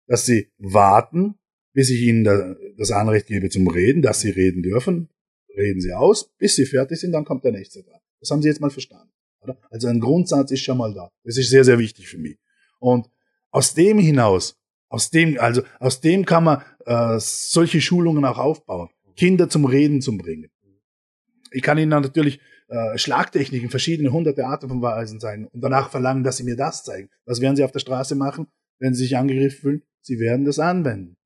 dass 0.05 0.27
sie 0.27 0.51
warten, 0.59 1.33
bis 1.73 1.89
ich 1.89 2.01
ihnen 2.01 2.23
das 2.77 2.91
Anrecht 2.91 3.25
gebe 3.25 3.49
zum 3.49 3.67
Reden, 3.67 4.03
dass 4.03 4.21
sie 4.21 4.29
reden 4.29 4.61
dürfen. 4.61 5.09
Reden 5.57 5.81
sie 5.81 5.93
aus, 5.93 6.31
bis 6.37 6.55
sie 6.55 6.67
fertig 6.67 6.99
sind, 6.99 7.11
dann 7.11 7.25
kommt 7.25 7.43
der 7.43 7.53
nächste 7.53 7.81
dran. 7.81 8.01
Das 8.21 8.31
haben 8.31 8.41
sie 8.41 8.47
jetzt 8.47 8.61
mal 8.61 8.69
verstanden. 8.69 9.11
Oder? 9.41 9.57
Also 9.69 9.87
ein 9.87 9.99
Grundsatz 9.99 10.51
ist 10.51 10.61
schon 10.61 10.77
mal 10.77 10.93
da. 10.93 11.09
Das 11.23 11.37
ist 11.37 11.49
sehr, 11.49 11.65
sehr 11.65 11.79
wichtig 11.79 12.07
für 12.07 12.17
mich. 12.17 12.37
Und 12.79 13.09
aus 13.49 13.73
dem 13.73 13.99
hinaus, 13.99 14.55
aus 14.87 15.09
dem, 15.09 15.37
also 15.39 15.63
aus 15.79 15.99
dem 15.99 16.25
kann 16.25 16.43
man 16.43 16.61
äh, 16.85 17.19
solche 17.19 17.81
Schulungen 17.81 18.23
auch 18.23 18.37
aufbauen. 18.37 18.89
Kinder 19.15 19.49
zum 19.49 19.65
Reden 19.65 20.01
zu 20.01 20.17
bringen. 20.17 20.49
Ich 21.51 21.61
kann 21.61 21.77
ihnen 21.77 21.89
natürlich 21.89 22.39
äh, 22.69 22.97
Schlagtechniken, 22.97 23.69
verschiedene 23.69 24.11
hunderte 24.11 24.45
Arten 24.45 24.69
von 24.69 24.81
Weisen 24.81 25.19
zeigen 25.19 25.47
und 25.47 25.61
danach 25.61 25.89
verlangen, 25.89 26.23
dass 26.23 26.37
sie 26.37 26.43
mir 26.43 26.55
das 26.55 26.83
zeigen. 26.83 27.09
Was 27.25 27.41
werden 27.41 27.55
sie 27.55 27.63
auf 27.63 27.71
der 27.71 27.79
Straße 27.79 28.15
machen, 28.15 28.47
wenn 28.79 28.93
sie 28.93 29.03
sich 29.03 29.17
angegriffen 29.17 29.59
fühlen? 29.59 29.83
Sie 30.01 30.19
werden 30.19 30.45
das 30.45 30.59
anwenden. 30.59 31.17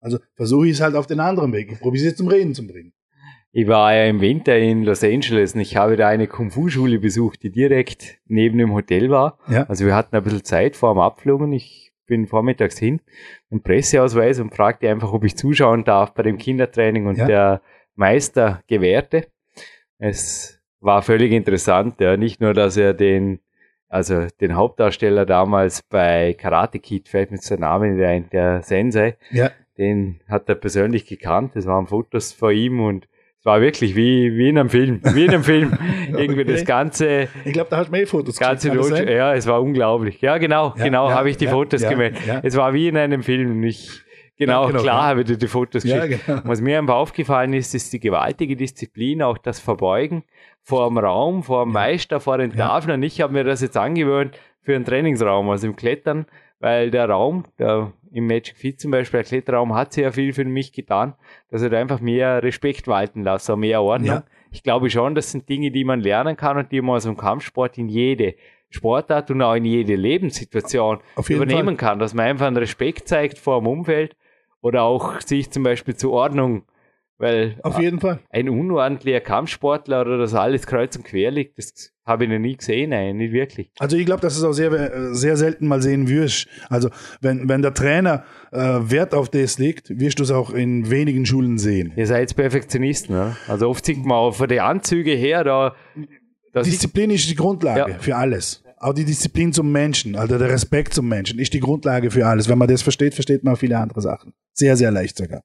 Also 0.00 0.18
versuche 0.34 0.66
ich 0.66 0.74
es 0.74 0.80
halt 0.80 0.94
auf 0.94 1.06
den 1.06 1.20
anderen 1.20 1.52
Weg. 1.52 1.72
Ich 1.72 1.80
probiere 1.80 2.10
sie 2.10 2.14
zum 2.14 2.28
Reden 2.28 2.54
zu 2.54 2.66
bringen. 2.66 2.92
Ich 3.58 3.66
war 3.68 3.94
ja 3.94 4.04
im 4.04 4.20
Winter 4.20 4.58
in 4.58 4.82
Los 4.82 5.02
Angeles 5.02 5.54
und 5.54 5.60
ich 5.60 5.76
habe 5.76 5.96
da 5.96 6.08
eine 6.08 6.26
Kung-Fu-Schule 6.26 6.98
besucht, 6.98 7.42
die 7.42 7.50
direkt 7.50 8.18
neben 8.26 8.58
dem 8.58 8.74
Hotel 8.74 9.08
war. 9.08 9.38
Ja. 9.48 9.64
Also 9.64 9.86
wir 9.86 9.94
hatten 9.94 10.14
ein 10.14 10.22
bisschen 10.22 10.44
Zeit 10.44 10.76
vor 10.76 10.92
dem 10.92 11.00
Abflug 11.00 11.40
und 11.40 11.52
ich 11.52 11.92
bin 12.06 12.26
vormittags 12.26 12.78
hin, 12.78 13.00
einen 13.50 13.62
Presseausweis 13.62 14.40
und 14.40 14.54
fragte 14.54 14.90
einfach, 14.90 15.12
ob 15.12 15.24
ich 15.24 15.36
zuschauen 15.36 15.84
darf 15.84 16.12
bei 16.12 16.22
dem 16.22 16.36
Kindertraining 16.36 17.06
und 17.06 17.16
ja. 17.16 17.26
der 17.26 17.62
Meister 17.94 18.62
gewährte 18.66 19.26
es 19.98 20.60
war 20.80 21.02
völlig 21.02 21.32
interessant. 21.32 22.00
Ja. 22.00 22.16
Nicht 22.16 22.40
nur, 22.40 22.54
dass 22.54 22.76
er 22.76 22.94
den, 22.94 23.40
also 23.88 24.26
den 24.40 24.54
Hauptdarsteller 24.54 25.26
damals 25.26 25.82
bei 25.82 26.34
Karate 26.34 26.78
Kid, 26.78 27.08
fällt 27.08 27.30
mir 27.30 27.38
der 27.38 27.58
Name 27.58 27.88
nicht 27.88 28.04
ein, 28.04 28.28
der 28.30 28.62
Sensei, 28.62 29.16
Ja, 29.30 29.50
den 29.78 30.20
hat 30.28 30.48
er 30.48 30.54
persönlich 30.54 31.06
gekannt. 31.06 31.56
Es 31.56 31.66
waren 31.66 31.86
Fotos 31.86 32.32
von 32.32 32.54
ihm 32.54 32.80
und 32.80 33.08
war 33.46 33.60
wirklich 33.60 33.94
wie, 33.94 34.36
wie 34.36 34.48
in 34.48 34.58
einem 34.58 34.68
Film. 34.68 35.00
Wie 35.14 35.24
in 35.24 35.30
einem 35.30 35.44
Film. 35.44 35.78
Irgendwie 36.08 36.44
das 36.44 36.56
Okay. 36.56 36.64
ganze, 36.64 37.28
ich 37.44 37.52
glaube, 37.52 37.70
da 37.70 37.76
hast 37.76 37.86
du 37.86 37.92
mehr 37.92 38.06
Fotos 38.06 38.38
ganze 38.38 38.70
das 38.70 38.88
sein? 38.88 39.06
Ja, 39.08 39.34
es 39.34 39.46
war 39.46 39.62
unglaublich. 39.62 40.20
Ja, 40.20 40.36
genau, 40.38 40.74
Ja, 40.76 40.84
genau, 40.84 41.08
ja, 41.08 41.14
habe 41.14 41.30
ich 41.30 41.36
die 41.36 41.44
ja, 41.44 41.52
Fotos 41.52 41.80
ja, 41.82 41.90
gemeldet. 41.90 42.20
Es 42.42 42.56
war 42.56 42.74
wie 42.74 42.88
in 42.88 42.96
einem 42.96 43.22
Film. 43.22 43.62
Ich, 43.62 44.02
genau, 44.36 44.66
genau, 44.66 44.80
klar 44.82 45.04
habe 45.04 45.20
ich 45.20 45.26
dir 45.26 45.36
die 45.36 45.46
Fotos 45.46 45.84
geschickt. 45.84 46.26
genau. 46.26 46.40
Was 46.44 46.60
mir 46.60 46.76
einfach 46.78 46.96
aufgefallen 46.96 47.52
ist, 47.52 47.72
ist 47.72 47.92
die 47.92 48.00
gewaltige 48.00 48.56
Disziplin, 48.56 49.22
auch 49.22 49.38
das 49.38 49.60
Verbeugen 49.60 50.24
vor 50.62 50.88
dem 50.88 50.98
Raum, 50.98 51.44
vor 51.44 51.64
dem 51.64 51.72
Meister, 51.72 52.18
vor 52.18 52.38
den. 52.38 52.52
Tafeln. 52.52 52.96
Und 52.96 53.02
ich 53.04 53.20
habe 53.20 53.32
mir 53.32 53.44
das 53.44 53.60
jetzt 53.60 53.76
angewöhnt 53.76 54.36
für 54.62 54.74
einen 54.74 54.84
Trainingsraum, 54.84 55.48
also 55.50 55.68
im 55.68 55.76
Klettern, 55.76 56.26
weil 56.58 56.90
der 56.90 57.08
Raum, 57.08 57.44
der 57.60 57.92
im 58.16 58.26
Magic 58.26 58.56
Fit 58.56 58.80
zum 58.80 58.90
Beispiel, 58.92 59.18
der 59.18 59.28
Kletterraum 59.28 59.74
hat 59.74 59.92
sehr 59.92 60.10
viel 60.10 60.32
für 60.32 60.44
mich 60.46 60.72
getan, 60.72 61.14
dass 61.50 61.60
er 61.60 61.68
da 61.68 61.78
einfach 61.78 62.00
mehr 62.00 62.42
Respekt 62.42 62.88
walten 62.88 63.22
lässt, 63.22 63.50
auch 63.50 63.56
mehr 63.56 63.82
Ordnung. 63.82 64.08
Ja. 64.08 64.24
Ich 64.50 64.62
glaube 64.62 64.88
schon, 64.88 65.14
das 65.14 65.30
sind 65.32 65.48
Dinge, 65.50 65.70
die 65.70 65.84
man 65.84 66.00
lernen 66.00 66.34
kann 66.34 66.56
und 66.56 66.72
die 66.72 66.80
man 66.80 66.96
aus 66.96 67.04
dem 67.04 67.18
Kampfsport 67.18 67.76
in 67.76 67.90
jede 67.90 68.34
Sportart 68.70 69.30
und 69.30 69.42
auch 69.42 69.54
in 69.54 69.66
jede 69.66 69.96
Lebenssituation 69.96 71.00
übernehmen 71.28 71.76
kann, 71.76 71.98
dass 71.98 72.14
man 72.14 72.24
einfach 72.24 72.46
einen 72.46 72.56
Respekt 72.56 73.06
zeigt 73.06 73.38
vor 73.38 73.60
dem 73.60 73.66
Umfeld 73.66 74.16
oder 74.62 74.84
auch 74.84 75.20
sich 75.20 75.50
zum 75.50 75.62
Beispiel 75.62 75.94
zur 75.94 76.12
Ordnung, 76.12 76.64
weil 77.18 77.56
Auf 77.62 77.78
jeden 77.78 78.00
Fall. 78.00 78.20
ein 78.30 78.48
unordentlicher 78.48 79.20
Kampfsportler 79.20 80.02
oder 80.02 80.18
das 80.18 80.34
alles 80.34 80.66
kreuz 80.66 80.96
und 80.96 81.04
quer 81.04 81.30
liegt, 81.30 81.58
das 81.58 81.92
habe 82.04 82.24
ich 82.24 82.30
noch 82.30 82.38
nie 82.38 82.56
gesehen, 82.56 82.90
nein, 82.90 83.16
nicht 83.16 83.32
wirklich. 83.32 83.70
Also 83.78 83.96
ich 83.96 84.06
glaube, 84.06 84.20
dass 84.20 84.36
es 84.36 84.44
auch 84.44 84.52
sehr, 84.52 84.70
äh, 84.72 85.14
sehr 85.14 85.36
selten 85.36 85.66
mal 85.66 85.82
sehen 85.82 86.08
wirst. 86.08 86.46
Also 86.68 86.90
wenn, 87.20 87.48
wenn 87.48 87.62
der 87.62 87.74
Trainer 87.74 88.24
äh, 88.52 88.58
Wert 88.58 89.14
auf 89.14 89.28
das 89.28 89.58
legt, 89.58 89.90
wirst 89.98 90.18
du 90.18 90.22
es 90.22 90.30
auch 90.30 90.50
in 90.50 90.90
wenigen 90.90 91.26
Schulen 91.26 91.58
sehen. 91.58 91.92
Ihr 91.96 92.06
seid 92.06 92.34
Perfektionisten, 92.36 93.14
ne? 93.16 93.36
Also 93.48 93.68
oft 93.68 93.84
sieht 93.84 93.98
man 94.04 94.12
auch 94.16 94.32
von 94.34 94.48
den 94.48 94.60
Anzüge 94.60 95.12
her, 95.12 95.42
da, 95.42 95.74
Disziplin 96.54 97.10
ist 97.10 97.28
die 97.28 97.34
Grundlage 97.34 97.92
Ja. 97.92 97.98
für 97.98 98.16
alles. 98.16 98.62
Auch 98.78 98.92
die 98.92 99.04
Disziplin 99.04 99.52
zum 99.52 99.72
Menschen, 99.72 100.16
also 100.16 100.38
der 100.38 100.48
Respekt 100.50 100.94
zum 100.94 101.08
Menschen, 101.08 101.38
ist 101.38 101.52
die 101.54 101.60
Grundlage 101.60 102.10
für 102.10 102.26
alles. 102.26 102.48
Wenn 102.48 102.58
man 102.58 102.68
das 102.68 102.82
versteht, 102.82 103.14
versteht 103.14 103.42
man 103.42 103.54
auch 103.54 103.58
viele 103.58 103.78
andere 103.78 104.00
Sachen. 104.00 104.32
Sehr, 104.52 104.76
sehr 104.76 104.90
leicht 104.90 105.16
sogar. 105.16 105.42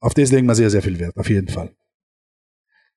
Auf 0.00 0.14
das 0.14 0.30
legen 0.32 0.46
wir 0.46 0.54
sehr, 0.54 0.70
sehr 0.70 0.82
viel 0.82 0.98
Wert, 0.98 1.16
auf 1.16 1.28
jeden 1.28 1.48
Fall. 1.48 1.70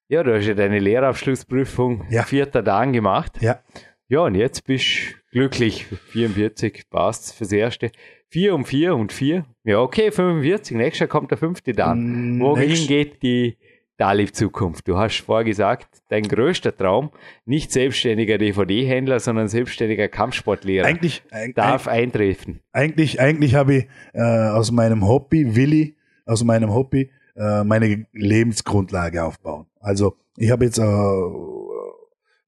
ja, 0.08 0.24
du 0.24 0.36
hast 0.36 0.46
ja 0.46 0.54
deine 0.54 0.80
Lehrabschlussprüfung 0.80 2.06
Ja. 2.10 2.24
vierter 2.24 2.62
Dan 2.62 2.94
gemacht. 2.94 3.42
Ja. 3.42 3.62
Ja, 4.08 4.20
und 4.22 4.36
jetzt 4.36 4.66
bist 4.66 4.86
du 4.86 5.16
glücklich. 5.32 5.86
44 6.12 6.90
passt 6.90 7.34
fürs 7.34 7.52
Erste. 7.54 7.92
4 8.28 8.54
um 8.54 8.66
4 8.66 8.94
und 8.96 9.14
4. 9.14 9.46
Ja, 9.64 9.80
okay, 9.80 10.12
45. 10.12 10.76
Nächstes 10.76 11.00
Jahr 11.00 11.08
kommt 11.08 11.32
der 11.32 11.38
fünfte 11.38 11.72
Dan. 11.72 12.38
Mm, 12.38 12.42
Wohin 12.42 12.68
nächst- 12.70 12.88
geht 12.90 13.24
die 13.24 13.58
Dalib-Zukunft? 13.98 14.86
Du 14.88 14.98
hast 14.98 15.20
vorher 15.22 15.46
gesagt, 15.46 16.02
dein 16.10 16.24
größter 16.24 16.76
Traum, 16.76 17.12
nicht 17.46 17.72
selbstständiger 17.72 18.38
DVD-Händler, 18.38 19.20
sondern 19.22 19.48
selbstständiger 19.48 20.10
Kampfsportlehrer, 20.10 20.86
Eigentlich, 20.88 21.24
eig- 21.32 21.54
darf 21.56 21.88
eintreffen. 21.88 22.60
eigentlich, 22.74 23.20
eigentlich 23.22 23.56
habe 23.56 23.76
ich 23.76 23.88
äh, 24.14 24.22
aus 24.22 24.72
meinem 24.72 25.08
Hobby, 25.08 25.56
Willi, 25.56 25.96
aus 26.32 26.44
meinem 26.44 26.74
Hobby, 26.74 27.12
äh, 27.36 27.64
meine 27.64 28.06
Lebensgrundlage 28.14 29.24
aufbauen. 29.24 29.66
Also 29.80 30.16
ich 30.38 30.50
habe 30.50 30.66
jetzt, 30.66 30.80
äh, 30.80 30.84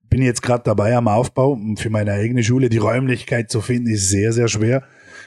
bin 0.09 0.21
jetzt 0.21 0.41
gerade 0.41 0.63
dabei 0.63 0.95
am 0.95 1.07
Aufbau 1.07 1.59
für 1.77 1.89
meine 1.89 2.13
eigene 2.13 2.43
Schule. 2.43 2.69
Die 2.69 2.77
Räumlichkeit 2.77 3.49
zu 3.51 3.61
finden 3.61 3.89
ist 3.89 4.09
sehr, 4.09 4.31
sehr 4.31 4.47
schwer. 4.47 4.83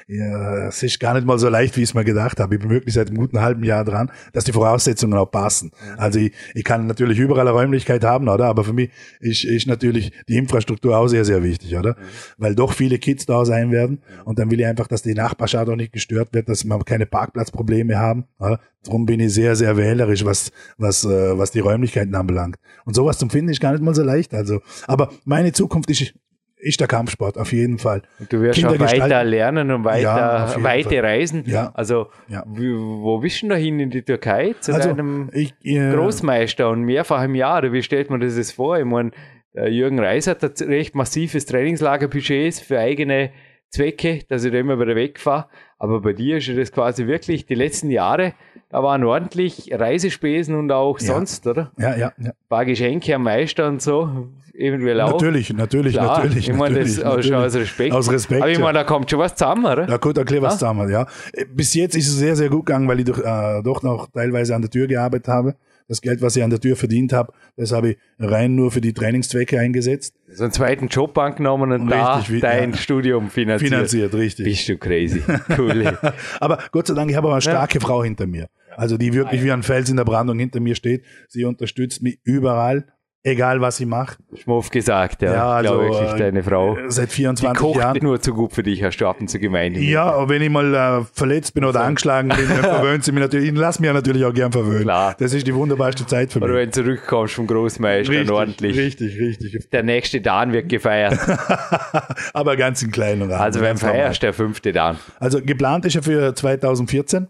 Ja, 0.09 0.69
es 0.69 0.85
ist 0.85 1.01
gar 1.01 1.15
nicht 1.15 1.27
mal 1.27 1.37
so 1.37 1.49
leicht, 1.49 1.77
wie 1.77 1.83
ich 1.83 1.89
es 1.89 1.95
mir 1.95 2.05
gedacht 2.05 2.39
habe. 2.39 2.55
Ich 2.55 2.61
bin 2.61 2.71
wirklich 2.71 2.95
seit 2.95 3.09
einem 3.09 3.17
guten 3.17 3.41
halben 3.41 3.65
Jahr 3.65 3.85
dran, 3.85 4.13
dass 4.33 4.45
die 4.45 4.53
Voraussetzungen 4.53 5.15
auch 5.15 5.27
passen. 5.27 5.73
Also 5.97 6.21
ich, 6.21 6.33
ich 6.55 6.63
kann 6.63 6.87
natürlich 6.87 7.19
überall 7.19 7.41
eine 7.41 7.51
Räumlichkeit 7.51 8.05
haben, 8.05 8.29
oder? 8.29 8.45
Aber 8.45 8.63
für 8.63 8.73
mich 8.73 8.91
ist, 9.19 9.43
ist 9.43 9.67
natürlich 9.67 10.13
die 10.29 10.37
Infrastruktur 10.37 10.97
auch 10.97 11.09
sehr, 11.09 11.25
sehr 11.25 11.43
wichtig, 11.43 11.77
oder? 11.77 11.97
Weil 12.39 12.55
doch 12.55 12.73
viele 12.73 13.01
Kids 13.01 13.27
da 13.27 13.45
sein 13.45 13.73
werden. 13.73 14.01
Und 14.25 14.39
dann 14.39 14.49
will 14.49 14.61
ich 14.61 14.67
einfach, 14.67 14.87
dass 14.87 15.03
die 15.03 15.15
Nachbarschaft 15.15 15.69
auch 15.69 15.75
nicht 15.75 15.93
gestört 15.93 16.33
wird, 16.33 16.49
dass 16.49 16.65
wir 16.65 16.79
keine 16.85 17.07
Parkplatzprobleme 17.07 17.99
haben. 17.99 18.27
Oder? 18.39 18.61
Darum 18.85 19.07
bin 19.07 19.19
ich 19.19 19.35
sehr, 19.35 19.57
sehr 19.57 19.77
wählerisch, 19.77 20.25
was, 20.25 20.53
was, 20.79 21.05
äh, 21.05 21.37
was 21.37 21.51
die 21.51 21.59
Räumlichkeiten 21.59 22.15
anbelangt. 22.15 22.59
Und 22.85 22.95
sowas 22.95 23.19
zum 23.19 23.29
Finden 23.29 23.51
ist 23.51 23.61
gar 23.61 23.73
nicht 23.73 23.83
mal 23.83 23.95
so 23.95 24.05
leicht. 24.05 24.35
Also, 24.35 24.61
aber 24.87 25.11
meine 25.25 25.53
Zukunft 25.53 25.91
ist, 25.91 26.15
ist 26.59 26.81
der 26.81 26.89
Kampfsport, 26.89 27.37
auf 27.39 27.53
jeden 27.53 27.79
Fall. 27.79 28.03
Und 28.19 28.33
du 28.33 28.41
wirst 28.41 28.59
Kinder 28.59 28.75
auch 28.75 28.81
weiter 28.81 29.25
lernen 29.25 29.71
und 29.71 29.85
Ja, 29.85 29.85
weiter, 29.85 30.49
jeden 30.53 30.65
weite 30.65 30.89
Fall. 30.89 30.99
reisen. 31.01 31.45
Ja. 31.47 31.71
Also, 31.75 32.09
Ja. 32.29 32.43
wo 32.47 33.19
bist 33.19 33.37
du 33.37 33.41
denn 33.43 33.51
dahin 33.51 33.81
in 33.81 33.91
die 33.91 34.03
Türkei? 34.03 34.55
Zu 34.61 34.73
Also, 34.75 34.89
deinem 34.89 35.31
ich, 35.33 35.55
äh, 35.63 35.93
Großmeister 35.93 36.69
und 36.71 36.83
mehrfach 36.83 37.23
im 37.25 37.35
Jahr. 37.35 37.71
Wie 37.73 37.83
stellt 37.83 38.11
man 38.11 38.21
das 38.21 38.37
jetzt 38.37 38.53
vor? 38.53 38.79
Ich 38.79 38.85
meine, 38.85 39.11
Jürgen 39.55 39.99
Reis 39.99 40.27
hat 40.27 40.43
ein 40.45 40.69
recht 40.69 40.95
massives 40.95 41.47
Trainingslagerbudget 41.47 42.55
für 42.57 42.79
eigene 42.79 43.31
Zwecke, 43.71 44.21
dass 44.29 44.45
ich 44.45 44.53
da 44.53 44.59
immer 44.59 44.79
wieder 44.79 44.95
wegfahre. 44.97 45.47
Aber 45.79 46.01
bei 46.01 46.13
dir 46.13 46.39
ist 46.39 46.47
ja 46.47 46.55
das 46.55 46.73
quasi 46.73 47.07
wirklich 47.07 47.47
die 47.47 47.55
letzten 47.55 47.91
Jahre, 47.91 48.35
da 48.77 48.83
waren 48.83 49.05
ordentlich 49.05 49.71
Reisespesen 49.73 50.55
und 50.55 50.71
auch 50.71 51.01
Ja. 51.01 51.15
sonst, 51.15 51.47
oder? 51.47 51.73
ja, 51.79 51.93
ja, 51.97 52.13
ja. 52.19 52.29
Ein 52.29 52.33
paar 52.51 52.67
Geschenke 52.67 53.15
am 53.15 53.23
Meister 53.23 53.69
und 53.69 53.81
so, 53.81 54.29
eventuell 54.53 55.01
auch. 55.01 55.13
Natürlich, 55.13 55.51
natürlich, 55.55 55.95
Klar, 55.95 56.19
natürlich. 56.19 56.51
ich 56.51 56.55
meine, 56.55 56.81
das 56.81 56.99
natürlich, 56.99 57.35
aus, 57.35 57.55
Respekt. 57.55 57.95
Aus 57.95 58.11
Respekt, 58.13 58.43
Aber 58.43 58.51
ich 58.51 58.59
ja. 58.59 58.65
meine, 58.65 58.79
da 58.81 58.85
kommt 58.85 59.11
schon 59.11 59.19
was 59.19 59.35
zusammen, 59.35 59.65
oder? 59.65 59.87
Da 59.87 59.97
kommt 59.97 60.19
erklärt 60.19 60.43
was 60.43 60.57
Ah. 60.57 60.59
zusammen, 60.59 60.91
ja. 60.91 61.07
Bis 61.55 61.73
jetzt 61.73 61.97
ist 61.97 62.07
es 62.09 62.17
sehr, 62.19 62.37
sehr 62.37 62.51
gut 62.51 62.67
gegangen, 62.67 62.87
weil 62.87 62.99
ich 63.01 63.07
doch, 63.07 63.19
äh, 63.19 63.63
doch 63.63 63.83
noch 63.83 64.09
teilweise 64.13 64.55
an 64.55 64.61
der 64.61 64.71
Tür 64.71 64.87
gearbeitet 64.87 65.29
habe. 65.29 65.55
Das 65.89 66.01
Geld, 66.03 66.21
was 66.21 66.35
ich 66.35 66.43
an 66.43 66.51
der 66.51 66.59
Tür 66.61 66.75
verdient 66.75 67.13
habe, 67.13 67.33
das 67.57 67.71
habe 67.71 67.91
ich 67.91 67.97
rein 68.19 68.57
nur 68.57 68.73
für 68.73 68.81
die 68.81 68.93
Trainingszwecke 68.93 69.61
eingesetzt. 69.61 70.17
So 70.33 70.43
einen 70.43 70.53
zweiten 70.53 70.89
Job 70.89 71.17
angenommen 71.17 71.71
und 71.71 71.87
da 71.89 72.17
Richtig, 72.17 72.35
wie- 72.35 72.41
dein 72.41 72.73
ja. 72.73 72.77
Studium 72.77 73.31
finanziert. 73.31 73.71
Finanziert, 73.73 74.13
richtig. 74.17 74.45
Bist 74.47 74.69
du 74.69 74.77
crazy. 74.79 75.23
Cool. 75.57 75.97
Aber 76.41 76.59
Gott 76.73 76.89
sei 76.89 76.95
Dank, 76.95 77.09
ich 77.13 77.17
habe 77.17 77.29
auch 77.29 77.33
eine 77.35 77.41
starke 77.41 77.79
Frau 77.79 78.03
hinter 78.03 78.27
mir. 78.27 78.49
Also 78.77 78.97
die 78.99 79.13
wirklich 79.15 79.43
wie 79.43 79.53
ein 79.53 79.63
Fels 79.63 79.91
in 79.91 79.97
der 79.97 80.05
Brandung 80.05 80.39
hinter 80.39 80.61
mir 80.61 80.75
steht. 80.75 81.05
Sie 81.29 81.45
unterstützt 81.45 82.03
mich 82.03 82.21
überall, 82.25 82.87
egal 83.23 83.61
was 83.61 83.81
ich 83.81 83.87
mache. 83.87 84.19
Schmuff 84.35 84.71
gesagt, 84.71 85.21
ja. 85.23 85.33
Ja, 85.33 85.61
ich 85.61 85.67
glaube 85.67 85.85
also, 85.87 85.95
wirklich, 86.01 86.15
äh, 86.15 86.19
deine 86.19 86.43
Frau. 86.45 86.77
Seit 86.89 87.11
Die 87.11 87.15
24 87.15 87.59
kocht 87.61 87.81
Jahren. 87.81 87.93
nicht 87.95 88.03
nur 88.03 88.21
zu 88.21 88.33
gut 88.33 88.53
für 88.53 88.63
dich, 88.63 88.85
hast 88.85 88.99
du 88.99 89.07
ab 89.07 89.17
und 89.21 89.29
zu 89.29 89.41
gemeint. 89.41 89.77
Ja, 89.79 90.05
aber 90.05 90.29
wenn 90.29 90.43
ich 90.43 90.51
mal 90.51 90.75
äh, 90.75 91.05
verletzt 91.13 91.55
bin 91.55 91.65
oder 91.65 91.81
angeschlagen 91.81 92.29
bin, 92.29 92.47
dann 92.49 92.59
verwöhnt 92.61 93.03
sie 93.05 93.11
mich 93.13 93.23
natürlich. 93.23 93.49
Ich 93.51 93.57
lass 93.57 93.81
mich 93.81 93.89
ja 93.89 93.93
natürlich 93.95 94.25
auch 94.25 94.33
gern 94.35 94.53
verwöhnen. 94.53 94.83
Klar. 94.83 95.17
Das 95.19 95.33
ist 95.35 95.45
die 95.47 95.55
wunderbarste 95.55 96.07
Zeit 96.07 96.33
für 96.33 96.39
Oder 96.39 96.49
mich. 96.49 96.57
wenn 96.57 96.71
du 96.71 96.83
zurückkommst 96.83 97.35
vom 97.35 97.47
Großmeister 97.49 98.21
und 98.21 98.31
ordentlich. 98.31 98.77
richtig, 98.79 99.19
richtig. 99.19 99.71
Der 99.71 99.83
nächste 99.83 100.21
Dan 100.21 100.53
wird 100.53 100.69
gefeiert. 100.69 101.19
aber 102.33 102.57
ganz 102.57 102.83
in 102.83 102.93
kleinen 102.93 103.23
Rahmen. 103.23 103.43
Also 103.43 103.59
normal. 103.59 103.77
feierst 103.77 104.23
der 104.23 104.35
fünfte 104.35 104.73
Dan. 104.73 104.99
Also 105.19 105.41
geplant 105.43 105.85
ist 105.85 105.95
ja 105.95 106.03
für 106.03 106.33
2014 106.35 107.27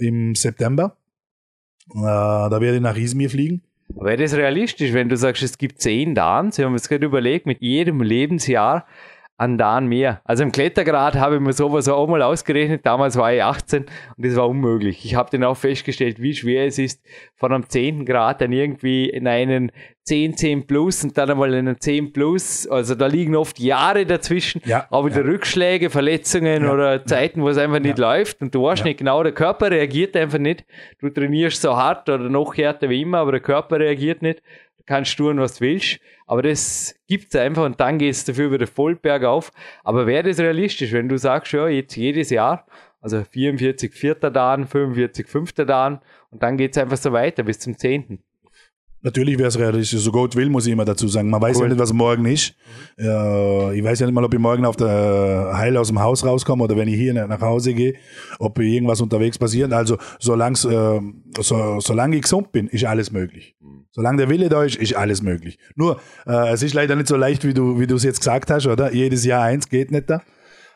im 0.00 0.34
September. 0.34 0.96
Äh, 1.90 1.98
da 2.00 2.60
werde 2.60 2.76
ich 2.76 2.82
nach 2.82 2.96
Izmir 2.96 3.30
fliegen. 3.30 3.62
Wäre 3.88 4.18
das 4.18 4.34
realistisch, 4.34 4.92
wenn 4.92 5.08
du 5.08 5.16
sagst, 5.16 5.42
es 5.42 5.58
gibt 5.58 5.80
zehn 5.80 6.14
Dans? 6.14 6.56
Wir 6.56 6.66
haben 6.66 6.72
uns 6.72 6.88
gerade 6.88 7.04
überlegt, 7.04 7.46
mit 7.46 7.60
jedem 7.60 8.02
Lebensjahr 8.02 8.86
an 9.40 9.56
Dan 9.56 9.86
mehr. 9.86 10.20
Also 10.24 10.42
im 10.42 10.52
Klettergrad 10.52 11.14
habe 11.14 11.36
ich 11.36 11.40
mir 11.40 11.54
sowas 11.54 11.88
auch 11.88 12.06
mal 12.06 12.20
ausgerechnet. 12.20 12.84
Damals 12.84 13.16
war 13.16 13.32
ich 13.32 13.42
18 13.42 13.84
und 13.84 14.26
das 14.26 14.36
war 14.36 14.46
unmöglich. 14.46 15.02
Ich 15.06 15.14
habe 15.14 15.30
dann 15.30 15.44
auch 15.44 15.56
festgestellt, 15.56 16.20
wie 16.20 16.34
schwer 16.34 16.66
es 16.66 16.78
ist, 16.78 17.02
von 17.36 17.50
einem 17.50 17.66
10. 17.66 18.04
Grad 18.04 18.42
dann 18.42 18.52
irgendwie 18.52 19.08
in 19.08 19.26
einen 19.26 19.72
10, 20.04 20.36
10 20.36 20.66
plus 20.66 21.04
und 21.04 21.16
dann 21.16 21.30
einmal 21.30 21.54
in 21.54 21.68
einen 21.68 21.80
10 21.80 22.12
plus. 22.12 22.66
Also 22.68 22.94
da 22.94 23.06
liegen 23.06 23.34
oft 23.34 23.58
Jahre 23.58 24.04
dazwischen. 24.04 24.60
Ja, 24.66 24.86
auch 24.90 25.06
wieder 25.06 25.24
Rückschläge, 25.24 25.88
Verletzungen 25.88 26.64
Ja, 26.64 26.72
oder 26.72 27.06
Zeiten, 27.06 27.40
wo 27.40 27.48
es 27.48 27.56
einfach 27.56 27.80
nicht 27.80 27.98
läuft 27.98 28.42
und 28.42 28.54
du 28.54 28.64
weißt 28.64 28.80
Ja. 28.80 28.88
nicht 28.88 28.98
genau, 28.98 29.22
der 29.22 29.32
Körper 29.32 29.70
reagiert 29.70 30.16
einfach 30.18 30.38
nicht. 30.38 30.66
Du 31.00 31.08
trainierst 31.08 31.62
so 31.62 31.74
hart 31.76 32.10
oder 32.10 32.28
noch 32.28 32.54
härter 32.58 32.90
wie 32.90 33.00
immer, 33.00 33.18
aber 33.18 33.32
der 33.32 33.40
Körper 33.40 33.80
reagiert 33.80 34.20
nicht. 34.20 34.42
Kannst 34.90 35.16
tun, 35.16 35.38
was 35.38 35.54
du 35.54 35.66
willst, 35.66 36.00
aber 36.26 36.42
das 36.42 36.96
gibt's 37.06 37.36
einfach 37.36 37.64
und 37.64 37.78
dann 37.78 37.98
geht's 37.98 38.24
dafür 38.24 38.50
wieder 38.50 38.66
voll 38.66 38.96
bergauf. 38.96 39.52
Aber 39.84 40.08
wäre 40.08 40.24
das 40.24 40.40
realistisch, 40.40 40.90
wenn 40.90 41.08
du 41.08 41.16
sagst, 41.16 41.52
ja, 41.52 41.68
jetzt 41.68 41.94
jedes 41.94 42.30
Jahr, 42.30 42.66
also 43.00 43.22
44 43.22 43.94
vierter 43.94 44.32
Dan, 44.32 44.66
45 44.66 45.28
fünfter 45.28 45.64
Dan 45.64 46.00
und 46.32 46.42
dann 46.42 46.56
geht's 46.56 46.76
einfach 46.76 46.96
so 46.96 47.12
weiter 47.12 47.44
bis 47.44 47.60
zum 47.60 47.78
10. 47.78 48.18
Natürlich 49.02 49.38
wäre 49.38 49.48
es 49.48 49.58
realistisch. 49.58 50.00
So 50.00 50.12
Gott 50.12 50.36
will, 50.36 50.50
muss 50.50 50.66
ich 50.66 50.72
immer 50.72 50.84
dazu 50.84 51.08
sagen. 51.08 51.30
Man 51.30 51.40
weiß 51.40 51.56
Cool. 51.56 51.62
ja 51.64 51.68
nicht, 51.70 51.78
was 51.80 51.92
morgen 51.92 52.26
ist. 52.26 52.54
Äh, 52.98 53.78
ich 53.78 53.82
weiß 53.84 54.00
ja 54.00 54.06
nicht 54.06 54.14
mal, 54.14 54.24
ob 54.24 54.34
ich 54.34 54.40
morgen 54.40 54.64
auf 54.66 54.76
der 54.76 55.52
Heil 55.54 55.76
aus 55.78 55.88
dem 55.88 56.00
Haus 56.00 56.24
rauskomme 56.24 56.64
oder 56.64 56.76
wenn 56.76 56.88
ich 56.88 56.96
hier 56.96 57.14
nach 57.14 57.40
Hause 57.40 57.72
gehe, 57.72 57.94
ob 58.38 58.58
irgendwas 58.58 59.00
unterwegs 59.00 59.38
passiert. 59.38 59.72
Also 59.72 59.96
solange 60.18 60.56
äh, 60.58 61.00
so, 61.42 61.80
solange 61.80 62.16
ich 62.16 62.22
gesund 62.22 62.52
bin, 62.52 62.66
ist 62.68 62.84
alles 62.84 63.10
möglich. 63.10 63.56
Solange 63.92 64.18
der 64.18 64.28
Wille 64.28 64.48
da 64.48 64.62
ist, 64.64 64.76
ist 64.76 64.94
alles 64.94 65.22
möglich. 65.22 65.58
Nur, 65.74 65.98
äh, 66.26 66.52
es 66.52 66.62
ist 66.62 66.74
leider 66.74 66.94
nicht 66.94 67.08
so 67.08 67.16
leicht, 67.16 67.44
wie 67.44 67.54
du 67.54 67.80
wie 67.80 67.86
du 67.86 67.96
es 67.96 68.04
jetzt 68.04 68.20
gesagt 68.20 68.50
hast, 68.50 68.66
oder? 68.66 68.92
Jedes 68.92 69.24
Jahr 69.24 69.42
eins 69.44 69.68
geht 69.68 69.90
nicht 69.90 70.10
da. 70.10 70.22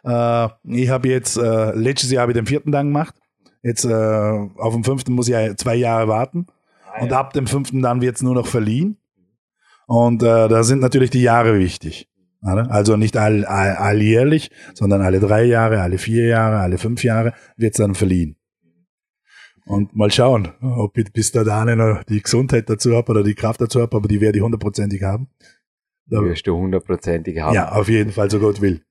Äh, 0.02 0.48
ich 0.82 0.88
habe 0.88 1.08
jetzt, 1.08 1.36
äh, 1.36 1.72
letztes 1.74 2.10
Jahr 2.10 2.22
habe 2.22 2.32
ich 2.32 2.36
den 2.38 2.46
vierten 2.46 2.72
dann 2.72 2.86
gemacht. 2.86 3.14
Jetzt 3.62 3.84
äh, 3.84 3.92
auf 3.92 4.74
den 4.74 4.84
fünften 4.84 5.12
muss 5.12 5.28
ich 5.28 5.34
zwei 5.56 5.74
Jahre 5.76 6.08
warten. 6.08 6.46
Und 7.00 7.12
ab 7.12 7.32
dem 7.32 7.46
fünften 7.46 7.82
dann 7.82 8.00
wird 8.00 8.16
es 8.16 8.22
nur 8.22 8.34
noch 8.34 8.46
verliehen. 8.46 8.98
Und 9.86 10.22
äh, 10.22 10.48
da 10.48 10.62
sind 10.62 10.80
natürlich 10.80 11.10
die 11.10 11.22
Jahre 11.22 11.58
wichtig. 11.58 12.08
Also 12.40 12.96
nicht 12.96 13.16
all, 13.16 13.46
all, 13.46 13.70
alljährlich, 13.76 14.50
sondern 14.74 15.00
alle 15.00 15.18
drei 15.18 15.44
Jahre, 15.44 15.80
alle 15.80 15.96
vier 15.96 16.26
Jahre, 16.26 16.58
alle 16.58 16.76
fünf 16.76 17.02
Jahre 17.02 17.32
wird 17.56 17.72
es 17.72 17.78
dann 17.78 17.94
verliehen. 17.94 18.36
Und 19.66 19.96
mal 19.96 20.10
schauen, 20.10 20.48
ob 20.60 20.98
ich 20.98 21.10
bis 21.10 21.32
dahin 21.32 21.78
noch 21.78 22.04
die 22.04 22.20
Gesundheit 22.20 22.68
dazu 22.68 22.94
habe 22.94 23.12
oder 23.12 23.22
die 23.22 23.34
Kraft 23.34 23.62
dazu 23.62 23.80
habe, 23.80 23.96
aber 23.96 24.08
die 24.08 24.20
werde 24.20 24.38
ich 24.38 24.44
hundertprozentig 24.44 25.02
haben. 25.02 25.28
Da 26.06 26.22
wirst 26.22 26.46
du 26.46 26.54
hundertprozentig 26.54 27.40
haben. 27.40 27.54
Ja, 27.54 27.72
auf 27.72 27.88
jeden 27.88 28.12
Fall, 28.12 28.30
so 28.30 28.38
Gott 28.38 28.60
will. 28.60 28.82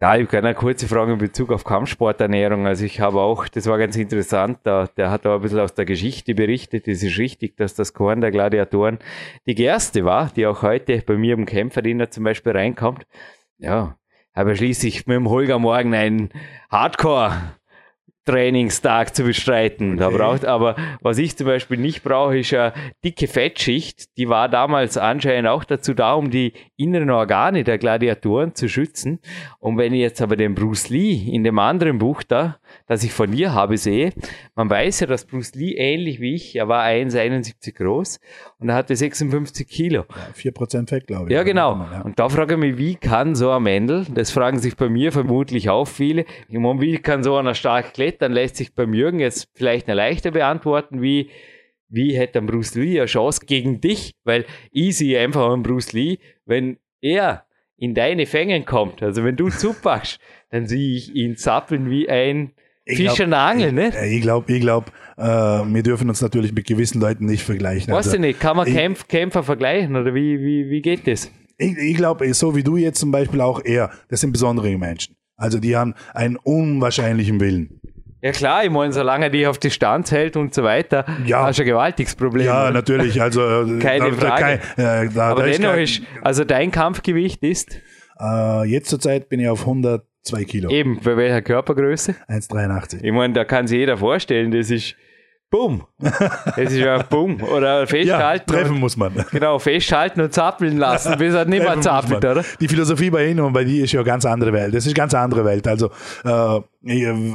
Ja, 0.00 0.16
ich 0.16 0.26
habe 0.26 0.38
eine 0.38 0.54
kurze 0.54 0.88
Frage 0.88 1.12
in 1.12 1.18
Bezug 1.18 1.50
auf 1.50 1.64
Kampfsporternährung. 1.64 2.66
Also 2.66 2.84
ich 2.84 3.00
habe 3.00 3.20
auch, 3.20 3.48
das 3.48 3.66
war 3.66 3.78
ganz 3.78 3.96
interessant, 3.96 4.58
da, 4.64 4.86
der 4.86 5.10
hat 5.10 5.24
da 5.24 5.36
ein 5.36 5.40
bisschen 5.40 5.60
aus 5.60 5.74
der 5.74 5.84
Geschichte 5.84 6.34
berichtet. 6.34 6.88
Es 6.88 7.02
ist 7.02 7.16
richtig, 7.18 7.56
dass 7.56 7.74
das 7.74 7.94
Korn 7.94 8.20
der 8.20 8.30
Gladiatoren 8.30 8.98
die 9.46 9.54
Gerste 9.54 10.04
war, 10.04 10.30
die 10.34 10.46
auch 10.46 10.62
heute 10.62 11.00
bei 11.06 11.16
mir 11.16 11.34
im 11.34 11.46
Kämpferdiener 11.46 12.10
zum 12.10 12.24
Beispiel 12.24 12.52
reinkommt. 12.52 13.06
Ja, 13.56 13.96
aber 14.34 14.56
schließlich 14.56 15.06
mit 15.06 15.14
dem 15.14 15.30
Holger 15.30 15.58
morgen 15.60 15.94
einen 15.94 16.30
Hardcore 16.70 17.54
Trainingstag 18.24 19.14
zu 19.14 19.24
bestreiten. 19.24 19.96
Da 19.96 20.08
Okay. 20.08 20.16
braucht, 20.16 20.44
aber 20.44 20.76
was 21.00 21.18
ich 21.18 21.36
zum 21.36 21.46
Beispiel 21.46 21.76
nicht 21.78 22.02
brauche, 22.02 22.38
ist 22.38 22.52
eine 22.54 22.72
dicke 23.04 23.26
Fettschicht. 23.26 24.16
Die 24.16 24.28
war 24.28 24.48
damals 24.48 24.96
anscheinend 24.96 25.48
auch 25.48 25.64
dazu 25.64 25.94
da, 25.94 26.14
um 26.14 26.30
die 26.30 26.52
inneren 26.76 27.10
Organe 27.10 27.64
der 27.64 27.78
Gladiatoren 27.78 28.54
zu 28.54 28.68
schützen. 28.68 29.20
Und 29.58 29.76
wenn 29.78 29.92
ich 29.94 30.00
jetzt 30.00 30.22
aber 30.22 30.36
den 30.36 30.54
Bruce 30.54 30.88
Lee 30.88 31.12
in 31.30 31.44
dem 31.44 31.58
anderen 31.58 31.98
Buch 31.98 32.22
da, 32.22 32.56
das 32.86 33.02
ich 33.02 33.12
von 33.12 33.30
dir 33.30 33.54
habe, 33.54 33.78
sehe, 33.78 34.12
man 34.54 34.68
weiß 34.68 35.00
ja, 35.00 35.06
dass 35.06 35.24
Bruce 35.24 35.54
Lee 35.54 35.74
ähnlich 35.74 36.20
wie 36.20 36.34
ich, 36.34 36.56
er 36.56 36.68
war 36.68 36.84
1,71 36.84 37.72
groß 37.72 38.20
und 38.58 38.68
er 38.68 38.74
hatte 38.74 38.94
56 38.94 39.66
Kilo. 39.66 40.04
Ja, 40.10 40.50
4% 40.50 40.88
Fett, 40.88 41.06
glaube 41.06 41.28
ich. 41.28 41.34
Ja, 41.34 41.42
genau. 41.42 41.76
Ja. 41.76 42.02
Und 42.02 42.18
da 42.18 42.28
frage 42.28 42.54
ich 42.54 42.60
mich, 42.60 42.76
wie 42.76 42.94
kann 42.96 43.34
so 43.34 43.50
ein 43.50 43.62
Mendel, 43.62 44.06
das 44.14 44.30
fragen 44.30 44.58
sich 44.58 44.76
bei 44.76 44.88
mir 44.88 45.12
vermutlich 45.12 45.70
auch 45.70 45.86
viele, 45.86 46.26
meine, 46.48 46.80
wie 46.80 46.98
kann 46.98 47.22
so 47.22 47.36
einer 47.36 47.54
stark 47.54 47.94
klettern, 47.94 48.32
lässt 48.32 48.56
sich 48.56 48.74
beim 48.74 48.92
Jürgen 48.92 49.18
jetzt 49.18 49.48
vielleicht 49.54 49.88
eine 49.88 49.96
leichter 49.96 50.30
beantworten, 50.30 51.00
wie, 51.00 51.30
wie 51.88 52.16
hätte 52.16 52.38
ein 52.38 52.46
Bruce 52.46 52.74
Lee 52.74 52.98
eine 52.98 53.06
Chance 53.06 53.46
gegen 53.46 53.80
dich? 53.80 54.14
Weil 54.24 54.44
ich 54.72 54.98
sehe 54.98 55.20
einfach 55.20 55.50
einen 55.50 55.62
Bruce 55.62 55.92
Lee, 55.92 56.18
wenn 56.44 56.78
er 57.00 57.46
in 57.76 57.94
deine 57.94 58.26
Fängen 58.26 58.64
kommt, 58.64 59.02
also 59.02 59.24
wenn 59.24 59.36
du 59.36 59.48
zupackst, 59.48 60.20
dann 60.50 60.66
sehe 60.66 60.96
ich 60.96 61.14
ihn 61.14 61.36
zappeln 61.36 61.90
wie 61.90 62.08
ein 62.08 62.52
Ich 62.86 62.96
Fisch 62.98 63.06
glaub- 63.14 63.20
an 63.20 63.30
der 63.30 63.38
Angel, 63.40 63.72
ne? 63.72 64.06
Ich 64.08 64.20
glaube, 64.20 64.52
ich 64.52 64.60
glaub, 64.60 64.92
äh, 65.16 65.22
wir 65.22 65.82
dürfen 65.82 66.08
uns 66.10 66.20
natürlich 66.20 66.52
mit 66.52 66.66
gewissen 66.66 67.00
Leuten 67.00 67.24
nicht 67.24 67.42
vergleichen. 67.42 67.92
Weißt 67.94 68.08
Also, 68.08 68.16
du 68.16 68.20
nicht, 68.20 68.40
kann 68.40 68.56
man 68.56 68.66
ich- 68.66 68.74
Kämpf, 68.74 69.08
Kämpfer 69.08 69.42
vergleichen 69.42 69.96
oder 69.96 70.14
wie, 70.14 70.38
wie, 70.40 70.68
wie 70.70 70.82
geht 70.82 71.06
das? 71.06 71.30
Ich, 71.56 71.76
ich 71.78 71.96
glaube, 71.96 72.32
so 72.34 72.54
wie 72.56 72.62
du 72.62 72.76
jetzt 72.76 72.98
zum 73.00 73.10
Beispiel 73.10 73.40
auch 73.40 73.60
er, 73.64 73.90
das 74.10 74.20
sind 74.20 74.32
besondere 74.32 74.76
Menschen. 74.76 75.16
Also 75.36 75.58
die 75.60 75.76
haben 75.76 75.94
einen 76.12 76.36
unwahrscheinlichen 76.36 77.40
Willen. 77.40 77.80
Ja 78.22 78.32
klar, 78.32 78.64
ich 78.64 78.70
meine, 78.70 78.92
solange 78.92 79.26
er 79.26 79.30
dich 79.30 79.46
auf 79.46 79.58
Distanz 79.58 80.10
hält 80.10 80.36
und 80.36 80.54
so 80.54 80.62
weiter, 80.62 81.04
Ja. 81.26 81.44
hast 81.46 81.58
du 81.58 81.62
ein 81.62 81.66
gewaltiges 81.66 82.14
Problem. 82.14 82.46
Ja, 82.46 82.70
natürlich. 82.70 83.20
Also 83.20 83.40
äh, 83.42 83.78
Keine 83.80 84.10
da, 84.10 84.10
da, 84.10 84.16
Frage. 84.16 84.60
kein- 84.76 85.06
äh, 85.08 85.10
da, 85.14 85.30
Aber 85.30 85.42
da 85.44 85.46
dennoch 85.50 85.76
ist, 85.76 86.02
also 86.22 86.44
dein 86.44 86.70
Kampfgewicht 86.70 87.42
ist 87.42 87.78
äh, 88.20 88.64
jetzt 88.68 88.88
zurzeit 88.90 89.28
bin 89.28 89.40
ich 89.40 89.48
auf 89.48 89.66
102 90.26 90.44
Kilo, 90.44 90.70
eben 90.70 90.98
bei 91.02 91.16
welcher 91.16 91.42
Körpergröße? 91.42 92.14
1,83. 92.28 93.02
Ich 93.02 93.12
meine, 93.12 93.34
da 93.34 93.44
kann 93.44 93.66
sich 93.66 93.78
jeder 93.78 93.98
vorstellen, 93.98 94.50
das 94.50 94.70
ist 94.70 94.96
Bumm. 95.50 95.84
Das 96.00 96.72
ist 96.72 96.78
ja 96.78 97.02
Bumm. 97.02 97.42
Oder 97.42 97.80
Ja, 97.80 97.86
festhalten. 97.86 98.50
treffen 98.50 98.74
und, 98.74 98.80
muss 98.80 98.96
man. 98.96 99.12
genau, 99.30 99.58
festhalten 99.58 100.22
und 100.22 100.32
zappeln 100.32 100.78
lassen, 100.78 101.16
bis 101.18 101.34
er 101.34 101.44
nicht 101.44 101.62
mehr 101.62 101.80
zappelt, 101.80 102.24
oder? 102.24 102.42
Die 102.58 102.68
Philosophie 102.68 103.10
bei 103.10 103.26
Ihnen 103.26 103.40
und 103.40 103.52
bei 103.52 103.64
dir 103.64 103.84
ist 103.84 103.92
ja 103.92 104.00
eine 104.00 104.06
ganz 104.06 104.24
andere 104.24 104.52
Welt. 104.52 104.74
Das 104.74 104.84
ist 104.84 104.88
eine 104.88 104.94
ganz 104.94 105.14
andere 105.14 105.44
Welt. 105.44 105.68
Also 105.68 105.90
äh, 106.24 106.56
äh, 106.86 107.34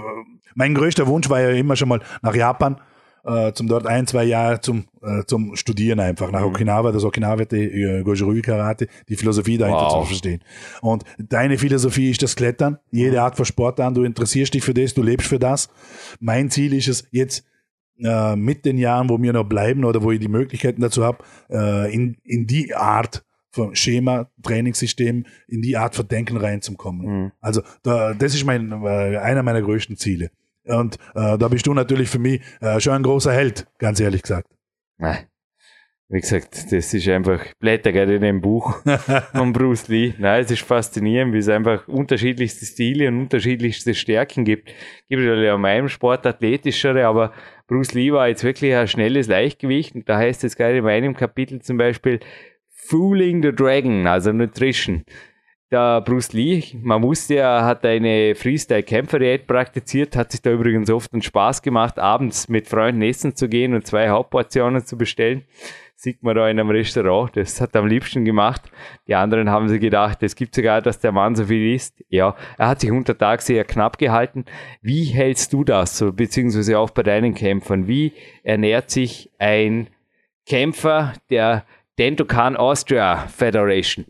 mein 0.55 0.73
größter 0.73 1.05
Wunsch 1.07 1.29
war 1.29 1.39
ja 1.41 1.49
immer 1.49 1.75
schon 1.75 1.89
mal 1.89 2.01
nach 2.21 2.35
Japan, 2.35 2.81
äh, 3.23 3.53
zum 3.53 3.67
dort 3.67 3.85
ein, 3.85 4.07
zwei 4.07 4.23
Jahre 4.23 4.61
zum, 4.61 4.85
äh, 5.01 5.23
zum 5.25 5.55
Studieren 5.55 5.99
einfach. 5.99 6.31
Nach 6.31 6.43
Okinawa, 6.43 6.91
das 6.91 7.03
Okinawa 7.03 7.41
äh, 7.41 8.03
Goju-Ryu 8.03 8.41
Karate, 8.41 8.87
die 9.07 9.15
Philosophie 9.15 9.57
dahinter 9.57 9.81
Wow. 9.81 10.03
zu 10.03 10.07
verstehen. 10.07 10.41
Und 10.81 11.03
deine 11.17 11.57
Philosophie 11.57 12.11
ist 12.11 12.21
das 12.21 12.35
Klettern, 12.35 12.77
jede 12.91 13.21
Art 13.21 13.35
von 13.35 13.45
Sport 13.45 13.79
an, 13.79 13.93
du 13.93 14.03
interessierst 14.03 14.53
dich 14.53 14.63
für 14.63 14.73
das, 14.73 14.93
du 14.93 15.03
lebst 15.03 15.27
für 15.27 15.39
das. 15.39 15.69
Mein 16.19 16.49
Ziel 16.49 16.73
ist 16.73 16.87
es 16.87 17.07
jetzt, 17.11 17.45
äh, 18.01 18.35
mit 18.35 18.65
den 18.65 18.77
Jahren, 18.77 19.09
wo 19.09 19.17
mir 19.17 19.33
noch 19.33 19.43
bleiben 19.43 19.83
oder 19.83 20.01
wo 20.01 20.11
ich 20.11 20.19
die 20.19 20.27
Möglichkeiten 20.27 20.81
dazu 20.81 21.03
habe, 21.03 21.23
äh, 21.49 21.93
in, 21.93 22.17
in 22.23 22.47
die 22.47 22.73
Art 22.73 23.25
von 23.51 23.75
Schema, 23.75 24.29
Trainingssystem, 24.43 25.25
in 25.47 25.61
die 25.61 25.75
Art 25.75 25.95
von 25.95 26.07
Denken 26.07 26.37
reinzukommen. 26.37 27.23
Mhm. 27.23 27.31
Also 27.41 27.61
da, 27.83 28.13
das 28.13 28.35
ist 28.35 28.45
mein, 28.45 28.71
äh, 28.71 29.17
einer 29.17 29.43
meiner 29.43 29.61
größten 29.61 29.97
Ziele. 29.97 30.31
Und 30.69 30.95
äh, 31.15 31.37
da 31.37 31.47
bist 31.47 31.67
du 31.67 31.73
natürlich 31.73 32.09
für 32.09 32.19
mich 32.19 32.41
äh, 32.61 32.79
schon 32.79 32.93
ein 32.93 33.03
großer 33.03 33.31
Held, 33.31 33.67
ganz 33.77 33.99
ehrlich 33.99 34.21
gesagt. 34.21 34.47
Nein. 34.97 35.29
Wie 36.11 36.21
gesagt, 36.21 36.71
das 36.71 36.91
ist 36.91 37.07
einfach, 37.07 37.39
blätter 37.59 37.91
gerade 37.91 38.15
in 38.15 38.21
dem 38.21 38.41
Buch 38.41 38.81
von 39.31 39.53
Bruce 39.53 39.89
Lee. 39.89 40.15
Nein, 40.17 40.41
es 40.41 40.49
ist 40.49 40.63
faszinierend, 40.63 41.33
wie 41.33 41.37
es 41.37 41.49
einfach 41.49 41.87
unterschiedlichste 41.87 42.65
Stile 42.65 43.09
und 43.09 43.19
unterschiedlichste 43.19 43.93
Stärken 43.93 44.43
gibt. 44.43 44.73
Gibt 45.07 45.21
es 45.21 45.27
ja 45.27 45.53
in 45.53 45.61
meinem 45.61 45.87
Sport 45.87 46.25
athletischere, 46.25 47.05
aber 47.05 47.31
Bruce 47.67 47.93
Lee 47.93 48.11
war 48.11 48.27
jetzt 48.27 48.43
wirklich 48.43 48.73
ein 48.73 48.87
schnelles 48.87 49.27
Leichtgewicht 49.27 49.93
und 49.93 50.09
da 50.09 50.17
heißt 50.17 50.43
es 50.43 50.55
gerade 50.55 50.77
in 50.77 50.83
meinem 50.83 51.15
Kapitel 51.15 51.61
zum 51.61 51.77
Beispiel 51.77 52.19
Fooling 52.69 53.43
the 53.43 53.51
Dragon, 53.51 54.07
also 54.07 54.33
Nutrition. 54.33 55.03
Der 55.71 56.01
Bruce 56.01 56.33
Lee, 56.33 56.63
man 56.81 57.03
wusste, 57.03 57.35
er 57.35 57.63
hat 57.63 57.85
eine 57.85 58.33
Freestyle-Kämpfer-Diät 58.33 59.45
praktiziert, 59.45 60.15
hat 60.15 60.31
sich 60.31 60.41
da 60.41 60.49
übrigens 60.49 60.89
oft 60.89 61.13
einen 61.13 61.21
Spaß 61.21 61.61
gemacht, 61.61 61.99
abends 61.99 62.49
mit 62.49 62.67
Freunden 62.67 63.03
essen 63.03 63.35
zu 63.35 63.47
gehen 63.47 63.75
und 63.75 63.85
zwei 63.85 64.09
Hauptportionen 64.09 64.83
zu 64.83 64.97
bestellen. 64.97 65.43
Sieht 65.93 66.23
man 66.23 66.35
da 66.35 66.49
in 66.49 66.59
einem 66.59 66.71
Restaurant, 66.71 67.37
das 67.37 67.61
hat 67.61 67.75
er 67.75 67.81
am 67.81 67.87
liebsten 67.87 68.25
gemacht. 68.25 68.63
Die 69.07 69.13
anderen 69.13 69.51
haben 69.51 69.69
sich 69.69 69.79
gedacht, 69.79 70.23
es 70.23 70.35
gibt 70.35 70.55
sogar, 70.55 70.81
dass 70.81 71.01
der 71.01 71.11
Mann 71.11 71.35
so 71.35 71.45
viel 71.45 71.75
isst. 71.75 72.03
Ja, 72.09 72.35
er 72.57 72.69
hat 72.69 72.79
sich 72.79 72.89
untertags 72.89 73.45
sehr 73.45 73.63
knapp 73.63 73.99
gehalten. 73.99 74.45
Wie 74.81 75.03
hältst 75.03 75.53
du 75.53 75.63
das 75.63 75.99
so, 75.99 76.11
beziehungsweise 76.11 76.79
auch 76.79 76.89
bei 76.89 77.03
deinen 77.03 77.35
Kämpfern? 77.35 77.87
Wie 77.87 78.13
ernährt 78.41 78.89
sich 78.89 79.29
ein 79.37 79.87
Kämpfer 80.47 81.13
der 81.29 81.63
Dentokan 81.99 82.57
Austria 82.57 83.27
Federation? 83.27 84.05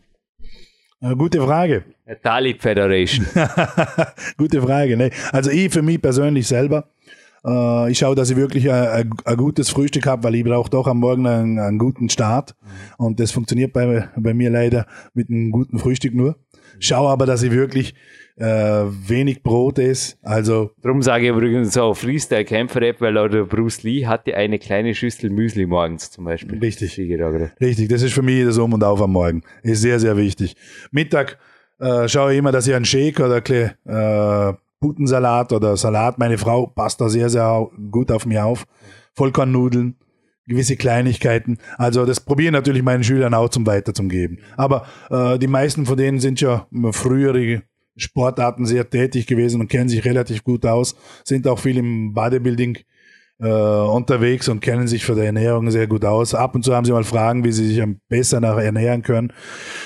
Gute 1.00 1.40
Frage. 1.40 1.84
Dalit 2.22 2.60
Federation. 2.60 3.26
Gute 4.36 4.60
Frage. 4.60 4.98
Ne? 4.98 5.10
Also 5.32 5.50
ich 5.50 5.72
für 5.72 5.80
mich 5.80 6.02
persönlich 6.02 6.46
selber, 6.46 6.90
äh, 7.42 7.90
ich 7.90 7.98
schaue, 7.98 8.14
dass 8.14 8.28
ich 8.28 8.36
wirklich 8.36 8.70
ein, 8.70 9.10
gutes 9.38 9.70
Frühstück 9.70 10.06
habe, 10.06 10.24
weil 10.24 10.34
ich 10.34 10.44
brauche 10.44 10.68
doch 10.68 10.86
am 10.86 10.98
Morgen 10.98 11.26
einen, 11.26 11.58
einen 11.58 11.78
guten 11.78 12.10
Start. 12.10 12.54
Und 12.98 13.18
das 13.18 13.32
funktioniert 13.32 13.72
bei, 13.72 14.10
bei 14.14 14.34
mir 14.34 14.50
leider 14.50 14.86
mit 15.14 15.30
einem 15.30 15.50
guten 15.50 15.78
Frühstück 15.78 16.14
nur. 16.14 16.36
Schaue 16.80 17.10
aber, 17.10 17.24
dass 17.24 17.42
ich 17.42 17.52
wirklich 17.52 17.94
äh, 18.40 18.86
wenig 19.08 19.42
Brot 19.42 19.78
esse. 19.78 20.16
Also 20.22 20.70
Darum 20.82 21.02
sage 21.02 21.24
ich 21.24 21.30
übrigens 21.30 21.76
auch 21.76 21.94
Freestyle-Kämpfer-Rap, 21.94 23.00
weil 23.00 23.18
auch 23.18 23.28
der 23.28 23.44
Bruce 23.44 23.82
Lee 23.82 24.06
hatte 24.06 24.34
eine 24.34 24.58
kleine 24.58 24.94
Schüssel 24.94 25.30
Müsli 25.30 25.66
morgens 25.66 26.10
zum 26.10 26.24
Beispiel. 26.24 26.58
Richtig. 26.58 26.98
Richtig, 26.98 27.88
das 27.88 28.02
ist 28.02 28.14
für 28.14 28.22
mich 28.22 28.44
das 28.44 28.58
Um 28.58 28.72
und 28.72 28.82
Auf 28.82 29.02
am 29.02 29.12
Morgen. 29.12 29.42
Ist 29.62 29.82
sehr, 29.82 30.00
sehr 30.00 30.16
wichtig. 30.16 30.56
Mittag 30.90 31.38
äh, 31.78 32.08
schaue 32.08 32.32
ich 32.32 32.38
immer, 32.38 32.50
dass 32.50 32.66
ich 32.66 32.74
einen 32.74 32.86
Shake 32.86 33.20
oder 33.20 33.42
ein 33.46 34.52
äh, 34.52 34.56
Putensalat 34.80 35.52
oder 35.52 35.76
Salat, 35.76 36.18
meine 36.18 36.38
Frau 36.38 36.66
passt 36.66 37.00
da 37.02 37.10
sehr, 37.10 37.28
sehr 37.28 37.68
gut 37.90 38.10
auf 38.10 38.24
mich 38.24 38.38
auf. 38.38 38.64
Vollkornnudeln, 39.14 39.96
gewisse 40.46 40.76
Kleinigkeiten. 40.76 41.58
Also 41.76 42.06
das 42.06 42.20
probieren 42.20 42.54
natürlich 42.54 42.82
meinen 42.82 43.04
Schülern 43.04 43.34
auch 43.34 43.50
zum 43.50 43.66
Weiter 43.66 43.92
zum 43.92 44.08
Geben. 44.08 44.38
Aber 44.56 44.86
äh, 45.10 45.38
die 45.38 45.46
meisten 45.46 45.84
von 45.84 45.98
denen 45.98 46.20
sind 46.20 46.40
ja 46.40 46.66
frühere 46.92 47.62
Sportarten 48.00 48.66
sehr 48.66 48.88
tätig 48.88 49.26
gewesen 49.26 49.60
und 49.60 49.68
kennen 49.68 49.88
sich 49.88 50.04
relativ 50.04 50.44
gut 50.44 50.66
aus, 50.66 50.94
sind 51.24 51.46
auch 51.46 51.58
viel 51.58 51.78
im 51.78 52.12
Bodybuilding 52.14 52.78
äh, 53.40 53.46
unterwegs 53.48 54.48
und 54.48 54.60
kennen 54.60 54.86
sich 54.86 55.04
für 55.04 55.14
die 55.14 55.22
Ernährung 55.22 55.70
sehr 55.70 55.86
gut 55.86 56.04
aus. 56.04 56.34
Ab 56.34 56.54
und 56.54 56.62
zu 56.62 56.74
haben 56.74 56.84
sie 56.84 56.92
mal 56.92 57.04
Fragen, 57.04 57.42
wie 57.42 57.52
sie 57.52 57.66
sich 57.66 57.82
am 57.82 58.00
besten 58.08 58.44
ernähren 58.44 59.02
können, 59.02 59.32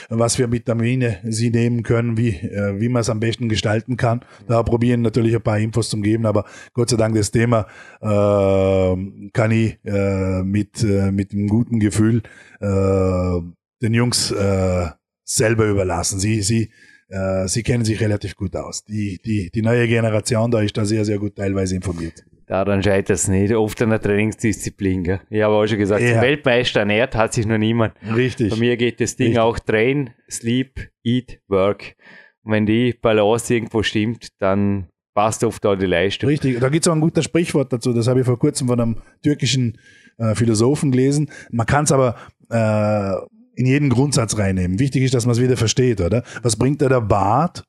was 0.09 0.37
für 0.37 0.51
Vitamine 0.51 1.21
sie 1.25 1.51
nehmen 1.51 1.83
können, 1.83 2.17
wie, 2.17 2.31
äh, 2.31 2.81
wie 2.81 2.89
man 2.89 3.01
es 3.01 3.11
am 3.11 3.21
besten 3.21 3.49
gestalten 3.49 3.97
kann. 3.97 4.25
Da 4.49 4.63
probieren 4.63 5.03
natürlich 5.03 5.35
ein 5.35 5.43
paar 5.43 5.59
Infos 5.59 5.89
zum 5.89 6.03
geben, 6.03 6.27
aber 6.27 6.45
Gott 6.73 6.91
sei 6.91 6.97
Dank 6.97 7.15
das 7.15 7.31
Thema 7.31 7.67
äh, 8.01 9.31
kann 9.33 9.51
ich 9.51 9.79
äh, 9.85 10.43
mit, 10.43 10.83
äh, 10.83 11.13
mit 11.13 11.33
einem 11.33 11.49
guten 11.49 11.79
Gefühl 11.79 12.23
äh, 12.61 13.41
den 13.83 13.95
Jungs 13.95 14.31
äh, 14.33 14.89
selber 15.25 15.67
überlassen. 15.67 16.19
Sie, 16.19 16.43
sie, 16.43 16.71
äh, 17.15 17.47
sie 17.49 17.63
kennen 17.63 17.85
sich 17.85 18.01
relativ 18.01 18.35
gut 18.37 18.57
aus. 18.57 18.85
Die, 18.85 19.21
die, 19.25 19.51
die 19.55 19.63
neue 19.63 19.87
Generation 19.87 20.51
da 20.51 20.61
ist 20.61 20.77
da 20.77 20.85
sehr, 20.85 21.05
sehr 21.05 21.19
gut 21.19 21.37
teilweise 21.37 21.77
informiert. 21.77 22.25
Daran 22.47 22.83
scheitert 22.83 23.11
es 23.11 23.29
nicht. 23.29 23.55
Oft 23.55 23.81
an 23.83 23.91
der 23.91 24.03
Trainingsdisziplin. 24.03 25.05
Gell? 25.05 25.21
Ich 25.31 25.43
habe 25.43 25.55
auch 25.55 25.67
schon 25.67 25.79
gesagt, 25.79 26.03
ja. 26.03 26.21
Weltmeister 26.21 26.81
ernährt 26.81 27.15
hat 27.15 27.33
sich 27.33 27.47
noch 27.47 27.57
niemand. 27.57 27.95
Richtig. 28.15 28.51
Bei 28.51 28.57
mir 28.57 28.77
geht 28.77 29.01
das 29.01 29.17
Ding 29.17 29.29
Richtig. 29.29 29.41
auch 29.41 29.59
Train, 29.59 30.11
Sleep, 30.31 30.91
Eat, 31.03 31.41
Work. 31.49 31.95
Und 32.43 32.53
wenn 32.53 32.67
die 32.67 32.93
Balance 32.93 33.55
irgendwo 33.55 33.83
stimmt, 33.83 34.29
dann 34.41 34.89
passt 35.15 35.45
oft 35.45 35.65
auch 35.65 35.77
die 35.77 35.87
Leistung. 35.87 36.29
Richtig, 36.29 36.61
da 36.61 36.69
gibt 36.69 36.85
es 36.85 36.89
auch 36.89 36.95
ein 36.95 37.01
gutes 37.01 37.25
Sprichwort 37.25 37.73
dazu. 37.73 37.93
Das 37.93 38.09
habe 38.09 38.21
ich 38.21 38.27
vor 38.27 38.39
kurzem 38.39 38.67
von 38.69 38.81
einem 38.81 38.97
türkischen 39.23 39.79
äh, 40.19 40.35
Philosophen 40.35 40.91
gelesen. 40.91 41.31
Man 41.51 41.67
kann 41.67 41.85
es 41.85 41.93
aber 41.93 42.17
äh, 42.51 43.15
in 43.55 43.67
jeden 43.67 43.89
Grundsatz 43.89 44.37
reinnehmen. 44.37 44.79
Wichtig 44.79 45.03
ist, 45.03 45.15
dass 45.15 45.27
man 45.27 45.35
es 45.35 45.41
wieder 45.41 45.57
versteht, 45.57 46.01
oder? 46.01 46.23
Was 46.43 46.57
bringt 46.57 46.81
dir 46.81 46.89
der 46.89 47.01
Bart, 47.01 47.65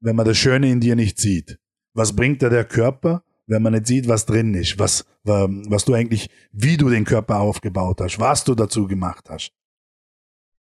wenn 0.00 0.16
man 0.16 0.26
das 0.26 0.36
Schöne 0.36 0.70
in 0.70 0.80
dir 0.80 0.96
nicht 0.96 1.18
sieht? 1.18 1.58
Was 1.94 2.14
bringt 2.14 2.42
dir 2.42 2.50
der 2.50 2.64
Körper, 2.64 3.24
wenn 3.46 3.62
man 3.62 3.72
nicht 3.72 3.86
sieht, 3.86 4.08
was 4.08 4.26
drin 4.26 4.54
ist? 4.54 4.78
Was, 4.78 5.04
was 5.22 5.84
du 5.84 5.94
eigentlich, 5.94 6.30
wie 6.52 6.76
du 6.76 6.88
den 6.88 7.04
Körper 7.04 7.40
aufgebaut 7.40 8.00
hast, 8.00 8.18
was 8.18 8.44
du 8.44 8.54
dazu 8.54 8.86
gemacht 8.86 9.30
hast? 9.30 9.52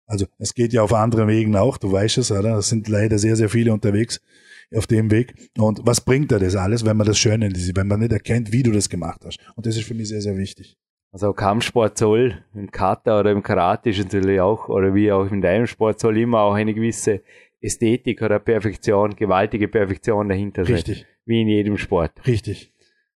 Also, 0.06 0.26
es 0.38 0.54
geht 0.54 0.74
ja 0.74 0.82
auf 0.82 0.94
anderen 0.94 1.28
Wegen 1.28 1.56
auch, 1.56 1.78
du 1.78 1.92
weißt 1.92 2.18
es, 2.18 2.30
oder? 2.30 2.58
Es 2.58 2.70
sind 2.70 2.88
leider 2.90 3.18
sehr, 3.18 3.38
sehr 3.38 3.50
viele 3.50 3.72
unterwegs 3.72 4.20
auf 4.76 4.86
dem 4.86 5.10
Weg. 5.12 5.50
Und 5.58 5.82
was 5.86 6.02
bringt 6.02 6.30
dir 6.30 6.40
das 6.40 6.56
alles, 6.56 6.86
wenn 6.86 6.98
man 6.98 7.08
das 7.08 7.18
Schöne 7.18 7.50
sieht, 7.56 7.78
wenn 7.78 7.88
man 7.88 8.02
nicht 8.02 8.12
erkennt, 8.12 8.52
wie 8.52 8.64
du 8.64 8.72
das 8.72 8.90
gemacht 8.90 9.22
hast? 9.24 9.40
Und 9.56 9.66
das 9.66 9.78
ist 9.78 9.86
für 9.86 9.94
mich 9.94 10.10
sehr, 10.10 10.22
sehr 10.22 10.38
wichtig. 10.38 10.78
Also 11.14 11.32
Kampfsport 11.32 11.96
soll 11.96 12.44
im 12.56 12.72
Kata 12.72 13.20
oder 13.20 13.30
im 13.30 13.44
Karate 13.44 13.92
ist 13.92 14.00
natürlich 14.00 14.42
auch, 14.42 14.68
oder 14.68 14.96
wie 14.96 15.12
auch 15.12 15.32
in 15.32 15.42
deinem 15.42 15.68
Sport 15.68 16.00
soll 16.00 16.18
immer 16.18 16.42
auch 16.42 16.56
eine 16.56 16.74
gewisse 16.74 17.22
Ästhetik 17.62 18.24
oder 18.24 18.40
Perfektion, 18.40 19.16
gewaltige 19.16 19.68
Perfektion 19.68 20.28
dahinter 20.28 20.66
sein. 20.66 20.74
Richtig. 20.74 21.06
Wie 21.26 21.42
in 21.42 21.48
jedem 21.48 21.78
Sport. 21.78 22.14
Richtig. 22.26 22.74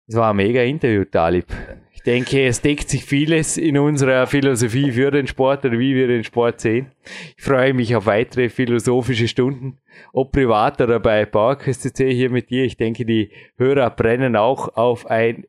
Das 0.07 0.17
war 0.17 0.31
ein 0.31 0.35
mega 0.35 0.61
Interview, 0.61 1.05
Talib. 1.05 1.45
Ich 1.93 2.03
denke, 2.03 2.45
es 2.45 2.61
deckt 2.61 2.89
sich 2.89 3.05
vieles 3.05 3.55
in 3.55 3.77
unserer 3.77 4.27
Philosophie 4.27 4.91
für 4.91 5.09
den 5.09 5.25
Sport 5.25 5.63
oder 5.63 5.79
wie 5.79 5.95
wir 5.95 6.07
den 6.07 6.25
Sport 6.25 6.59
sehen. 6.59 6.91
Ich 7.37 7.43
freue 7.45 7.73
mich 7.73 7.95
auf 7.95 8.07
weitere 8.07 8.49
philosophische 8.49 9.29
Stunden, 9.29 9.77
ob 10.11 10.33
privat 10.33 10.81
oder 10.81 10.99
bei 10.99 11.25
PowerQuest 11.25 11.97
hier 11.97 12.29
mit 12.29 12.49
dir. 12.49 12.65
Ich 12.65 12.75
denke, 12.75 13.05
die 13.05 13.31
Hörer 13.57 13.89
brennen 13.89 14.35
auch 14.35 14.75
auf 14.75 15.07
ein 15.07 15.45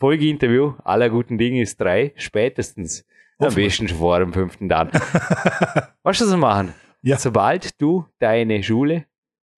Folgeinterview 0.00 0.74
aller 0.84 1.10
guten 1.10 1.38
Dinge 1.38 1.62
ist 1.62 1.80
drei, 1.80 2.12
spätestens. 2.16 3.04
Am 3.38 3.54
besten 3.54 3.88
schon 3.88 3.98
vor 3.98 4.18
dem 4.18 4.32
fünften 4.32 4.68
dann. 4.68 4.90
Was 6.02 6.18
du 6.18 6.36
machen? 6.36 6.74
Ja. 7.02 7.18
Sobald 7.18 7.80
du 7.80 8.04
deine 8.18 8.62
Schule 8.62 9.06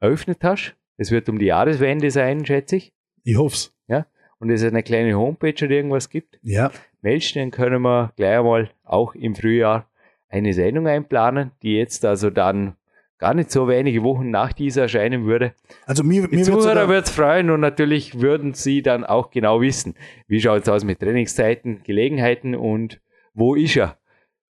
eröffnet 0.01 0.39
hast, 0.43 0.77
es 0.97 1.11
wird 1.11 1.29
um 1.29 1.39
die 1.39 1.47
Jahreswende 1.47 2.11
sein, 2.11 2.45
schätze 2.45 2.77
ich. 2.77 2.93
Ich 3.25 3.37
hoff's. 3.37 3.75
Ja. 3.89 4.07
Und 4.39 4.51
es 4.51 4.63
eine 4.63 4.83
kleine 4.83 5.15
Homepage 5.15 5.65
oder 5.65 5.71
irgendwas 5.71 6.11
gibt. 6.11 6.39
Ja. 6.43 6.71
Meldest 7.01 7.37
dann 7.37 7.51
können 7.51 7.83
wir 7.83 8.13
gleich 8.17 8.39
einmal 8.39 8.71
auch 8.85 9.15
im 9.15 9.35
Frühjahr 9.35 9.91
eine 10.29 10.53
Sendung 10.53 10.87
einplanen, 10.87 11.53
die 11.63 11.77
jetzt 11.77 12.05
also 12.05 12.31
dann 12.31 12.77
gar 13.21 13.35
nicht 13.35 13.51
so 13.51 13.69
wenige 13.69 14.03
Wochen 14.03 14.31
nach 14.31 14.53
dieser 14.53 14.83
erscheinen 14.83 15.27
würde. 15.27 15.55
Also 15.87 16.03
mir, 16.03 16.23
mir 16.23 16.29
Die 16.29 16.43
Zuhörer 16.43 16.89
wird 16.89 17.07
es 17.07 17.13
freuen 17.13 17.51
und 17.51 17.61
natürlich 17.61 18.21
würden 18.21 18.55
sie 18.55 18.83
dann 18.83 19.05
auch 19.05 19.31
genau 19.31 19.61
wissen, 19.61 19.95
wie 20.27 20.41
schaut 20.41 20.63
es 20.63 20.69
aus 20.69 20.85
mit 20.85 21.01
Trainingszeiten, 21.01 21.83
Gelegenheiten 21.85 22.55
und 22.55 23.01
wo 23.35 23.55
ist 23.55 23.77
er? 23.77 23.99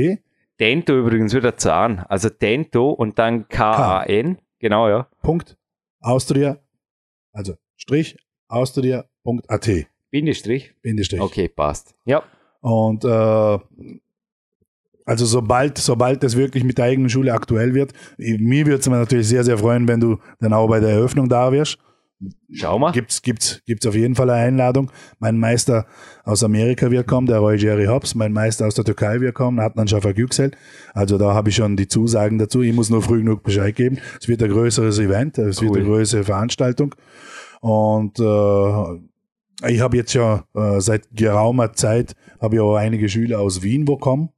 Dento 0.60 0.98
übrigens 0.98 1.34
wieder 1.34 1.56
Zahn. 1.56 2.00
Also 2.10 2.30
Dento 2.30 2.90
und 2.90 3.18
dann 3.20 3.48
K-A-N. 3.48 4.40
Genau, 4.60 4.90
ja. 4.90 5.08
Punkt. 5.22 5.56
Austria, 6.02 6.58
also 7.32 7.56
Strich, 7.76 8.18
austria.at. 8.48 9.70
Bindestrich? 10.10 10.74
Bindestrich. 10.82 11.22
Okay, 11.22 11.48
passt. 11.48 11.94
Ja. 12.06 12.24
Und 12.62 13.06
äh, 13.06 13.60
also 15.10 15.26
sobald, 15.26 15.80
sobald 15.80 16.22
das 16.22 16.38
wirklich 16.38 16.64
mit 16.64 16.78
der 16.78 16.86
eigenen 16.86 17.10
Schule 17.10 17.34
aktuell 17.34 17.74
wird, 17.74 17.94
mir 18.20 18.68
würde 18.68 18.80
es 18.80 18.88
natürlich 18.88 19.28
sehr, 19.28 19.44
sehr 19.44 19.58
freuen, 19.58 19.88
wenn 19.88 20.00
du 20.00 20.20
dann 20.40 20.54
auch 20.54 20.68
bei 20.68 20.80
der 20.80 20.92
Eröffnung 20.92 21.28
da 21.28 21.52
wärst. 21.52 21.80
Schau 22.54 22.78
mal. 22.78 22.92
Gibt's, 22.92 23.24
gibt's, 23.24 23.64
gibt's 23.66 23.88
auf 23.88 23.96
jeden 23.96 24.14
Fall 24.14 24.30
eine 24.30 24.46
Einladung. 24.46 24.92
Mein 25.18 25.40
Meister 25.40 25.88
aus 26.26 26.44
Amerika 26.44 26.92
wird 26.92 27.08
kommen, 27.08 27.26
der 27.26 27.40
Roy 27.40 27.56
Jerry 27.56 27.86
Hobbs. 27.86 28.14
Mein 28.14 28.34
Meister 28.34 28.68
aus 28.68 28.76
der 28.76 28.86
Türkei 28.86 29.20
wird 29.20 29.34
kommen, 29.34 29.60
Adnan 29.60 29.88
Schaffer 29.88 30.16
Yüksel. 30.16 30.52
Also 30.94 31.18
da 31.18 31.34
habe 31.34 31.50
ich 31.50 31.56
schon 31.56 31.76
die 31.76 31.88
Zusagen 31.88 32.38
dazu. 32.38 32.62
Ich 32.62 32.76
muss 32.76 32.92
nur 32.92 33.02
früh 33.02 33.20
genug 33.20 33.42
Bescheid 33.42 33.76
geben. 33.76 33.98
Es 34.22 34.28
wird 34.28 34.44
ein 34.44 34.52
größeres 34.52 35.00
Event, 35.00 35.40
es 35.40 35.60
cool. 35.60 35.70
wird 35.70 35.78
eine 35.78 35.86
größere 35.86 36.24
Veranstaltung. 36.24 36.94
Und 37.62 38.20
äh, 38.20 39.72
ich 39.72 39.80
habe 39.80 39.98
jetzt 39.98 40.14
ja 40.14 40.44
äh, 40.54 40.80
seit 40.82 41.08
geraumer 41.14 41.74
Zeit 41.74 42.16
habe 42.40 42.58
ich 42.58 42.62
auch 42.62 42.76
einige 42.76 43.10
Schüler 43.10 43.40
aus 43.40 43.64
Wien, 43.64 43.88
wo 43.88 43.98
kommen. 43.98 44.30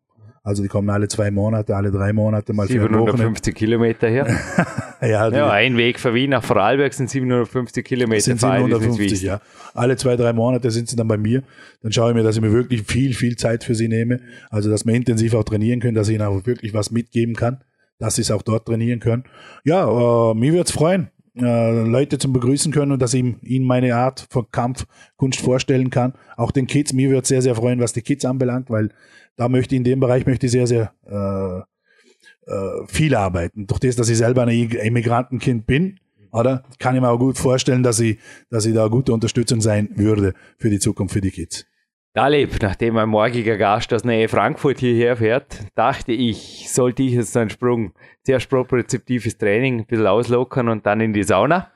Also 0.44 0.64
die 0.64 0.70
kommen 0.70 0.90
alle 0.90 1.08
zwei 1.08 1.30
Monate, 1.30 1.76
alle 1.76 1.92
drei 1.92 2.14
Monate 2.14 2.54
mal 2.54 2.68
750 2.68 3.54
Kilometer 3.54 4.10
her. 4.10 4.26
ja, 5.02 5.30
ja, 5.30 5.52
ein 5.52 5.78
Weg 5.78 6.00
von 6.00 6.16
Wien 6.16 6.32
nach 6.32 6.44
Vorarlberg 6.44 6.94
sind 6.94 7.12
750 7.12 7.86
Kilometer. 7.86 8.22
Sind 8.22 8.40
750, 8.40 9.22
ja. 9.22 9.40
Alle 9.76 9.98
zwei, 9.98 10.16
drei 10.16 10.34
Monate 10.34 10.72
sind 10.72 10.90
sie 10.90 10.96
dann 10.96 11.08
bei 11.08 11.18
mir. 11.18 11.44
Dann 11.84 11.92
schaue 11.92 12.10
ich 12.10 12.16
mir, 12.16 12.24
dass 12.24 12.38
ich 12.38 12.42
mir 12.42 12.52
wirklich 12.52 12.82
viel, 12.84 13.14
viel 13.14 13.36
Zeit 13.36 13.64
für 13.64 13.76
sie 13.76 13.88
nehme. 13.88 14.20
Also, 14.50 14.72
dass 14.72 14.84
wir 14.84 14.96
intensiv 14.96 15.36
auch 15.36 15.44
trainieren 15.44 15.80
können, 15.80 15.94
dass 15.94 16.08
ich 16.08 16.16
ihnen 16.16 16.26
auch 16.26 16.44
wirklich 16.48 16.74
was 16.74 16.90
mitgeben 16.90 17.36
kann, 17.36 17.64
dass 18.00 18.16
sie 18.16 18.24
es 18.24 18.32
auch 18.32 18.42
dort 18.42 18.66
trainieren 18.66 19.00
können. 19.00 19.26
Ja, 19.64 19.84
äh, 19.84 20.34
mir 20.34 20.54
würde 20.54 20.64
es 20.64 20.72
freuen, 20.72 21.12
äh, 21.38 21.84
Leute 21.84 22.18
zum 22.18 22.34
Begrüßen 22.34 22.74
können 22.74 22.92
und 22.92 23.02
dass 23.02 23.14
ich 23.14 23.24
ihnen 23.44 23.66
meine 23.66 23.96
Art 23.96 24.26
von 24.32 24.48
Kampfkunst 24.52 25.40
vorstellen 25.40 25.92
kann. 25.92 26.14
Auch 26.36 26.50
den 26.50 26.66
Kids, 26.66 26.94
mir 26.94 27.10
würde 27.10 27.22
es 27.22 27.28
sehr, 27.28 27.44
sehr 27.44 27.54
freuen, 27.54 27.80
was 27.80 27.94
die 27.94 28.02
Kids 28.02 28.26
anbelangt, 28.26 28.72
weil 28.72 28.90
da 29.36 29.50
möchte 29.50 29.76
ich 29.76 29.78
in 29.78 29.84
dem 29.84 30.00
Bereich 30.00 30.26
möchte 30.26 30.46
ich 30.46 30.52
sehr, 30.52 30.68
sehr 30.68 30.94
äh, 31.06 32.52
äh, 32.52 32.88
viel 32.88 33.16
arbeiten. 33.16 33.68
Durch 33.68 33.80
das, 33.80 33.96
dass 33.96 34.10
ich 34.10 34.18
selber 34.18 34.44
ein 34.44 34.50
Immigrantenkind 34.50 35.66
bin, 35.66 36.00
oder? 36.32 36.64
Kann 36.80 36.96
ich 36.96 37.02
mir 37.02 37.10
auch 37.10 37.20
gut 37.20 37.38
vorstellen, 37.38 37.84
dass 37.84 38.00
ich, 38.00 38.18
dass 38.50 38.66
ich 38.66 38.74
da 38.74 38.88
gute 38.88 39.14
Unterstützung 39.14 39.62
sein 39.62 39.90
würde 39.96 40.34
für 40.58 40.70
die 40.70 40.80
Zukunft, 40.80 41.14
für 41.14 41.22
die 41.22 41.32
Kids. 41.32 41.66
Dalib, 42.14 42.58
nachdem 42.62 42.96
mein 42.96 43.08
morgiger 43.08 43.58
Gast 43.58 43.94
aus 43.94 44.04
Nähe 44.04 44.28
Frankfurt 44.28 44.80
hierher 44.80 45.16
fährt, 45.16 45.60
dachte 45.76 46.12
ich, 46.12 46.70
sollte 46.70 47.04
ich 47.04 47.14
jetzt 47.14 47.38
einen 47.38 47.50
Sprung, 47.50 47.94
zuerst 48.24 48.50
propriozeptives 48.50 49.38
Training, 49.38 49.80
ein 49.80 49.86
bisschen 49.86 50.08
auslockern 50.08 50.68
und 50.68 50.86
dann 50.86 51.00
in 51.00 51.14
die 51.14 51.24
Sauna. 51.24 51.72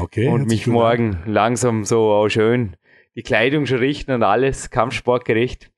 Okay. 0.00 0.28
Und 0.28 0.46
mich 0.46 0.66
morgen 0.66 1.16
an. 1.16 1.32
langsam 1.32 1.84
so 1.84 2.10
auch 2.12 2.28
schön 2.28 2.76
die 3.16 3.22
Kleidung 3.22 3.66
schon 3.66 3.78
richten 3.78 4.12
und 4.12 4.22
alles, 4.22 4.70
kampfsportgerecht 4.70 5.70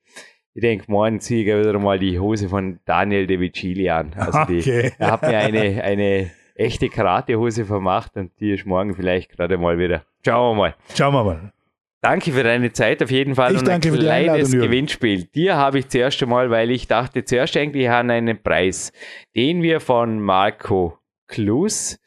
ich 0.57 0.61
denke, 0.61 0.85
morgen 0.87 1.19
ziehe 1.19 1.41
ich 1.41 1.59
wieder 1.59 1.77
mal 1.77 1.99
die 1.99 2.17
Hose 2.19 2.49
von 2.49 2.79
Daniel 2.83 3.27
De 3.27 3.39
Vicili 3.39 3.91
an. 3.91 4.11
Also 4.15 4.43
die, 4.45 4.57
okay. 4.57 4.91
er 4.97 5.11
hat 5.11 5.21
mir 5.21 5.37
eine, 5.37 5.83
eine 5.83 6.31
echte 6.55 6.89
Karatehose 6.89 7.63
vermacht 7.63 8.17
und 8.17 8.31
die 8.39 8.53
ist 8.53 8.65
morgen 8.65 8.95
vielleicht 8.95 9.29
gerade 9.29 9.59
mal 9.59 9.77
wieder. 9.77 10.01
Schauen 10.25 10.57
wir 10.57 10.61
mal. 10.63 10.75
Schauen 10.95 11.13
wir 11.13 11.23
mal. 11.23 11.53
Danke 12.01 12.31
für 12.31 12.41
deine 12.41 12.71
Zeit 12.73 13.03
auf 13.03 13.11
jeden 13.11 13.35
Fall 13.35 13.53
Ich 13.53 13.59
und 13.59 13.67
danke 13.67 13.89
ein 13.89 13.99
kleines. 13.99 14.51
Gewinnspiel. 14.51 15.25
Dir 15.25 15.57
habe 15.57 15.77
ich 15.77 15.89
zuerst 15.89 16.23
einmal, 16.23 16.49
weil 16.49 16.71
ich 16.71 16.87
dachte 16.87 17.23
zuerst 17.23 17.55
eigentlich 17.55 17.87
an 17.87 18.09
einen 18.09 18.41
Preis, 18.41 18.91
den 19.35 19.61
wir 19.61 19.79
von 19.79 20.19
Marco 20.19 20.97
Klus, 21.27 21.99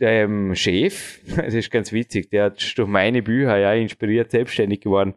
dem 0.00 0.56
Chef, 0.56 1.20
das 1.36 1.54
ist 1.54 1.70
ganz 1.70 1.92
witzig, 1.92 2.30
der 2.30 2.46
hat 2.46 2.76
durch 2.76 2.88
meine 2.88 3.22
Bücher 3.22 3.56
ja 3.58 3.74
inspiriert, 3.74 4.32
selbstständig 4.32 4.80
geworden, 4.80 5.14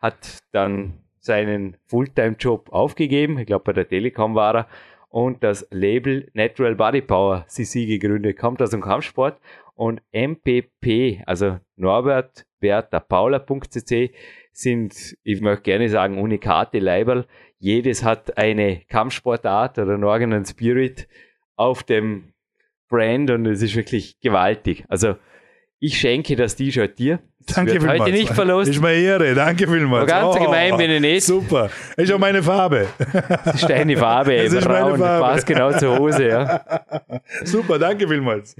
hat 0.00 0.38
dann 0.52 1.01
seinen 1.22 1.76
Fulltime-Job 1.86 2.70
aufgegeben, 2.70 3.38
ich 3.38 3.46
glaube 3.46 3.64
bei 3.64 3.72
der 3.72 3.88
Telekom 3.88 4.34
war 4.34 4.54
er, 4.54 4.68
und 5.08 5.44
das 5.44 5.66
Label 5.70 6.30
Natural 6.34 6.74
Body 6.74 7.02
Power 7.02 7.44
CC 7.46 7.86
gegründet, 7.86 8.38
kommt 8.38 8.60
aus 8.60 8.70
dem 8.70 8.80
Kampfsport 8.80 9.40
und 9.74 10.02
MPP, 10.12 11.22
also 11.26 11.58
Norbert 11.76 12.46
Bertha 12.60 13.00
Paula.cc 13.00 14.10
sind, 14.52 15.16
ich 15.22 15.40
möchte 15.40 15.62
gerne 15.62 15.88
sagen, 15.88 16.18
unikate 16.18 16.78
Leiberl. 16.78 17.26
Jedes 17.58 18.04
hat 18.04 18.36
eine 18.36 18.82
Kampfsportart 18.88 19.78
oder 19.78 19.94
einen 19.94 20.04
eigenen 20.04 20.44
Spirit 20.44 21.08
auf 21.56 21.82
dem 21.82 22.32
Brand 22.88 23.30
und 23.30 23.46
es 23.46 23.62
ist 23.62 23.76
wirklich 23.76 24.20
gewaltig. 24.20 24.84
Also 24.88 25.16
ich 25.82 25.98
schenke 25.98 26.36
das 26.36 26.54
T-Shirt 26.54 26.96
dir. 26.96 27.18
Danke 27.54 27.82
wird 27.82 28.00
heute 28.00 28.12
nicht 28.12 28.32
verlost. 28.32 28.70
Ist 28.70 28.80
mir 28.80 28.92
Ehre, 28.92 29.34
danke 29.34 29.66
vielmals. 29.66 30.08
Oh, 30.08 30.14
Aber 30.14 30.32
ganz 30.32 30.44
gemein 30.44 30.76
bin 30.76 30.90
ich 30.92 31.00
nicht. 31.00 31.24
Super. 31.26 31.70
Ist 31.96 32.12
auch 32.12 32.18
meine 32.20 32.40
Farbe. 32.40 32.86
Das 33.44 33.56
ist 33.56 33.68
deine 33.68 33.96
Farbe, 33.96 34.32
eben 34.44 34.56
ist 34.56 34.68
meine 34.68 34.90
braun. 34.90 34.98
Farbe. 35.00 35.24
Passt 35.26 35.46
genau 35.46 35.72
zur 35.72 35.98
Hose, 35.98 36.28
ja. 36.28 36.60
Super, 37.44 37.80
danke 37.80 38.06
vielmals. 38.06 38.54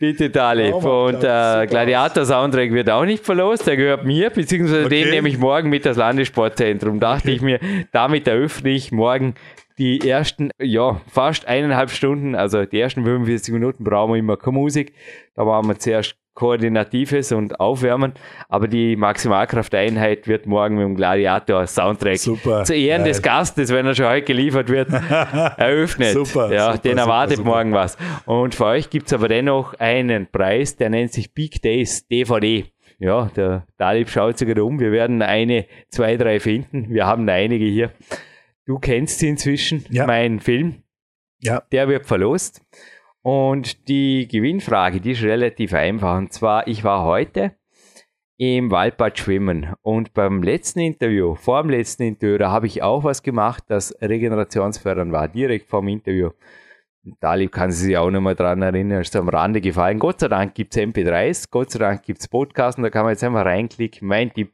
Bitte, 0.00 0.32
Talib. 0.32 0.72
Traumhaft, 0.72 1.14
Und 1.14 1.14
äh, 1.14 1.18
super. 1.20 1.66
Gladiator-Soundtrack 1.68 2.72
wird 2.72 2.90
auch 2.90 3.04
nicht 3.04 3.24
verlost, 3.24 3.68
der 3.68 3.76
gehört 3.76 4.04
mir, 4.04 4.30
beziehungsweise 4.30 4.88
den 4.88 5.02
Okay. 5.04 5.10
nehme 5.12 5.28
ich 5.28 5.38
morgen 5.38 5.70
mit 5.70 5.86
das 5.86 5.96
Landessportzentrum. 5.96 6.98
Dachte 6.98 7.30
ich 7.30 7.40
mir, 7.40 7.60
damit 7.92 8.26
eröffne 8.26 8.70
ich 8.70 8.90
morgen 8.90 9.34
die 9.78 10.08
ersten, 10.08 10.50
ja, 10.60 11.00
fast 11.08 11.46
eineinhalb 11.46 11.90
Stunden, 11.90 12.34
also 12.34 12.64
die 12.64 12.80
ersten 12.80 13.04
45 13.04 13.54
Minuten 13.54 13.84
brauchen 13.84 14.12
wir 14.14 14.18
immer 14.18 14.36
keine 14.36 14.58
Musik. 14.58 14.92
Da 15.36 15.44
machen 15.44 15.68
wir 15.68 15.78
zuerst 15.78 16.16
Koordinatives 16.34 17.32
und 17.32 17.60
Aufwärmen, 17.60 18.12
aber 18.48 18.66
die 18.68 18.96
Maximalkrafteinheit 18.96 20.26
wird 20.26 20.46
morgen 20.46 20.74
mit 20.76 20.84
dem 20.84 20.96
Gladiator-Soundtrack 20.96 22.18
Super. 22.18 22.64
zu 22.64 22.74
Ehren 22.74 23.02
Geil. 23.02 23.08
des 23.12 23.22
Gastes, 23.22 23.72
wenn 23.72 23.86
er 23.86 23.94
schon 23.94 24.06
heute 24.06 24.22
geliefert 24.26 24.68
wird, 24.68 24.88
eröffnet. 25.58 26.12
Super, 26.12 26.52
Ja, 26.52 26.72
super, 26.72 26.78
den 26.78 26.98
erwartet 26.98 27.36
super. 27.38 27.48
morgen 27.50 27.72
was. 27.72 27.96
Und 28.26 28.54
für 28.54 28.66
euch 28.66 28.90
gibt's 28.90 29.12
aber 29.12 29.28
dennoch 29.28 29.74
einen 29.74 30.26
Preis, 30.30 30.76
der 30.76 30.90
nennt 30.90 31.12
sich 31.12 31.32
Big 31.34 31.62
Days 31.62 32.06
DVD. 32.08 32.64
Ja, 32.98 33.30
der 33.36 33.66
Dalib 33.76 34.08
schaut 34.08 34.38
sich 34.38 34.46
gerade 34.48 34.64
um. 34.64 34.78
Wir 34.80 34.92
werden 34.92 35.20
eine, 35.22 35.66
zwei, 35.90 36.16
drei 36.16 36.40
finden. 36.40 36.88
Wir 36.90 37.06
haben 37.06 37.28
einige 37.28 37.64
hier. 37.64 37.90
Du 38.66 38.78
kennst 38.78 39.18
sie 39.18 39.28
inzwischen, 39.28 39.84
Ja. 39.90 40.06
mein 40.06 40.40
Film. 40.40 40.76
Ja. 41.40 41.62
Der 41.72 41.88
wird 41.88 42.06
verlost. 42.06 42.62
Und 43.24 43.88
die 43.88 44.28
Gewinnfrage, 44.28 45.00
die 45.00 45.12
ist 45.12 45.22
relativ 45.22 45.72
einfach. 45.72 46.18
Und 46.18 46.34
zwar, 46.34 46.68
ich 46.68 46.84
war 46.84 47.06
heute 47.06 47.52
im 48.36 48.70
Waldbad 48.70 49.18
schwimmen 49.18 49.72
und 49.80 50.12
beim 50.12 50.42
letzten 50.42 50.80
Interview, 50.80 51.34
vor 51.34 51.62
dem 51.62 51.70
letzten 51.70 52.02
Interview, 52.02 52.36
da 52.36 52.50
habe 52.50 52.66
ich 52.66 52.82
auch 52.82 53.02
was 53.02 53.22
gemacht, 53.22 53.64
das 53.68 53.96
regenerationsfördernd 54.02 55.10
war, 55.10 55.28
direkt 55.28 55.70
vor 55.70 55.80
dem 55.80 55.88
Interview. 55.88 56.32
Und 57.02 57.18
Talib 57.18 57.52
kann 57.52 57.70
sich 57.70 57.96
auch 57.96 58.10
noch 58.10 58.20
mal 58.20 58.34
dran 58.34 58.60
erinnern, 58.60 59.00
ist 59.00 59.16
am 59.16 59.30
Rande 59.30 59.62
gefallen. 59.62 60.00
Gott 60.00 60.20
sei 60.20 60.28
Dank 60.28 60.54
gibt's 60.54 60.76
MP3s, 60.76 61.48
Gott 61.50 61.70
sei 61.70 61.78
Dank 61.78 62.02
gibt's 62.02 62.28
Podcasts 62.28 62.76
und 62.76 62.82
da 62.82 62.90
kann 62.90 63.04
man 63.04 63.12
jetzt 63.12 63.24
einfach 63.24 63.46
reinklicken. 63.46 64.06
Mein 64.06 64.34
Tipp, 64.34 64.52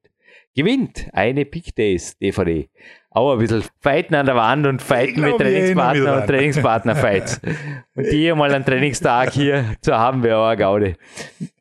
gewinnt 0.55 1.09
eine 1.13 1.45
Big 1.45 1.75
Days 1.75 2.17
DVD. 2.19 2.69
Auch 3.11 3.33
ein 3.33 3.39
bisschen 3.39 3.63
Fighten 3.81 4.15
an 4.15 4.27
der 4.27 4.35
Wand 4.35 4.67
und 4.67 4.83
Fighten 4.83 5.21
mit 5.21 5.39
Trainingspartner 5.39 6.17
und 6.17 6.27
Trainingspartner-Fights. 6.27 7.41
und 7.95 8.11
die 8.11 8.33
mal 8.33 8.53
einen 8.53 8.65
Trainingstag 8.65 9.33
hier 9.33 9.65
zu 9.83 9.95
haben, 9.95 10.23
wäre 10.23 10.39
auch 10.39 10.49
eine 10.49 10.57
Gaude. 10.57 10.97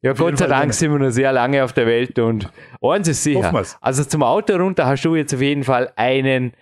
Ja, 0.01 0.13
Gott 0.13 0.37
sei 0.37 0.47
Dank 0.47 0.73
sind 0.73 0.91
wir 0.91 0.99
noch 0.99 1.11
sehr 1.11 1.31
lange 1.31 1.63
auf 1.63 1.73
der 1.73 1.85
Welt 1.85 2.17
und 2.19 2.49
eins 2.81 3.07
ist 3.07 3.23
sicher. 3.23 3.63
Also 3.81 4.03
zum 4.03 4.23
Auto 4.23 4.55
runter 4.55 4.85
hast 4.85 5.03
du 5.03 5.15
jetzt 5.15 5.33
auf 5.33 5.41
jeden 5.41 5.63
Fall 5.63 5.91
einen 5.95 6.53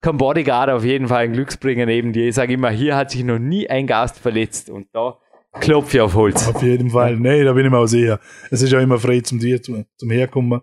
kein 0.00 0.16
Bodyguard, 0.16 0.70
auf 0.70 0.84
jeden 0.84 1.08
Fall 1.08 1.24
einen 1.24 1.32
Glücksbringer 1.32 1.86
neben 1.86 2.12
dir. 2.12 2.28
Ich 2.28 2.34
sage 2.34 2.52
immer, 2.52 2.70
hier 2.70 2.96
hat 2.96 3.10
sich 3.10 3.24
noch 3.24 3.38
nie 3.38 3.68
ein 3.68 3.86
Gast 3.86 4.18
verletzt 4.18 4.70
und 4.70 4.86
da 4.92 5.18
klopfe 5.60 5.96
ich 5.96 6.00
auf 6.00 6.14
Holz. 6.14 6.48
Auf 6.48 6.62
jeden 6.62 6.90
Fall. 6.90 7.16
Nee, 7.16 7.44
da 7.44 7.52
bin 7.52 7.64
ich 7.64 7.70
mir 7.70 7.78
auch 7.78 7.86
sicher. 7.86 8.20
Es 8.50 8.62
ist 8.62 8.72
ja 8.72 8.80
immer 8.80 8.98
frei 8.98 9.20
zum 9.20 9.38
dir, 9.38 9.60
zum, 9.62 9.84
zum 9.96 10.10
Herkommen. 10.10 10.60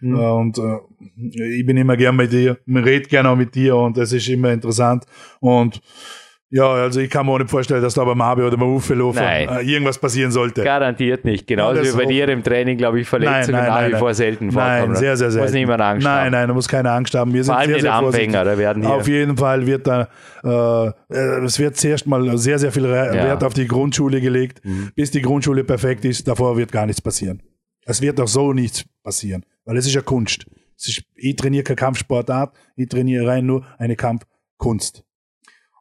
Mhm. 0.00 0.18
Und 0.18 0.58
äh, 0.58 0.78
ich 1.58 1.66
bin 1.66 1.76
immer 1.76 1.96
gern 1.96 2.16
bei 2.16 2.26
dir. 2.26 2.58
Man 2.66 2.84
redet 2.84 3.08
gerne 3.08 3.28
auch 3.30 3.36
mit 3.36 3.54
dir 3.54 3.76
und 3.76 3.98
es 3.98 4.12
ist 4.12 4.28
immer 4.28 4.52
interessant. 4.52 5.04
Und 5.40 5.80
ja, 6.50 6.66
also 6.66 7.00
ich 7.00 7.10
kann 7.10 7.26
mir 7.26 7.32
auch 7.32 7.38
nicht 7.38 7.50
vorstellen, 7.50 7.82
dass 7.82 7.94
da 7.94 8.04
beim 8.04 8.20
Abi 8.20 8.42
oder 8.42 8.56
beim 8.56 8.70
Uffelhofer 8.74 9.20
Nein. 9.20 9.48
äh, 9.48 9.60
irgendwas 9.62 9.98
passieren 9.98 10.30
sollte. 10.30 10.64
Garantiert 10.64 11.24
nicht. 11.24 11.46
Genauso 11.46 11.82
Ja, 11.82 11.92
wie 11.92 11.96
bei 11.96 12.06
dir 12.06 12.28
im 12.30 12.42
Training, 12.42 12.78
glaube 12.78 13.00
ich, 13.00 13.08
Verletzungen 13.08 13.52
Nein, 13.52 13.52
nein, 13.52 13.68
nach 13.68 13.74
nein, 13.76 13.86
wie 13.88 13.92
nein. 13.92 13.98
vor 14.00 14.14
selten 14.14 14.52
vorkommen. 14.52 14.92
Nein, 14.92 14.94
sehr, 14.96 15.16
sehr 15.16 15.30
selten. 15.30 15.46
Muss 15.46 15.54
niemand 15.54 15.80
Angst 15.82 16.04
nein, 16.04 16.24
haben. 16.26 16.32
nein, 16.32 16.48
da 16.48 16.54
muss 16.54 16.68
keine 16.68 16.90
Angst 16.90 17.14
haben. 17.14 17.34
Wir 17.34 17.44
sind 17.44 17.52
Vor 17.52 17.60
allem 17.60 17.70
sehr, 17.72 17.80
sehr. 17.80 17.94
Anfänger, 17.94 18.44
da 18.44 18.56
werden 18.58 18.82
hier. 18.82 18.94
Auf 18.94 19.06
jeden 19.08 19.36
Fall 19.36 19.66
wird 19.66 19.86
da, 19.86 20.08
äh, 20.42 21.44
es 21.44 21.58
wird 21.58 21.76
zuerst 21.76 22.06
mal 22.06 22.38
sehr, 22.38 22.58
sehr 22.58 22.72
viel 22.72 22.86
Re- 22.86 23.14
Ja. 23.14 23.24
Wert 23.24 23.44
auf 23.44 23.54
die 23.54 23.66
Grundschule 23.66 24.20
gelegt, 24.20 24.64
Mhm. 24.64 24.90
bis 24.94 25.10
die 25.10 25.20
Grundschule 25.22 25.64
perfekt 25.64 26.04
ist. 26.04 26.26
Davor 26.26 26.56
wird 26.56 26.72
gar 26.72 26.86
nichts 26.86 27.00
passieren. 27.02 27.42
Es 27.84 28.00
wird 28.02 28.20
auch 28.20 28.28
so 28.28 28.52
nichts 28.52 28.84
passieren, 29.02 29.44
weil 29.64 29.76
es 29.76 29.86
ist 29.86 29.94
ja 29.94 30.02
Kunst. 30.02 30.46
Es 30.78 30.88
ist, 30.88 31.02
ich 31.16 31.36
trainiere 31.36 31.64
keine 31.64 31.76
Kampfsportart, 31.76 32.54
ich 32.76 32.88
trainiere 32.88 33.26
rein 33.26 33.44
nur 33.46 33.64
eine 33.78 33.96
Kampfkunst. 33.96 35.02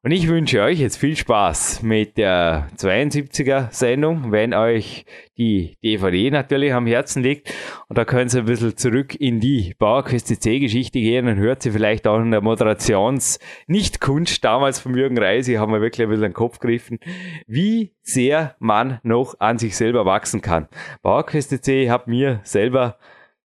Und 0.07 0.13
ich 0.13 0.29
wünsche 0.29 0.61
euch 0.61 0.79
jetzt 0.79 0.95
viel 0.95 1.17
Spaß 1.17 1.83
mit 1.83 2.15
der 2.15 2.69
72er 2.77 3.73
Sendung, 3.73 4.31
wenn 4.31 4.53
euch 4.53 5.03
die 5.37 5.75
DVD 5.83 6.31
natürlich 6.31 6.73
am 6.73 6.87
Herzen 6.87 7.23
liegt. 7.23 7.53
Und 7.89 7.97
da 7.97 8.05
könnt 8.05 8.33
ihr 8.33 8.39
ein 8.39 8.45
bisschen 8.45 8.77
zurück 8.77 9.15
in 9.15 9.41
die 9.41 9.75
Bauerquest 9.77 10.41
C 10.41 10.59
Geschichte 10.59 11.01
gehen 11.01 11.27
und 11.27 11.35
hört 11.35 11.61
sie 11.61 11.71
vielleicht 11.71 12.07
auch 12.07 12.21
in 12.21 12.31
der 12.31 12.39
Moderations-Nicht-Kunst 12.39 14.45
damals 14.45 14.79
vom 14.79 14.95
Jürgen 14.95 15.17
Reisi, 15.17 15.55
haben 15.55 15.73
wir 15.73 15.81
wirklich 15.81 16.07
ein 16.07 16.09
bisschen 16.09 16.29
den 16.29 16.33
Kopf 16.33 16.59
gegriffen, 16.59 16.99
wie 17.45 17.91
sehr 18.01 18.55
man 18.59 19.01
noch 19.03 19.37
an 19.41 19.57
sich 19.57 19.75
selber 19.75 20.05
wachsen 20.05 20.39
kann. 20.39 20.69
Bauerquest 21.01 21.65
C 21.65 21.91
hat 21.91 22.07
mir 22.07 22.39
selber 22.43 22.97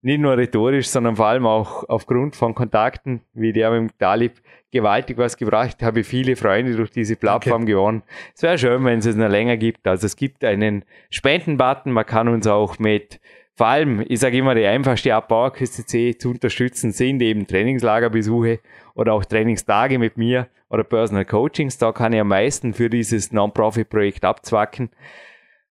nicht 0.02 0.20
nur 0.20 0.36
rhetorisch, 0.36 0.86
sondern 0.86 1.16
vor 1.16 1.26
allem 1.26 1.46
auch 1.46 1.82
aufgrund 1.88 2.36
von 2.36 2.54
Kontakten, 2.54 3.22
wie 3.32 3.52
der 3.52 3.72
mit 3.72 3.90
dem 3.90 3.98
Talib, 3.98 4.34
gewaltig 4.74 5.16
was 5.16 5.36
gebracht. 5.38 5.82
Habe 5.82 6.04
viele 6.04 6.36
Freunde 6.36 6.76
durch 6.76 6.90
diese 6.90 7.16
Plattform 7.16 7.64
gewonnen. 7.64 8.02
Es 8.34 8.42
wäre 8.42 8.58
schön, 8.58 8.84
wenn 8.84 8.98
es 8.98 9.06
es 9.06 9.16
noch 9.16 9.28
länger 9.28 9.56
gibt. 9.56 9.86
Also 9.86 10.04
es 10.06 10.16
gibt 10.16 10.44
einen 10.44 10.84
Spendenbutton. 11.10 11.92
Man 11.92 12.04
kann 12.04 12.28
uns 12.28 12.46
auch 12.46 12.78
mit, 12.78 13.20
vor 13.54 13.68
allem, 13.68 14.04
ich 14.06 14.18
sage 14.18 14.36
immer, 14.36 14.54
die 14.54 14.66
einfachste 14.66 15.14
Art 15.14 15.28
Bauerküste 15.28 15.86
C 15.86 16.18
zu 16.18 16.30
unterstützen 16.30 16.90
sind 16.92 17.22
eben 17.22 17.46
Trainingslagerbesuche 17.46 18.58
oder 18.94 19.14
auch 19.14 19.24
Trainingstage 19.24 19.98
mit 19.98 20.18
mir 20.18 20.48
oder 20.68 20.82
Personal 20.82 21.24
Coachings. 21.24 21.78
Da 21.78 21.92
kann 21.92 22.12
ich 22.12 22.20
am 22.20 22.28
meisten 22.28 22.74
für 22.74 22.90
dieses 22.90 23.32
Non-Profit-Projekt 23.32 24.24
abzwacken. 24.24 24.90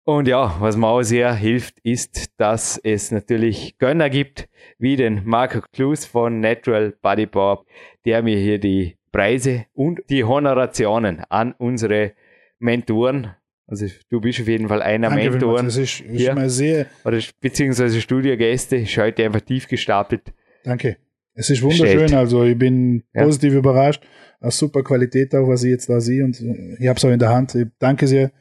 Und 0.09 0.27
ja, 0.27 0.55
was 0.59 0.75
mir 0.75 0.87
auch 0.87 1.03
sehr 1.03 1.35
hilft, 1.35 1.77
ist, 1.83 2.31
dass 2.39 2.79
es 2.79 3.11
natürlich 3.11 3.77
Gönner 3.77 4.09
gibt, 4.09 4.49
wie 4.79 4.95
den 4.95 5.21
Marco 5.23 5.61
Klus 5.71 6.03
von 6.03 6.39
Natural 6.39 6.95
Body 6.99 7.27
Power, 7.27 7.63
der 8.05 8.21
mir 8.23 8.37
hier 8.37 8.59
die 8.59 8.95
Preise 9.11 9.65
und 9.73 10.01
die 10.09 10.23
Honorationen 10.23 11.21
an 11.29 11.53
unsere 11.57 12.13
Mentoren 12.59 13.35
Also 13.67 13.85
du 14.09 14.19
bist 14.21 14.39
auf 14.41 14.47
jeden 14.47 14.67
Fall 14.67 14.81
einer 14.81 15.09
Danke 15.09 15.29
Mentoren. 15.31 15.65
Das 15.65 15.77
ist, 15.77 16.01
ist 16.01 16.09
hier. 16.21 16.33
mal 16.35 16.49
sehr, 16.49 16.85
Oder 17.05 17.19
beziehungsweise 17.41 18.01
Studiogäste, 18.01 18.77
ist 18.77 18.97
heute 18.97 19.23
einfach 19.25 19.41
tief 19.41 19.67
gestapelt. 19.67 20.33
danke. 20.63 20.97
Es 21.35 21.49
ist 21.49 21.61
wunderschön, 21.61 22.07
Steht. 22.09 22.13
also 22.13 22.43
ich 22.43 22.57
bin 22.57 23.03
Ja. 23.13 23.23
positiv 23.23 23.53
überrascht. 23.53 24.03
Eine 24.41 24.51
super 24.51 24.83
Qualität 24.83 25.33
auch, 25.35 25.47
was 25.47 25.63
ich 25.63 25.69
jetzt 25.71 25.89
da 25.89 26.01
sehe 26.01 26.23
und 26.25 26.39
äh, 26.41 26.75
ich 26.79 26.87
habe 26.87 26.97
es 26.97 27.05
auch 27.05 27.09
in 27.11 27.19
der 27.19 27.29
Hand. 27.29 27.55
Ich 27.55 27.67
danke 27.79 28.07
sehr. 28.07 28.31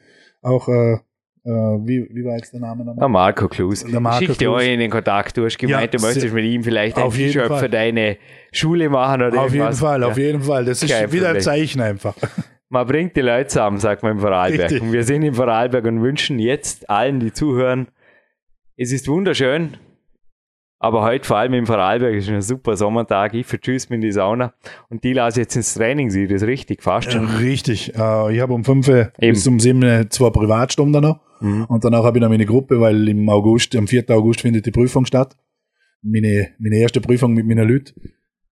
Auch, 0.42 0.68
äh, 0.68 0.96
wie, 1.50 2.08
wie 2.10 2.24
war 2.24 2.36
jetzt 2.36 2.52
der 2.52 2.60
Name 2.60 2.84
nochmal? 2.84 2.96
Der 3.00 3.08
Marco 3.08 3.48
Klus. 3.48 3.84
Der 3.84 4.00
Marco 4.00 4.24
Schick 4.26 4.38
dir 4.38 4.50
euch 4.52 4.68
in 4.68 4.80
den 4.80 4.90
Kontakt. 4.90 5.36
Du 5.36 5.44
hast 5.44 5.58
gemeint, 5.58 5.92
Ja, 5.94 5.98
du 5.98 6.04
möchtest 6.06 6.32
mit 6.34 6.44
ihm 6.44 6.62
vielleicht 6.62 6.96
ein 6.98 7.10
jeden 7.10 7.32
T-Shirt 7.32 7.58
für 7.58 7.68
deine 7.68 8.16
Schule 8.52 8.88
machen 8.88 9.22
oder 9.22 9.40
Auf 9.40 9.46
jeden 9.52 9.56
irgendwas. 9.62 9.80
Fall, 9.80 10.04
auf 10.04 10.16
Ja. 10.18 10.24
jeden 10.24 10.42
Fall. 10.42 10.64
Das 10.64 10.82
ist 10.82 10.90
Kein 10.92 11.10
wieder 11.12 11.30
ein. 11.30 11.40
Zeichen 11.40 11.80
einfach. 11.80 12.14
Man 12.70 12.86
bringt 12.86 13.16
die 13.16 13.22
Leute 13.22 13.46
zusammen, 13.48 13.78
sagt 13.78 14.02
man 14.02 14.12
im 14.12 14.18
Vorarlberg. 14.18 14.70
Richtig. 14.70 14.82
Und 14.82 14.92
wir 14.92 15.02
sind 15.02 15.22
im 15.22 15.32
Vorarlberg 15.32 15.86
und 15.86 16.02
wünschen 16.02 16.38
jetzt 16.38 16.90
allen, 16.90 17.18
die 17.18 17.32
zuhören, 17.32 17.88
es 18.76 18.92
ist 18.92 19.08
wunderschön, 19.08 19.78
aber 20.78 21.02
heute 21.02 21.26
vor 21.26 21.38
allem 21.38 21.54
im 21.54 21.66
Vorarlberg 21.66 22.14
ist 22.14 22.28
ein 22.28 22.42
super 22.42 22.76
Sommertag. 22.76 23.32
Ich 23.32 23.46
vertschüss 23.46 23.88
mich 23.88 23.96
in 23.96 24.00
die 24.02 24.12
Sauna 24.12 24.52
und 24.90 25.02
die 25.02 25.14
lasse 25.14 25.40
ich 25.40 25.44
jetzt 25.46 25.56
ins 25.56 25.72
Training. 25.74 26.10
Sie 26.10 26.26
das 26.28 26.42
richtig 26.42 26.82
fast 26.82 27.10
schon. 27.10 27.26
Richtig. 27.38 27.94
Äh, 27.96 28.34
ich 28.34 28.40
habe 28.42 28.52
um 28.52 28.62
5 28.64 28.86
Uhr 28.88 29.12
bis 29.18 29.46
um 29.46 29.58
7 29.58 29.82
Uhr 29.82 30.10
zwei 30.10 30.28
Privatstunden 30.30 31.02
noch. 31.02 31.20
Mhm. 31.40 31.64
Und 31.64 31.84
danach 31.84 32.04
habe 32.04 32.18
ich 32.18 32.22
noch 32.22 32.28
meine 32.28 32.46
Gruppe, 32.46 32.80
weil 32.80 33.08
im 33.08 33.28
August, 33.28 33.74
am 33.76 33.86
4. 33.86 34.10
August 34.10 34.40
findet 34.40 34.66
die 34.66 34.70
Prüfung 34.70 35.06
statt. 35.06 35.36
Meine, 36.02 36.48
meine 36.58 36.78
erste 36.78 37.00
Prüfung 37.00 37.34
mit 37.34 37.46
meiner 37.46 37.64
Lüt. 37.64 37.94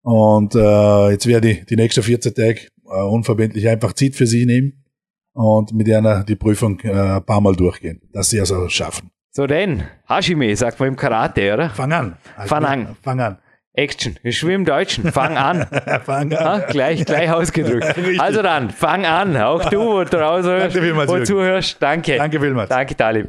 Und 0.02 0.54
äh, 0.54 1.10
jetzt 1.10 1.26
werde 1.26 1.50
ich 1.50 1.64
die 1.66 1.76
nächsten 1.76 2.02
14 2.02 2.34
Tage 2.34 2.60
äh, 2.86 3.02
unverbindlich 3.02 3.68
einfach 3.68 3.92
Zeit 3.92 4.14
für 4.14 4.26
sie 4.26 4.46
nehmen 4.46 4.84
und 5.32 5.72
mit 5.72 5.90
einer 5.90 6.24
die 6.24 6.36
Prüfung 6.36 6.78
äh, 6.80 6.90
ein 6.90 7.24
paar 7.24 7.40
Mal 7.40 7.54
durchgehen, 7.54 8.00
dass 8.12 8.30
sie 8.30 8.40
also 8.40 8.68
schaffen. 8.68 9.10
So 9.30 9.46
denn, 9.46 9.82
Hashime, 10.08 10.54
sagt 10.56 10.78
man 10.78 10.88
im 10.88 10.96
Karate, 10.96 11.54
oder? 11.54 11.70
Fang 11.70 11.92
an. 11.92 12.16
Also, 12.36 12.48
Fang 12.48 12.64
an. 12.64 12.96
Fang 13.00 13.20
an. 13.20 13.38
Action. 13.74 14.16
Ich 14.22 14.38
schwimme 14.38 14.54
im 14.54 14.64
Deutschen. 14.66 15.10
Fang 15.12 15.36
an. 15.36 15.66
Fang 16.04 16.32
an. 16.34 16.64
gleich, 16.68 17.04
gleich 17.06 17.30
ausgedrückt. 17.32 17.94
Also 18.18 18.42
dann, 18.42 18.70
fang 18.70 19.06
an. 19.06 19.36
Auch 19.36 19.68
du, 19.70 19.80
wo 19.80 20.04
du 20.04 20.10
draußen 20.10 20.50
Danke 20.72 20.78
Jürgen. 20.80 21.24
zuhörst. 21.24 21.76
Danke. 21.80 22.16
Danke 22.16 22.40
vielmals. 22.40 22.68
Danke, 22.68 22.94
Talib. 22.96 23.28